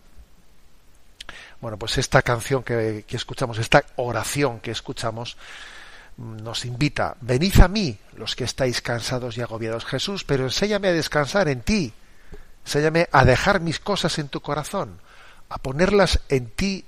bueno, 1.59 1.77
pues 1.77 1.97
esta 1.97 2.21
canción 2.21 2.63
que, 2.63 3.03
que 3.05 3.17
escuchamos, 3.17 3.57
esta 3.57 3.83
oración 3.97 4.61
que 4.61 4.71
escuchamos, 4.71 5.35
nos 6.17 6.65
invita, 6.65 7.15
venid 7.21 7.59
a 7.59 7.67
mí 7.67 7.95
los 8.15 8.35
que 8.35 8.43
estáis 8.43 8.81
cansados 8.81 9.37
y 9.37 9.41
agobiados, 9.41 9.85
Jesús, 9.85 10.23
pero 10.23 10.45
enséñame 10.45 10.87
a 10.87 10.93
descansar 10.93 11.47
en 11.47 11.61
ti, 11.61 11.93
enséñame 12.67 13.07
a 13.13 13.23
dejar 13.23 13.61
mis 13.61 13.79
cosas 13.79 14.19
en 14.19 14.27
tu 14.27 14.41
corazón, 14.41 14.99
a 15.47 15.57
ponerlas 15.57 16.19
en 16.27 16.49
ti, 16.49 16.83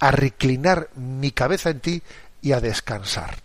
a 0.00 0.10
reclinar 0.10 0.88
mi 0.94 1.32
cabeza 1.32 1.68
en 1.68 1.80
ti 1.80 2.02
y 2.40 2.52
a 2.52 2.60
descansar. 2.60 3.36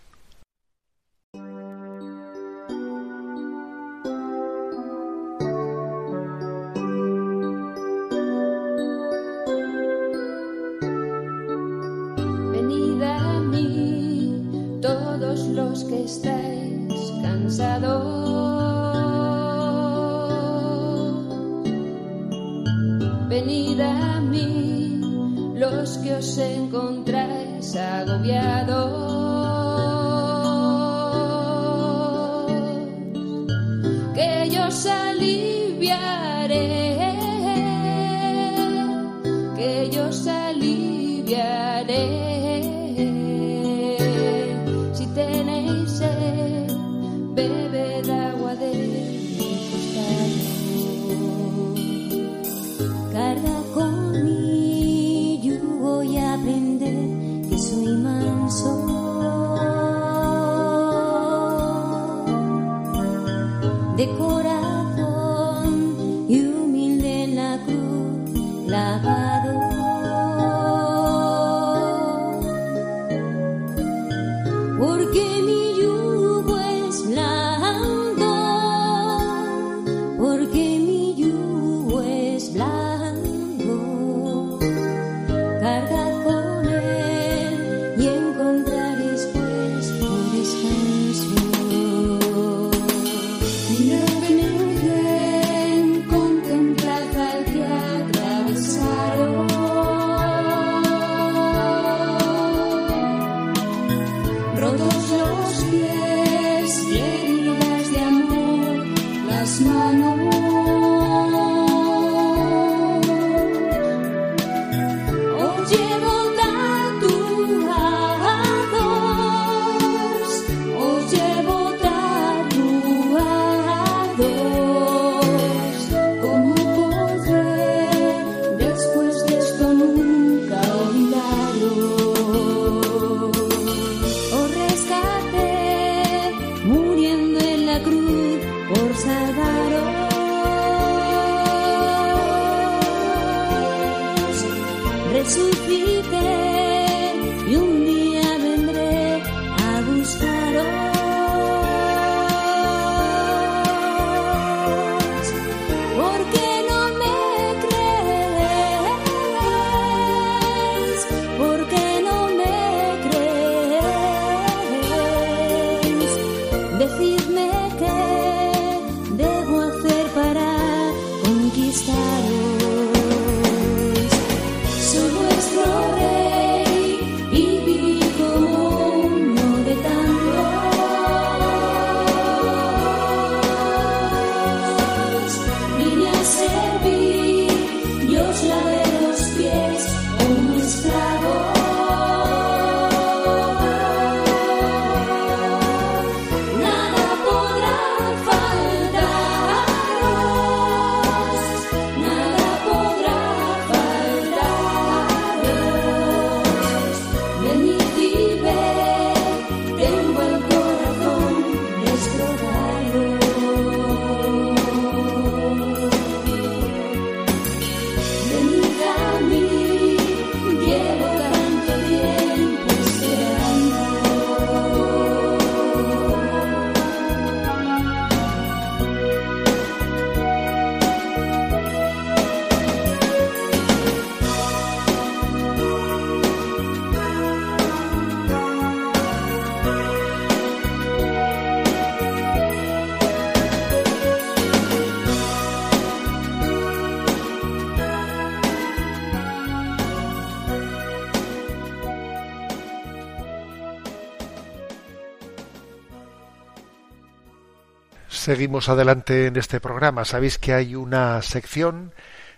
Seguimos 258.24 258.70
adelante 258.70 259.26
en 259.26 259.36
este 259.36 259.60
programa. 259.60 260.06
Sabéis 260.06 260.38
que 260.38 260.54
hay 260.54 260.76
una 260.76 261.20
sección 261.20 261.92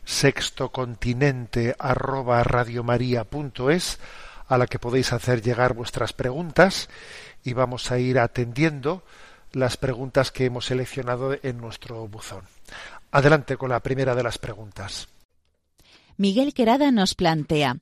sextocontinente 0.05 1.77
arroba 1.79 2.43
radiomaria.es 2.43 4.01
a 4.49 4.59
la 4.59 4.67
que 4.67 4.81
podéis 4.81 5.13
hacer 5.13 5.43
llegar 5.43 5.75
vuestras 5.75 6.13
preguntas 6.13 6.89
y 7.45 7.53
vamos 7.53 7.93
a 7.93 8.01
ir 8.01 8.19
atendiendo 8.19 9.05
las 9.53 9.77
preguntas 9.77 10.33
que 10.33 10.47
hemos 10.47 10.67
seleccionado 10.67 11.39
en 11.41 11.59
nuestro 11.59 12.09
buzón. 12.09 12.43
Adelante 13.13 13.57
con 13.57 13.71
la 13.71 13.79
primera 13.79 14.17
de 14.17 14.25
las 14.25 14.39
preguntas. 14.39 15.07
Miguel 16.17 16.53
Querada 16.53 16.91
nos 16.91 17.15
plantea 17.15 17.77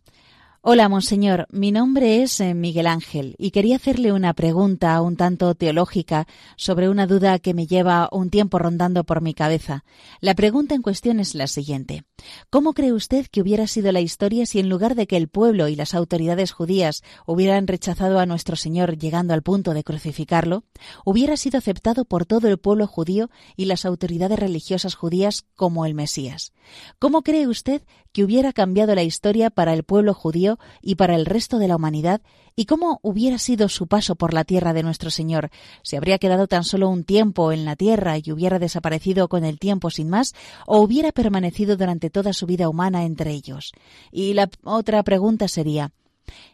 Hola, 0.66 0.88
monseñor. 0.88 1.46
Mi 1.50 1.72
nombre 1.72 2.22
es 2.22 2.40
eh, 2.40 2.54
Miguel 2.54 2.86
Ángel 2.86 3.34
y 3.36 3.50
quería 3.50 3.76
hacerle 3.76 4.12
una 4.12 4.32
pregunta 4.32 4.98
un 5.02 5.14
tanto 5.14 5.54
teológica 5.54 6.26
sobre 6.56 6.88
una 6.88 7.06
duda 7.06 7.38
que 7.38 7.52
me 7.52 7.66
lleva 7.66 8.08
un 8.10 8.30
tiempo 8.30 8.58
rondando 8.58 9.04
por 9.04 9.20
mi 9.20 9.34
cabeza. 9.34 9.84
La 10.22 10.32
pregunta 10.34 10.74
en 10.74 10.80
cuestión 10.80 11.20
es 11.20 11.34
la 11.34 11.48
siguiente. 11.48 12.04
¿Cómo 12.48 12.72
cree 12.72 12.94
usted 12.94 13.26
que 13.26 13.42
hubiera 13.42 13.66
sido 13.66 13.92
la 13.92 14.00
historia 14.00 14.46
si 14.46 14.58
en 14.58 14.70
lugar 14.70 14.94
de 14.94 15.06
que 15.06 15.18
el 15.18 15.28
pueblo 15.28 15.68
y 15.68 15.76
las 15.76 15.92
autoridades 15.92 16.52
judías 16.52 17.02
hubieran 17.26 17.66
rechazado 17.66 18.18
a 18.18 18.24
nuestro 18.24 18.56
Señor 18.56 18.96
llegando 18.96 19.34
al 19.34 19.42
punto 19.42 19.74
de 19.74 19.84
crucificarlo, 19.84 20.64
hubiera 21.04 21.36
sido 21.36 21.58
aceptado 21.58 22.06
por 22.06 22.24
todo 22.24 22.48
el 22.48 22.56
pueblo 22.56 22.86
judío 22.86 23.28
y 23.54 23.66
las 23.66 23.84
autoridades 23.84 24.38
religiosas 24.38 24.94
judías 24.94 25.44
como 25.56 25.84
el 25.84 25.92
Mesías? 25.92 26.54
¿Cómo 26.98 27.20
cree 27.20 27.48
usted 27.48 27.82
que 28.12 28.24
hubiera 28.24 28.54
cambiado 28.54 28.94
la 28.94 29.02
historia 29.02 29.50
para 29.50 29.74
el 29.74 29.82
pueblo 29.82 30.14
judío 30.14 30.53
y 30.82 30.94
para 30.94 31.14
el 31.14 31.26
resto 31.26 31.58
de 31.58 31.68
la 31.68 31.76
humanidad, 31.76 32.20
y 32.56 32.66
cómo 32.66 33.00
hubiera 33.02 33.38
sido 33.38 33.68
su 33.68 33.86
paso 33.86 34.14
por 34.14 34.32
la 34.32 34.44
tierra 34.44 34.72
de 34.72 34.82
nuestro 34.82 35.10
Señor. 35.10 35.50
¿Se 35.82 35.96
habría 35.96 36.18
quedado 36.18 36.46
tan 36.46 36.64
solo 36.64 36.88
un 36.88 37.04
tiempo 37.04 37.52
en 37.52 37.64
la 37.64 37.76
tierra 37.76 38.16
y 38.18 38.30
hubiera 38.30 38.58
desaparecido 38.58 39.28
con 39.28 39.44
el 39.44 39.58
tiempo 39.58 39.90
sin 39.90 40.08
más, 40.08 40.34
o 40.66 40.78
hubiera 40.78 41.12
permanecido 41.12 41.76
durante 41.76 42.10
toda 42.10 42.32
su 42.32 42.46
vida 42.46 42.68
humana 42.68 43.04
entre 43.04 43.32
ellos? 43.32 43.72
Y 44.12 44.34
la 44.34 44.48
otra 44.64 45.02
pregunta 45.02 45.48
sería, 45.48 45.92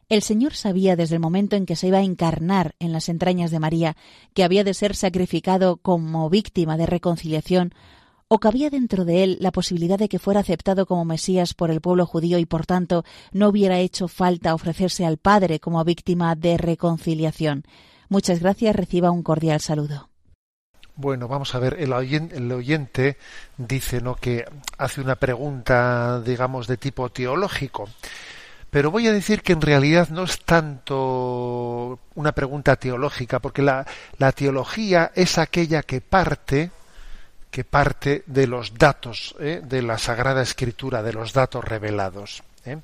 el 0.08 0.22
Señor 0.22 0.54
sabía 0.54 0.96
desde 0.96 1.14
el 1.14 1.20
momento 1.20 1.54
en 1.54 1.66
que 1.66 1.76
se 1.76 1.86
iba 1.86 1.98
a 1.98 2.02
encarnar 2.02 2.74
en 2.80 2.92
las 2.92 3.08
entrañas 3.08 3.50
de 3.50 3.60
María 3.60 3.96
que 4.34 4.42
había 4.42 4.64
de 4.64 4.74
ser 4.74 4.96
sacrificado 4.96 5.76
como 5.76 6.28
víctima 6.28 6.76
de 6.76 6.86
reconciliación 6.86 7.72
¿O 8.32 8.38
cabía 8.38 8.70
dentro 8.70 9.04
de 9.04 9.24
él 9.24 9.38
la 9.40 9.50
posibilidad 9.50 9.98
de 9.98 10.08
que 10.08 10.20
fuera 10.20 10.38
aceptado 10.38 10.86
como 10.86 11.04
Mesías 11.04 11.52
por 11.52 11.72
el 11.72 11.80
pueblo 11.80 12.06
judío 12.06 12.38
y 12.38 12.46
por 12.46 12.64
tanto 12.64 13.02
no 13.32 13.48
hubiera 13.48 13.80
hecho 13.80 14.06
falta 14.06 14.54
ofrecerse 14.54 15.04
al 15.04 15.16
Padre 15.16 15.58
como 15.58 15.82
víctima 15.82 16.36
de 16.36 16.56
reconciliación? 16.56 17.64
Muchas 18.08 18.38
gracias, 18.38 18.76
reciba 18.76 19.10
un 19.10 19.24
cordial 19.24 19.58
saludo. 19.58 20.10
Bueno, 20.94 21.26
vamos 21.26 21.56
a 21.56 21.58
ver, 21.58 21.78
el 21.80 21.92
oyente, 22.52 23.16
dice 23.58 24.00
¿no? 24.00 24.14
que 24.14 24.44
hace 24.78 25.00
una 25.00 25.16
pregunta, 25.16 26.20
digamos, 26.20 26.68
de 26.68 26.76
tipo 26.76 27.08
teológico. 27.08 27.88
Pero 28.70 28.92
voy 28.92 29.08
a 29.08 29.12
decir 29.12 29.42
que 29.42 29.54
en 29.54 29.60
realidad 29.60 30.08
no 30.10 30.22
es 30.22 30.38
tanto 30.44 31.98
una 32.14 32.30
pregunta 32.30 32.76
teológica, 32.76 33.40
porque 33.40 33.62
la 33.62 34.32
teología 34.36 35.10
es 35.16 35.36
aquella 35.36 35.82
que 35.82 36.00
parte 36.00 36.70
que 37.50 37.64
parte 37.64 38.22
de 38.26 38.46
los 38.46 38.74
datos 38.74 39.34
¿eh? 39.40 39.60
de 39.64 39.82
la 39.82 39.98
Sagrada 39.98 40.42
Escritura, 40.42 41.02
de 41.02 41.12
los 41.12 41.32
datos 41.32 41.64
revelados. 41.64 42.42
¿eh? 42.64 42.78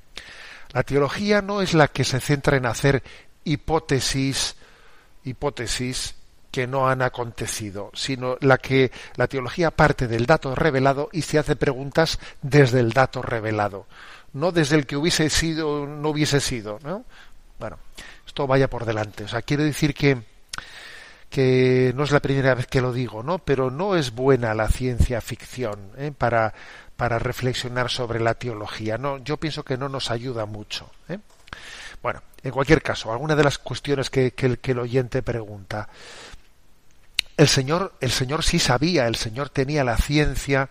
La 0.72 0.82
teología 0.82 1.40
no 1.42 1.62
es 1.62 1.74
la 1.74 1.88
que 1.88 2.04
se 2.04 2.20
centra 2.20 2.56
en 2.56 2.66
hacer 2.66 3.02
hipótesis, 3.44 4.56
hipótesis 5.24 6.14
que 6.50 6.66
no 6.66 6.88
han 6.88 7.02
acontecido, 7.02 7.90
sino 7.94 8.36
la 8.40 8.58
que 8.58 8.90
la 9.16 9.28
teología 9.28 9.70
parte 9.70 10.08
del 10.08 10.26
dato 10.26 10.54
revelado 10.54 11.10
y 11.12 11.22
se 11.22 11.38
hace 11.38 11.54
preguntas 11.54 12.18
desde 12.42 12.80
el 12.80 12.92
dato 12.92 13.22
revelado, 13.22 13.86
no 14.32 14.52
desde 14.52 14.76
el 14.76 14.86
que 14.86 14.96
hubiese 14.96 15.28
sido 15.30 15.86
no 15.86 16.08
hubiese 16.08 16.40
sido, 16.40 16.78
¿no? 16.82 17.04
Bueno, 17.58 17.78
esto 18.26 18.46
vaya 18.46 18.68
por 18.68 18.84
delante. 18.84 19.24
O 19.24 19.28
sea, 19.28 19.42
quiere 19.42 19.64
decir 19.64 19.94
que 19.94 20.22
que 21.36 21.92
no 21.94 22.04
es 22.04 22.12
la 22.12 22.20
primera 22.20 22.54
vez 22.54 22.66
que 22.66 22.80
lo 22.80 22.94
digo, 22.94 23.22
¿no? 23.22 23.36
Pero 23.40 23.70
no 23.70 23.94
es 23.94 24.12
buena 24.12 24.54
la 24.54 24.70
ciencia 24.70 25.20
ficción 25.20 25.90
¿eh? 25.98 26.10
para, 26.16 26.54
para 26.96 27.18
reflexionar 27.18 27.90
sobre 27.90 28.20
la 28.20 28.32
teología. 28.32 28.96
No, 28.96 29.18
yo 29.18 29.36
pienso 29.36 29.62
que 29.62 29.76
no 29.76 29.90
nos 29.90 30.10
ayuda 30.10 30.46
mucho. 30.46 30.90
¿eh? 31.10 31.18
Bueno, 32.02 32.22
en 32.42 32.50
cualquier 32.52 32.80
caso, 32.80 33.12
alguna 33.12 33.36
de 33.36 33.44
las 33.44 33.58
cuestiones 33.58 34.08
que, 34.08 34.30
que, 34.30 34.56
que 34.56 34.72
el 34.72 34.78
oyente 34.78 35.22
pregunta. 35.22 35.90
El 37.36 37.48
Señor, 37.48 37.92
el 38.00 38.12
Señor 38.12 38.42
sí 38.42 38.58
sabía, 38.58 39.06
el 39.06 39.16
Señor 39.16 39.50
tenía 39.50 39.84
la 39.84 39.98
ciencia, 39.98 40.70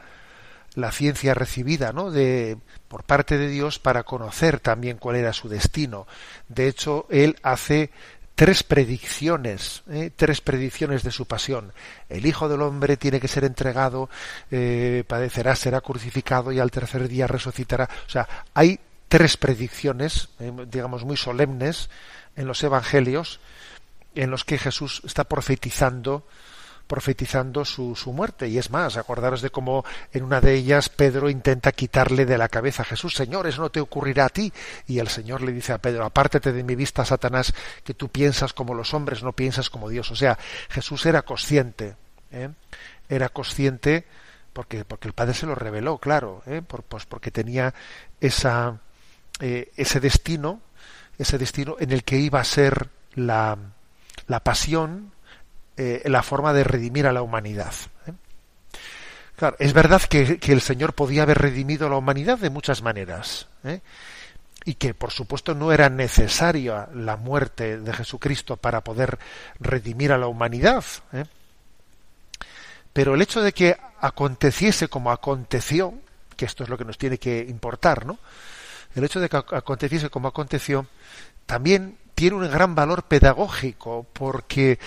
la 0.73 0.91
ciencia 0.91 1.35
recibida, 1.35 1.93
¿no? 1.93 2.09
De, 2.09 2.57
por 2.87 3.03
parte 3.03 3.37
de 3.37 3.49
Dios 3.49 3.77
para 3.77 4.01
conocer 4.01 4.59
también 4.59 4.97
cuál 4.97 5.17
era 5.17 5.31
su 5.31 5.47
destino. 5.47 6.07
De 6.47 6.67
hecho, 6.67 7.05
él 7.11 7.35
hace 7.43 7.91
tres 8.35 8.63
predicciones, 8.63 9.83
¿eh? 9.89 10.11
tres 10.15 10.41
predicciones 10.41 11.03
de 11.03 11.11
su 11.11 11.25
pasión. 11.25 11.71
El 12.09 12.25
Hijo 12.25 12.49
del 12.49 12.61
Hombre 12.61 12.97
tiene 12.97 13.19
que 13.19 13.29
ser 13.29 13.45
entregado, 13.45 14.09
eh, 14.51 15.03
padecerá, 15.07 15.55
será 15.55 15.81
crucificado 15.81 16.51
y 16.51 16.59
al 16.59 16.69
tercer 16.69 17.07
día 17.07 17.27
resucitará. 17.27 17.89
O 18.05 18.09
sea, 18.09 18.27
hay 18.53 18.79
tres 19.07 19.37
predicciones, 19.37 20.29
eh, 20.39 20.51
digamos, 20.67 21.05
muy 21.05 21.15
solemnes 21.15 21.89
en 22.35 22.47
los 22.47 22.61
Evangelios 22.63 23.39
en 24.15 24.31
los 24.31 24.43
que 24.43 24.57
Jesús 24.57 25.01
está 25.05 25.23
profetizando 25.25 26.25
profetizando 26.87 27.65
su, 27.65 27.95
su 27.95 28.13
muerte. 28.13 28.47
Y 28.47 28.57
es 28.57 28.69
más, 28.69 28.97
acordaros 28.97 29.41
de 29.41 29.49
cómo 29.49 29.83
en 30.11 30.23
una 30.23 30.41
de 30.41 30.53
ellas 30.53 30.89
Pedro 30.89 31.29
intenta 31.29 31.71
quitarle 31.71 32.25
de 32.25 32.37
la 32.37 32.49
cabeza 32.49 32.83
a 32.83 32.85
Jesús, 32.85 33.13
Señor, 33.15 33.47
eso 33.47 33.61
no 33.61 33.69
te 33.69 33.79
ocurrirá 33.79 34.25
a 34.25 34.29
ti. 34.29 34.51
Y 34.87 34.99
el 34.99 35.07
Señor 35.07 35.41
le 35.41 35.51
dice 35.51 35.73
a 35.73 35.77
Pedro, 35.77 36.05
apártate 36.05 36.51
de 36.53 36.63
mi 36.63 36.75
vista, 36.75 37.05
Satanás, 37.05 37.53
que 37.83 37.93
tú 37.93 38.09
piensas 38.09 38.53
como 38.53 38.73
los 38.73 38.93
hombres, 38.93 39.23
no 39.23 39.33
piensas 39.33 39.69
como 39.69 39.89
Dios. 39.89 40.11
O 40.11 40.15
sea, 40.15 40.37
Jesús 40.69 41.05
era 41.05 41.23
consciente, 41.23 41.95
¿eh? 42.31 42.49
era 43.09 43.29
consciente 43.29 44.05
porque, 44.53 44.85
porque 44.85 45.07
el 45.07 45.13
Padre 45.13 45.33
se 45.33 45.45
lo 45.45 45.53
reveló, 45.53 45.97
claro, 45.97 46.41
¿eh? 46.45 46.61
Por, 46.65 46.83
pues 46.83 47.05
porque 47.05 47.29
tenía 47.29 47.73
esa, 48.21 48.79
eh, 49.41 49.71
ese 49.75 49.99
destino, 49.99 50.61
ese 51.17 51.37
destino 51.37 51.75
en 51.79 51.91
el 51.91 52.05
que 52.05 52.17
iba 52.17 52.39
a 52.39 52.45
ser 52.45 52.89
la, 53.15 53.57
la 54.27 54.39
pasión, 54.39 55.11
eh, 55.77 56.01
la 56.05 56.23
forma 56.23 56.53
de 56.53 56.63
redimir 56.63 57.07
a 57.07 57.13
la 57.13 57.21
humanidad. 57.21 57.73
¿eh? 58.07 58.13
Claro, 59.35 59.57
es 59.59 59.73
verdad 59.73 60.01
que, 60.01 60.39
el 60.41 60.61
Señor 60.61 60.93
podía 60.93 61.23
haber 61.23 61.37
redimido 61.37 61.87
a 61.87 61.89
la 61.89 61.97
humanidad 61.97 62.37
de 62.37 62.49
muchas 62.49 62.81
maneras. 62.81 63.47
¿eh? 63.63 63.81
y 64.67 64.75
que 64.75 64.95
por 64.95 65.11
supuesto 65.11 65.53
no 65.53 65.71
era 65.71 65.89
necesaria 65.89 66.89
la 66.95 67.17
muerte 67.17 67.77
de 67.77 67.93
Jesucristo 67.93 68.57
para 68.57 68.81
poder 68.81 69.19
redimir 69.59 70.11
a 70.11 70.17
la 70.17 70.25
humanidad. 70.25 70.83
Pero 72.91 73.13
el 73.13 73.21
hecho 73.21 73.43
de 73.43 73.53
que 73.53 73.77
aconteciese 73.99 74.87
como 74.87 75.11
aconteció, 75.11 75.93
que 76.35 76.45
esto 76.45 76.63
es 76.63 76.69
lo 76.69 76.79
que 76.79 76.85
nos 76.85 76.97
tiene 76.97 77.19
que 77.19 77.45
importar, 77.47 78.07
¿no? 78.07 78.17
El 78.95 79.03
hecho 79.03 79.19
de 79.19 79.29
que 79.29 79.37
aconteciese 79.37 80.09
como 80.09 80.29
aconteció 80.29 80.87
también 81.45 81.97
tiene 82.15 82.37
un 82.37 82.49
gran 82.49 82.73
valor 82.73 83.03
pedagógico 83.03 84.07
porque 84.13 84.79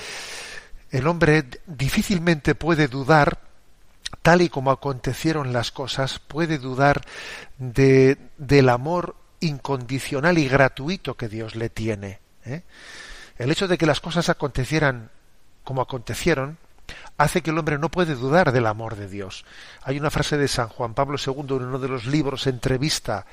el 0.90 1.06
hombre 1.06 1.44
difícilmente 1.66 2.54
puede 2.54 2.88
dudar, 2.88 3.40
tal 4.22 4.42
y 4.42 4.48
como 4.48 4.70
acontecieron 4.70 5.52
las 5.52 5.70
cosas, 5.70 6.18
puede 6.18 6.58
dudar 6.58 7.02
de, 7.58 8.16
del 8.38 8.68
amor 8.68 9.16
incondicional 9.40 10.38
y 10.38 10.48
gratuito 10.48 11.14
que 11.14 11.28
Dios 11.28 11.54
le 11.56 11.68
tiene. 11.68 12.20
¿eh? 12.44 12.62
El 13.36 13.50
hecho 13.50 13.68
de 13.68 13.78
que 13.78 13.86
las 13.86 14.00
cosas 14.00 14.28
acontecieran 14.28 15.10
como 15.62 15.82
acontecieron, 15.82 16.56
hace 17.16 17.42
que 17.42 17.50
el 17.50 17.58
hombre 17.58 17.78
no 17.78 17.90
puede 17.90 18.14
dudar 18.14 18.52
del 18.52 18.66
amor 18.66 18.96
de 18.96 19.08
Dios. 19.08 19.44
Hay 19.82 19.98
una 19.98 20.10
frase 20.10 20.36
de 20.36 20.48
San 20.48 20.68
Juan 20.68 20.94
Pablo 20.94 21.18
II 21.24 21.56
en 21.56 21.64
uno 21.64 21.78
de 21.78 21.88
los 21.88 22.06
libros 22.06 22.46
entrevista 22.46 23.26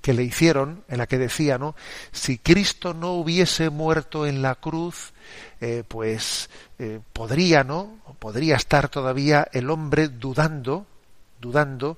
que 0.00 0.12
le 0.12 0.22
hicieron, 0.22 0.84
en 0.88 0.98
la 0.98 1.06
que 1.06 1.18
decía, 1.18 1.56
¿no? 1.56 1.74
Si 2.12 2.38
Cristo 2.38 2.92
no 2.92 3.12
hubiese 3.12 3.70
muerto 3.70 4.26
en 4.26 4.42
la 4.42 4.54
cruz, 4.54 5.14
eh, 5.60 5.82
pues 5.88 6.50
eh, 6.78 7.00
podría, 7.12 7.64
¿no? 7.64 7.98
Podría 8.18 8.56
estar 8.56 8.88
todavía 8.88 9.48
el 9.52 9.70
hombre 9.70 10.08
dudando, 10.08 10.86
dudando 11.40 11.96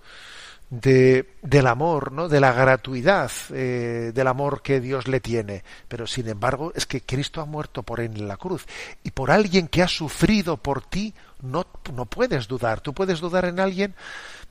de, 0.71 1.35
del 1.43 1.67
amor, 1.67 2.13
¿no? 2.13 2.29
De 2.29 2.41
la 2.41 2.53
gratuidad 2.53 3.31
eh, 3.51 4.13
del 4.15 4.27
amor 4.27 4.63
que 4.63 4.81
Dios 4.81 5.09
le 5.09 5.21
tiene. 5.21 5.65
Pero 5.89 6.07
sin 6.07 6.29
embargo 6.29 6.73
es 6.75 6.87
que 6.87 7.03
Cristo 7.03 7.41
ha 7.41 7.45
muerto 7.45 7.83
por 7.83 8.01
él 8.01 8.13
en 8.17 8.29
la 8.29 8.37
cruz 8.37 8.67
y 9.03 9.11
por 9.11 9.31
alguien 9.31 9.69
que 9.69 9.83
ha 9.83 9.89
sufrido 9.89 10.57
por 10.57 10.83
ti 10.83 11.15
no, 11.43 11.67
no 11.95 12.07
puedes 12.07 12.49
dudar. 12.49 12.81
Tú 12.81 12.93
puedes 12.95 13.21
dudar 13.21 13.45
en 13.45 13.61
alguien 13.61 13.95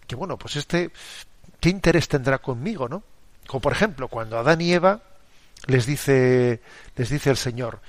que 0.07 0.16
bueno, 0.16 0.38
pues 0.38 0.55
este 0.55 0.91
qué 1.59 1.70
interés 1.70 2.07
tendrá 2.07 2.38
conmigo, 2.39 2.88
¿no? 2.88 3.03
Como 3.47 3.61
por 3.61 3.74
ejemplo 3.74 4.07
cuando 4.07 4.38
Adán 4.38 4.61
y 4.61 4.74
Eva 4.74 5.01
les 5.68 5.86
dice 5.86 6.61
les 6.95 7.09
dice 7.09 7.30
el 7.30 7.38
Señor 7.38 7.82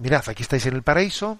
mirad, 0.00 0.28
aquí 0.28 0.42
estáis 0.42 0.66
en 0.66 0.74
el 0.74 0.82
paraíso, 0.82 1.38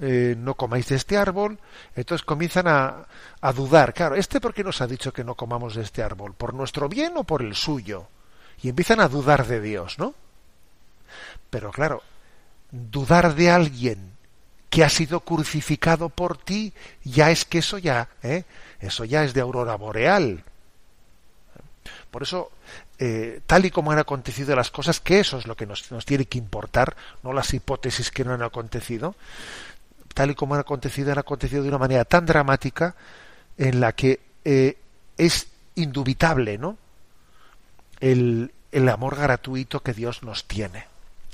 eh, 0.00 0.34
no 0.38 0.54
comáis 0.54 0.88
de 0.88 0.96
este 0.96 1.16
árbol, 1.16 1.58
entonces 1.96 2.24
comienzan 2.24 2.66
a, 2.68 3.06
dudar. 3.54 3.94
Claro, 3.94 4.14
¿este 4.14 4.40
por 4.40 4.54
qué 4.54 4.62
nos 4.62 4.80
ha 4.80 4.86
dicho 4.86 5.12
que 5.12 5.24
no 5.24 5.34
comamos 5.34 5.74
de 5.74 5.82
este 5.82 6.02
árbol? 6.02 6.34
¿Por 6.34 6.54
nuestro 6.54 6.88
bien 6.88 7.16
o 7.16 7.24
por 7.24 7.42
el 7.42 7.54
suyo? 7.54 8.08
Y 8.62 8.68
empiezan 8.68 9.00
a 9.00 9.08
dudar 9.08 9.46
de 9.46 9.60
Dios, 9.60 9.98
¿no? 9.98 10.14
Pero 11.50 11.70
claro, 11.70 12.02
dudar 12.70 13.34
de 13.34 13.50
alguien 13.50 14.12
que 14.70 14.84
ha 14.84 14.88
sido 14.88 15.20
crucificado 15.20 16.08
por 16.08 16.36
ti, 16.36 16.72
ya 17.02 17.30
es 17.30 17.44
que 17.44 17.58
eso 17.58 17.78
ya, 17.78 18.08
¿eh? 18.22 18.44
eso 18.80 19.04
ya 19.04 19.24
es 19.24 19.34
de 19.34 19.40
aurora 19.40 19.76
boreal. 19.76 20.44
Por 22.10 22.22
eso, 22.22 22.50
eh, 22.98 23.40
tal 23.46 23.64
y 23.64 23.70
como 23.70 23.92
han 23.92 23.98
acontecido 23.98 24.54
las 24.54 24.70
cosas, 24.70 25.00
que 25.00 25.20
eso 25.20 25.38
es 25.38 25.46
lo 25.46 25.56
que 25.56 25.66
nos, 25.66 25.90
nos, 25.90 26.04
tiene 26.04 26.26
que 26.26 26.38
importar, 26.38 26.96
no 27.22 27.32
las 27.32 27.52
hipótesis 27.54 28.10
que 28.10 28.24
no 28.24 28.32
han 28.32 28.42
acontecido, 28.42 29.14
tal 30.14 30.30
y 30.30 30.34
como 30.34 30.54
han 30.54 30.60
acontecido, 30.60 31.12
han 31.12 31.18
acontecido 31.18 31.62
de 31.62 31.68
una 31.68 31.78
manera 31.78 32.04
tan 32.04 32.26
dramática 32.26 32.94
en 33.56 33.80
la 33.80 33.92
que 33.92 34.20
eh, 34.44 34.78
es 35.16 35.48
indubitable, 35.74 36.58
¿no? 36.58 36.76
El, 38.00 38.52
el 38.72 38.88
amor 38.88 39.16
gratuito 39.16 39.80
que 39.80 39.94
Dios 39.94 40.22
nos 40.22 40.44
tiene. 40.46 40.86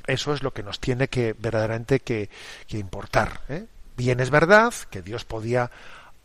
Eso 0.07 0.35
es 0.35 0.43
lo 0.43 0.53
que 0.53 0.63
nos 0.63 0.81
tiene 0.81 1.09
que 1.09 1.35
verdaderamente 1.39 2.01
que, 2.01 2.29
que 2.67 2.79
importar. 2.79 3.41
¿eh? 3.49 3.67
Bien 3.97 4.21
es 4.21 4.31
verdad 4.31 4.73
que 4.91 5.03
Dios 5.03 5.25
podía 5.25 5.71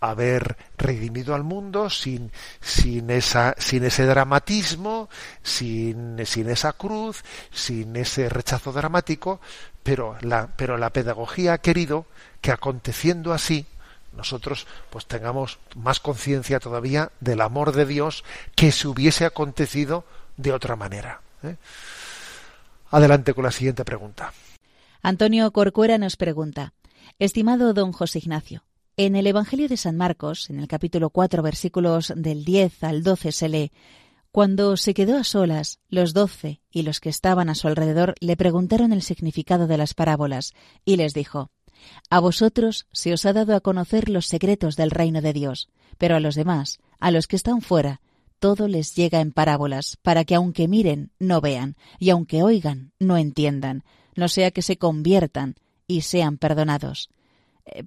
haber 0.02 0.56
redimido 0.78 1.36
al 1.36 1.44
mundo 1.44 1.90
sin, 1.90 2.32
sin, 2.62 3.10
esa, 3.10 3.56
sin 3.58 3.84
ese 3.84 4.06
dramatismo, 4.06 5.10
sin, 5.44 6.26
sin 6.26 6.50
esa 6.50 6.74
cruz, 6.74 7.24
sin 7.52 7.96
ese 7.96 8.30
rechazo 8.30 8.72
dramático, 8.72 9.42
pero 9.84 10.18
la, 10.22 10.48
pero 10.56 10.78
la 10.78 10.92
pedagogía 10.92 11.54
ha 11.54 11.58
querido 11.58 12.06
que 12.42 12.52
aconteciendo 12.52 13.34
así, 13.34 13.66
nosotros 14.16 14.68
pues 14.90 15.06
tengamos 15.06 15.60
más 15.76 16.00
conciencia 16.00 16.60
todavía 16.60 17.12
del 17.20 17.42
amor 17.42 17.74
de 17.74 17.86
Dios 17.86 18.24
que 18.56 18.72
se 18.72 18.88
hubiese 18.88 19.26
acontecido 19.26 20.06
de 20.38 20.54
otra 20.54 20.76
manera. 20.76 21.22
¿eh? 21.44 21.56
Adelante 22.92 23.34
con 23.34 23.44
la 23.44 23.52
siguiente 23.52 23.86
pregunta. 23.86 24.34
Antonio 25.02 25.50
Corcuera 25.52 25.98
nos 25.98 26.18
pregunta, 26.18 26.74
estimado 27.20 27.74
don 27.74 27.94
José 27.94 28.20
Ignacio, 28.20 28.64
en 28.98 29.16
el 29.16 29.28
Evangelio 29.28 29.70
de 29.70 29.78
San 29.78 29.96
Marcos, 29.96 30.50
en 30.50 30.60
el 30.60 30.68
capítulo 30.68 31.10
4, 31.10 31.42
versículos 31.42 32.12
del 32.18 32.44
10 32.44 32.84
al 32.84 33.02
12, 33.02 33.32
se 33.32 33.48
lee, 33.48 33.72
Cuando 34.32 34.76
se 34.76 34.94
quedó 34.94 35.18
a 35.18 35.24
solas, 35.24 35.80
los 35.88 36.14
doce 36.14 36.60
y 36.70 36.82
los 36.82 37.00
que 37.00 37.08
estaban 37.08 37.50
a 37.50 37.56
su 37.56 37.70
alrededor 37.70 38.16
le 38.20 38.36
preguntaron 38.36 38.92
el 38.92 39.02
significado 39.02 39.68
de 39.68 39.78
las 39.78 39.94
parábolas, 39.94 40.54
y 40.84 40.98
les 40.98 41.14
dijo, 41.14 41.50
A 42.10 42.20
vosotros 42.20 42.88
se 42.92 43.14
os 43.14 43.26
ha 43.26 43.34
dado 43.34 43.56
a 43.56 43.62
conocer 43.62 44.10
los 44.10 44.26
secretos 44.26 44.76
del 44.76 44.92
reino 44.92 45.22
de 45.22 45.34
Dios, 45.34 45.70
pero 45.98 46.16
a 46.16 46.20
los 46.20 46.36
demás, 46.36 46.80
a 47.00 47.12
los 47.12 47.28
que 47.28 47.36
están 47.36 47.62
fuera, 47.62 48.02
todo 48.40 48.68
les 48.68 48.96
llega 48.96 49.20
en 49.20 49.32
parábolas, 49.32 49.98
para 50.02 50.24
que 50.24 50.36
aunque 50.36 50.68
miren, 50.68 51.12
no 51.20 51.42
vean, 51.42 51.76
y 52.00 52.10
aunque 52.10 52.42
oigan, 52.42 52.94
no 52.98 53.18
entiendan, 53.18 53.84
no 54.16 54.28
sea 54.30 54.52
que 54.52 54.62
se 54.62 54.78
conviertan 54.78 55.56
y 55.88 56.02
sean 56.02 56.38
perdonados. 56.38 57.10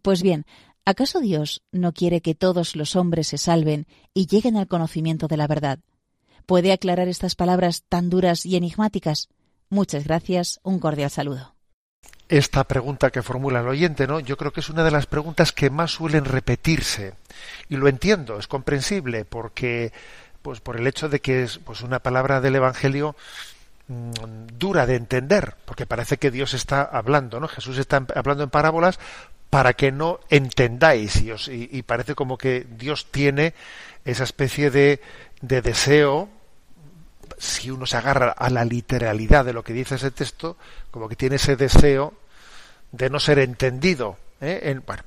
Pues 0.02 0.22
bien, 0.22 0.44
¿acaso 0.84 1.20
Dios 1.20 1.62
no 1.72 1.92
quiere 1.92 2.20
que 2.20 2.34
todos 2.34 2.76
los 2.76 2.96
hombres 2.96 3.28
se 3.28 3.38
salven 3.38 3.86
y 4.14 4.26
lleguen 4.26 4.56
al 4.56 4.68
conocimiento 4.68 5.26
de 5.26 5.36
la 5.36 5.46
verdad? 5.46 5.78
¿Puede 6.46 6.72
aclarar 6.72 7.08
estas 7.08 7.34
palabras 7.34 7.84
tan 7.88 8.10
duras 8.10 8.44
y 8.44 8.56
enigmáticas? 8.56 9.28
Muchas 9.70 10.04
gracias, 10.04 10.60
un 10.62 10.78
cordial 10.78 11.10
saludo. 11.10 11.54
Esta 12.32 12.64
pregunta 12.64 13.10
que 13.10 13.20
formula 13.20 13.60
el 13.60 13.68
oyente, 13.68 14.06
¿no? 14.06 14.18
Yo 14.18 14.38
creo 14.38 14.54
que 14.54 14.60
es 14.60 14.70
una 14.70 14.82
de 14.84 14.90
las 14.90 15.04
preguntas 15.04 15.52
que 15.52 15.68
más 15.68 15.90
suelen 15.90 16.24
repetirse. 16.24 17.12
Y 17.68 17.76
lo 17.76 17.88
entiendo, 17.88 18.38
es 18.38 18.46
comprensible, 18.46 19.26
porque 19.26 19.92
pues 20.40 20.60
por 20.60 20.80
el 20.80 20.86
hecho 20.86 21.10
de 21.10 21.20
que 21.20 21.42
es 21.42 21.58
pues 21.58 21.82
una 21.82 21.98
palabra 21.98 22.40
del 22.40 22.56
evangelio 22.56 23.16
mmm, 23.88 24.46
dura 24.58 24.86
de 24.86 24.94
entender, 24.96 25.56
porque 25.66 25.84
parece 25.84 26.16
que 26.16 26.30
Dios 26.30 26.54
está 26.54 26.80
hablando, 26.80 27.38
¿no? 27.38 27.48
Jesús 27.48 27.76
está 27.76 28.02
hablando 28.14 28.44
en 28.44 28.48
parábolas 28.48 28.98
para 29.50 29.74
que 29.74 29.92
no 29.92 30.18
entendáis 30.30 31.20
y, 31.20 31.32
os, 31.32 31.48
y, 31.48 31.68
y 31.70 31.82
parece 31.82 32.14
como 32.14 32.38
que 32.38 32.66
Dios 32.78 33.08
tiene 33.10 33.52
esa 34.06 34.24
especie 34.24 34.70
de, 34.70 35.02
de 35.42 35.60
deseo 35.60 36.30
si 37.36 37.70
uno 37.70 37.84
se 37.84 37.98
agarra 37.98 38.30
a 38.30 38.48
la 38.48 38.64
literalidad 38.64 39.44
de 39.44 39.52
lo 39.52 39.62
que 39.62 39.74
dice 39.74 39.96
ese 39.96 40.12
texto, 40.12 40.56
como 40.90 41.10
que 41.10 41.16
tiene 41.16 41.36
ese 41.36 41.56
deseo 41.56 42.21
de 42.92 43.10
no 43.10 43.18
ser 43.18 43.38
entendido. 43.38 44.16
¿eh? 44.40 44.60
En, 44.64 44.82
bueno, 44.86 45.02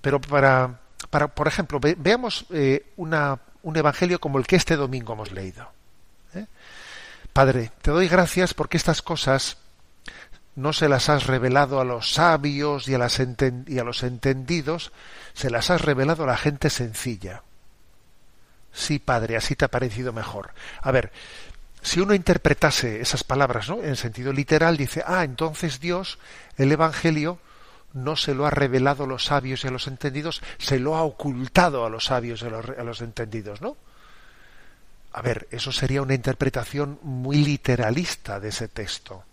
pero 0.00 0.20
para, 0.20 0.80
para, 1.10 1.28
por 1.28 1.46
ejemplo, 1.46 1.78
ve, 1.78 1.94
veamos 1.98 2.46
eh, 2.50 2.86
una, 2.96 3.38
un 3.62 3.76
evangelio 3.76 4.18
como 4.18 4.38
el 4.38 4.46
que 4.46 4.56
este 4.56 4.76
domingo 4.76 5.12
hemos 5.12 5.30
leído. 5.30 5.70
¿eh? 6.34 6.46
Padre, 7.32 7.70
te 7.82 7.90
doy 7.90 8.08
gracias 8.08 8.54
porque 8.54 8.76
estas 8.76 9.02
cosas 9.02 9.58
no 10.56 10.72
se 10.72 10.88
las 10.88 11.08
has 11.08 11.26
revelado 11.26 11.80
a 11.80 11.84
los 11.84 12.12
sabios 12.12 12.88
y 12.88 12.94
a, 12.94 12.98
las 12.98 13.20
y 13.66 13.78
a 13.78 13.84
los 13.84 14.02
entendidos, 14.02 14.92
se 15.32 15.50
las 15.50 15.70
has 15.70 15.80
revelado 15.80 16.24
a 16.24 16.26
la 16.26 16.36
gente 16.36 16.70
sencilla. 16.70 17.42
Sí, 18.72 18.98
Padre, 18.98 19.36
así 19.36 19.56
te 19.56 19.64
ha 19.64 19.68
parecido 19.68 20.12
mejor. 20.12 20.52
A 20.80 20.90
ver, 20.90 21.12
si 21.82 22.00
uno 22.00 22.14
interpretase 22.14 23.00
esas 23.00 23.24
palabras 23.24 23.68
¿no? 23.68 23.82
en 23.82 23.96
sentido 23.96 24.32
literal, 24.32 24.76
dice, 24.76 25.02
ah, 25.06 25.24
entonces 25.24 25.80
Dios, 25.80 26.18
el 26.56 26.70
Evangelio, 26.72 27.38
no 27.92 28.16
se 28.16 28.34
lo 28.34 28.46
ha 28.46 28.50
revelado 28.50 29.04
a 29.04 29.06
los 29.06 29.24
sabios 29.24 29.64
y 29.64 29.68
a 29.68 29.70
los 29.70 29.86
entendidos, 29.86 30.42
se 30.58 30.78
lo 30.78 30.96
ha 30.96 31.02
ocultado 31.02 31.84
a 31.84 31.90
los 31.90 32.04
sabios 32.04 32.42
y 32.42 32.46
a 32.46 32.84
los, 32.84 33.00
entendidos, 33.00 33.60
¿no? 33.60 33.76
A 35.12 35.22
ver, 35.22 35.48
eso 35.50 35.72
sería 35.72 36.02
una 36.02 36.14
interpretación 36.14 37.00
muy 37.02 37.38
literalista 37.38 38.38
de 38.38 38.50
ese 38.50 38.68
texto. 38.68 39.24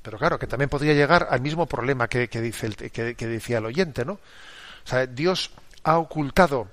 Pero 0.00 0.16
claro, 0.18 0.38
que 0.38 0.46
también 0.46 0.68
podría 0.68 0.92
llegar 0.92 1.26
al 1.28 1.40
mismo 1.40 1.66
problema 1.66 2.06
que, 2.06 2.28
dice 2.28 2.66
el, 2.66 2.76
que 2.76 3.26
decía 3.26 3.58
el 3.58 3.64
oyente, 3.64 4.04
¿no? 4.04 4.12
O 4.12 4.86
sea, 4.86 5.06
Dios 5.06 5.50
ha 5.82 5.98
ocultado 5.98 6.68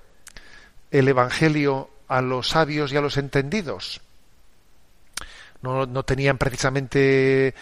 el 0.92 1.08
Evangelio 1.08 1.90
a 2.08 2.22
los 2.22 2.50
sabios 2.50 2.92
y 2.92 2.98
a 2.98 3.02
los 3.02 3.18
entendidos 3.18 4.02
no, 5.62 6.04
tenían 6.04 6.38
precisamente 6.38 7.54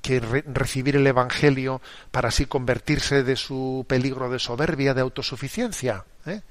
que 0.00 0.20
re 0.20 0.44
recibir 0.46 0.96
el 0.96 1.06
Evangelio 1.06 1.80
para 2.10 2.28
así 2.28 2.46
convertirse 2.46 3.24
de 3.24 3.36
su 3.36 3.84
peligro 3.88 4.30
de 4.30 4.38
soberbia, 4.38 4.94
de 4.94 5.00
autosuficiencia. 5.00 6.04
¿eh? 6.24 6.42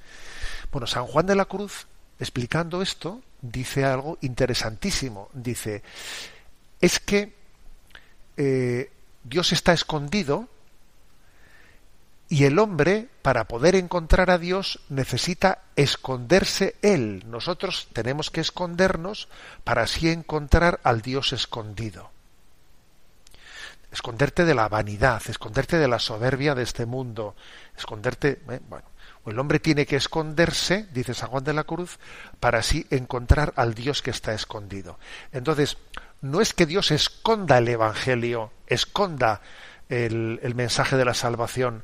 Bueno, 0.71 0.87
San 0.87 1.05
Juan 1.05 1.25
de 1.25 1.35
la 1.35 1.45
Cruz, 1.45 1.87
explicando 2.19 2.81
esto, 2.81 3.21
dice 3.41 3.85
algo 3.85 4.17
interesantísimo. 4.21 5.29
Dice, 5.33 5.81
es 6.81 6.99
que 6.99 7.33
eh, 8.35 8.91
Dios 9.23 9.53
está 9.53 9.71
escondido 9.71 10.49
y 12.27 12.45
el 12.45 12.57
hombre, 12.57 13.07
para 13.21 13.47
poder 13.47 13.75
encontrar 13.75 14.31
a 14.31 14.39
Dios, 14.39 14.79
necesita 14.89 15.59
esconderse 15.75 16.75
él. 16.81 17.23
Nosotros 17.27 17.87
tenemos 17.93 18.31
que 18.31 18.41
escondernos 18.41 19.27
para 19.63 19.83
así 19.83 20.09
encontrar 20.09 20.79
al 20.83 21.01
Dios 21.01 21.33
escondido. 21.33 22.09
Esconderte 23.91 24.43
de 24.43 24.55
la 24.55 24.67
vanidad, 24.67 25.21
esconderte 25.27 25.77
de 25.77 25.87
la 25.87 25.99
soberbia 25.99 26.55
de 26.55 26.63
este 26.63 26.85
mundo, 26.85 27.35
esconderte, 27.77 28.41
eh, 28.49 28.59
bueno, 28.67 28.87
el 29.27 29.39
hombre 29.39 29.59
tiene 29.59 29.85
que 29.85 29.95
esconderse, 29.95 30.87
dice 30.93 31.13
San 31.13 31.29
Juan 31.29 31.43
de 31.43 31.53
la 31.53 31.63
Cruz, 31.63 31.99
para 32.39 32.59
así 32.59 32.87
encontrar 32.89 33.53
al 33.55 33.75
Dios 33.75 34.01
que 34.01 34.11
está 34.11 34.33
escondido. 34.33 34.99
Entonces, 35.31 35.77
no 36.21 36.41
es 36.41 36.53
que 36.53 36.65
Dios 36.65 36.89
esconda 36.89 37.59
el 37.59 37.67
Evangelio, 37.67 38.51
esconda 38.67 39.41
el, 39.89 40.39
el 40.41 40.55
mensaje 40.55 40.97
de 40.97 41.05
la 41.05 41.13
salvación, 41.13 41.83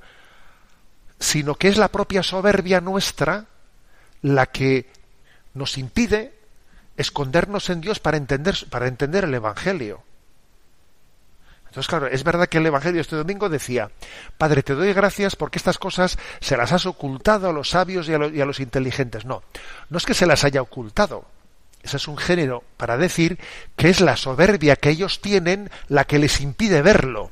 sino 1.21 1.55
que 1.55 1.67
es 1.67 1.77
la 1.77 1.89
propia 1.89 2.23
soberbia 2.23 2.81
nuestra 2.81 3.45
la 4.23 4.47
que 4.47 4.89
nos 5.53 5.77
impide 5.77 6.33
escondernos 6.97 7.69
en 7.69 7.79
Dios 7.79 7.99
para 7.99 8.17
entender, 8.17 8.55
para 8.69 8.87
entender 8.87 9.25
el 9.25 9.33
Evangelio. 9.35 10.03
Entonces, 11.67 11.87
claro, 11.87 12.07
es 12.07 12.23
verdad 12.23 12.47
que 12.47 12.57
el 12.57 12.65
Evangelio 12.65 12.99
este 12.99 13.15
domingo 13.15 13.49
decía, 13.49 13.91
Padre, 14.37 14.63
te 14.63 14.73
doy 14.73 14.93
gracias 14.93 15.35
porque 15.35 15.59
estas 15.59 15.77
cosas 15.77 16.17
se 16.41 16.57
las 16.57 16.73
has 16.73 16.87
ocultado 16.87 17.49
a 17.49 17.53
los 17.53 17.69
sabios 17.69 18.09
y 18.09 18.13
a 18.13 18.17
los, 18.17 18.33
y 18.33 18.41
a 18.41 18.45
los 18.45 18.59
inteligentes. 18.59 19.23
No, 19.23 19.43
no 19.89 19.97
es 19.97 20.05
que 20.05 20.15
se 20.15 20.25
las 20.25 20.43
haya 20.43 20.61
ocultado. 20.61 21.25
Ese 21.83 21.97
es 21.97 22.07
un 22.07 22.17
género 22.17 22.63
para 22.77 22.97
decir 22.97 23.39
que 23.75 23.89
es 23.89 24.01
la 24.01 24.17
soberbia 24.17 24.75
que 24.75 24.89
ellos 24.89 25.21
tienen 25.21 25.69
la 25.87 26.05
que 26.05 26.19
les 26.19 26.41
impide 26.41 26.81
verlo. 26.81 27.31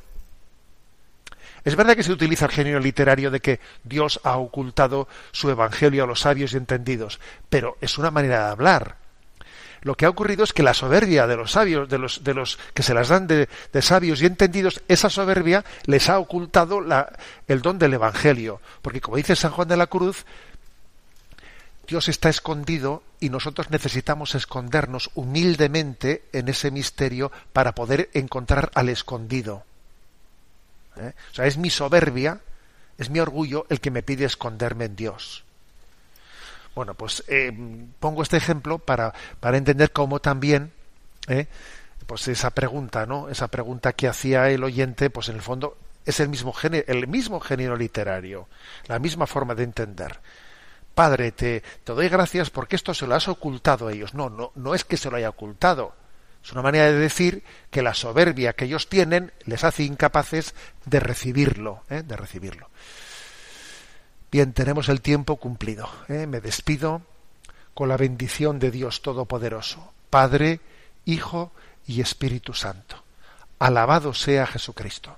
Es 1.63 1.75
verdad 1.75 1.95
que 1.95 2.03
se 2.03 2.11
utiliza 2.11 2.45
el 2.45 2.51
género 2.51 2.79
literario 2.79 3.31
de 3.31 3.39
que 3.39 3.59
Dios 3.83 4.19
ha 4.23 4.37
ocultado 4.37 5.07
su 5.31 5.49
evangelio 5.49 6.03
a 6.03 6.07
los 6.07 6.21
sabios 6.21 6.53
y 6.53 6.57
entendidos, 6.57 7.19
pero 7.49 7.77
es 7.81 7.97
una 7.97 8.11
manera 8.11 8.45
de 8.45 8.51
hablar. 8.51 8.95
lo 9.81 9.95
que 9.95 10.05
ha 10.05 10.09
ocurrido 10.09 10.43
es 10.43 10.51
que 10.51 10.63
la 10.63 10.73
soberbia 10.73 11.25
de 11.25 11.37
los 11.37 11.51
sabios, 11.51 11.87
de 11.87 11.97
los, 11.97 12.23
de 12.23 12.33
los 12.33 12.59
que 12.73 12.83
se 12.83 12.93
las 12.93 13.07
dan 13.07 13.27
de, 13.27 13.47
sabios 13.81 14.21
y 14.21 14.25
entendidos, 14.25 14.81
esa 14.89 15.09
soberbia 15.09 15.63
les 15.85 16.09
ha 16.09 16.19
ocultado 16.19 16.81
el 17.47 17.61
don 17.61 17.79
del 17.79 17.93
Evangelio. 17.93 18.59
Porque 18.81 18.99
como 18.99 19.15
dice 19.15 19.37
San 19.37 19.51
Juan 19.51 19.69
de 19.69 19.77
la 19.77 19.87
Cruz, 19.87 20.25
Dios 21.87 22.07
está 22.07 22.29
escondido 22.29 23.03
y 23.19 23.29
nosotros 23.29 23.71
necesitamos 23.71 24.35
escondernos 24.35 25.09
humildemente 25.15 26.23
en 26.33 26.49
ese 26.49 26.71
misterio 26.71 27.31
para 27.51 27.73
poder 27.73 28.09
encontrar 28.13 28.69
al 28.75 28.89
escondido. 28.89 29.63
¿Eh? 30.97 31.13
O 31.31 31.35
sea, 31.35 31.45
es 31.45 31.57
mi 31.57 31.69
soberbia, 31.69 32.39
es 32.97 33.09
mi 33.09 33.19
orgullo 33.19 33.65
el 33.69 33.79
que 33.79 33.91
me 33.91 34.03
pide 34.03 34.25
esconderme 34.25 34.85
en 34.85 34.95
Dios. 34.95 35.43
Bueno, 36.75 36.93
pues 36.93 37.23
eh, 37.27 37.51
pongo 37.99 38.23
este 38.23 38.37
ejemplo 38.37 38.79
para, 38.79 39.13
para 39.39 39.57
entender 39.57 39.91
cómo 39.91 40.19
también, 40.19 40.71
eh, 41.27 41.47
pues 42.05 42.27
esa 42.27 42.51
pregunta, 42.51 43.05
¿no? 43.05 43.29
Esa 43.29 43.47
pregunta 43.47 43.93
que 43.93 44.07
hacía 44.07 44.49
el 44.49 44.63
oyente, 44.63 45.09
pues 45.09 45.29
en 45.29 45.35
el 45.35 45.41
fondo 45.41 45.77
es 46.05 46.19
el 46.19 46.29
mismo 46.29 46.53
género, 46.53 46.85
el 46.87 47.07
mismo 47.07 47.39
género 47.39 47.75
literario, 47.75 48.47
la 48.87 48.99
misma 48.99 49.27
forma 49.27 49.55
de 49.55 49.63
entender. 49.63 50.19
Padre, 50.95 51.31
te, 51.31 51.63
te 51.83 51.93
doy 51.93 52.09
gracias 52.09 52.49
porque 52.49 52.75
esto 52.75 52.93
se 52.93 53.07
lo 53.07 53.15
has 53.15 53.27
ocultado 53.27 53.87
a 53.87 53.93
ellos. 53.93 54.13
No, 54.13 54.29
no, 54.29 54.51
no 54.55 54.75
es 54.75 54.83
que 54.83 54.97
se 54.97 55.09
lo 55.09 55.17
haya 55.17 55.29
ocultado. 55.29 55.93
Es 56.43 56.51
una 56.53 56.61
manera 56.61 56.85
de 56.85 56.97
decir 56.97 57.43
que 57.69 57.81
la 57.81 57.93
soberbia 57.93 58.53
que 58.53 58.65
ellos 58.65 58.89
tienen 58.89 59.31
les 59.45 59.63
hace 59.63 59.83
incapaces 59.83 60.55
de 60.85 60.99
recibirlo, 60.99 61.83
¿eh? 61.89 62.03
de 62.03 62.15
recibirlo. 62.15 62.69
Bien, 64.31 64.53
tenemos 64.53 64.89
el 64.89 65.01
tiempo 65.01 65.37
cumplido. 65.37 65.89
¿eh? 66.07 66.27
Me 66.27 66.39
despido 66.39 67.01
con 67.73 67.89
la 67.89 67.97
bendición 67.97 68.59
de 68.59 68.71
Dios 68.71 69.01
Todopoderoso, 69.01 69.93
Padre, 70.09 70.59
Hijo 71.05 71.51
y 71.87 72.01
Espíritu 72.01 72.53
Santo. 72.53 73.03
Alabado 73.57 74.13
sea 74.13 74.45
Jesucristo. 74.45 75.17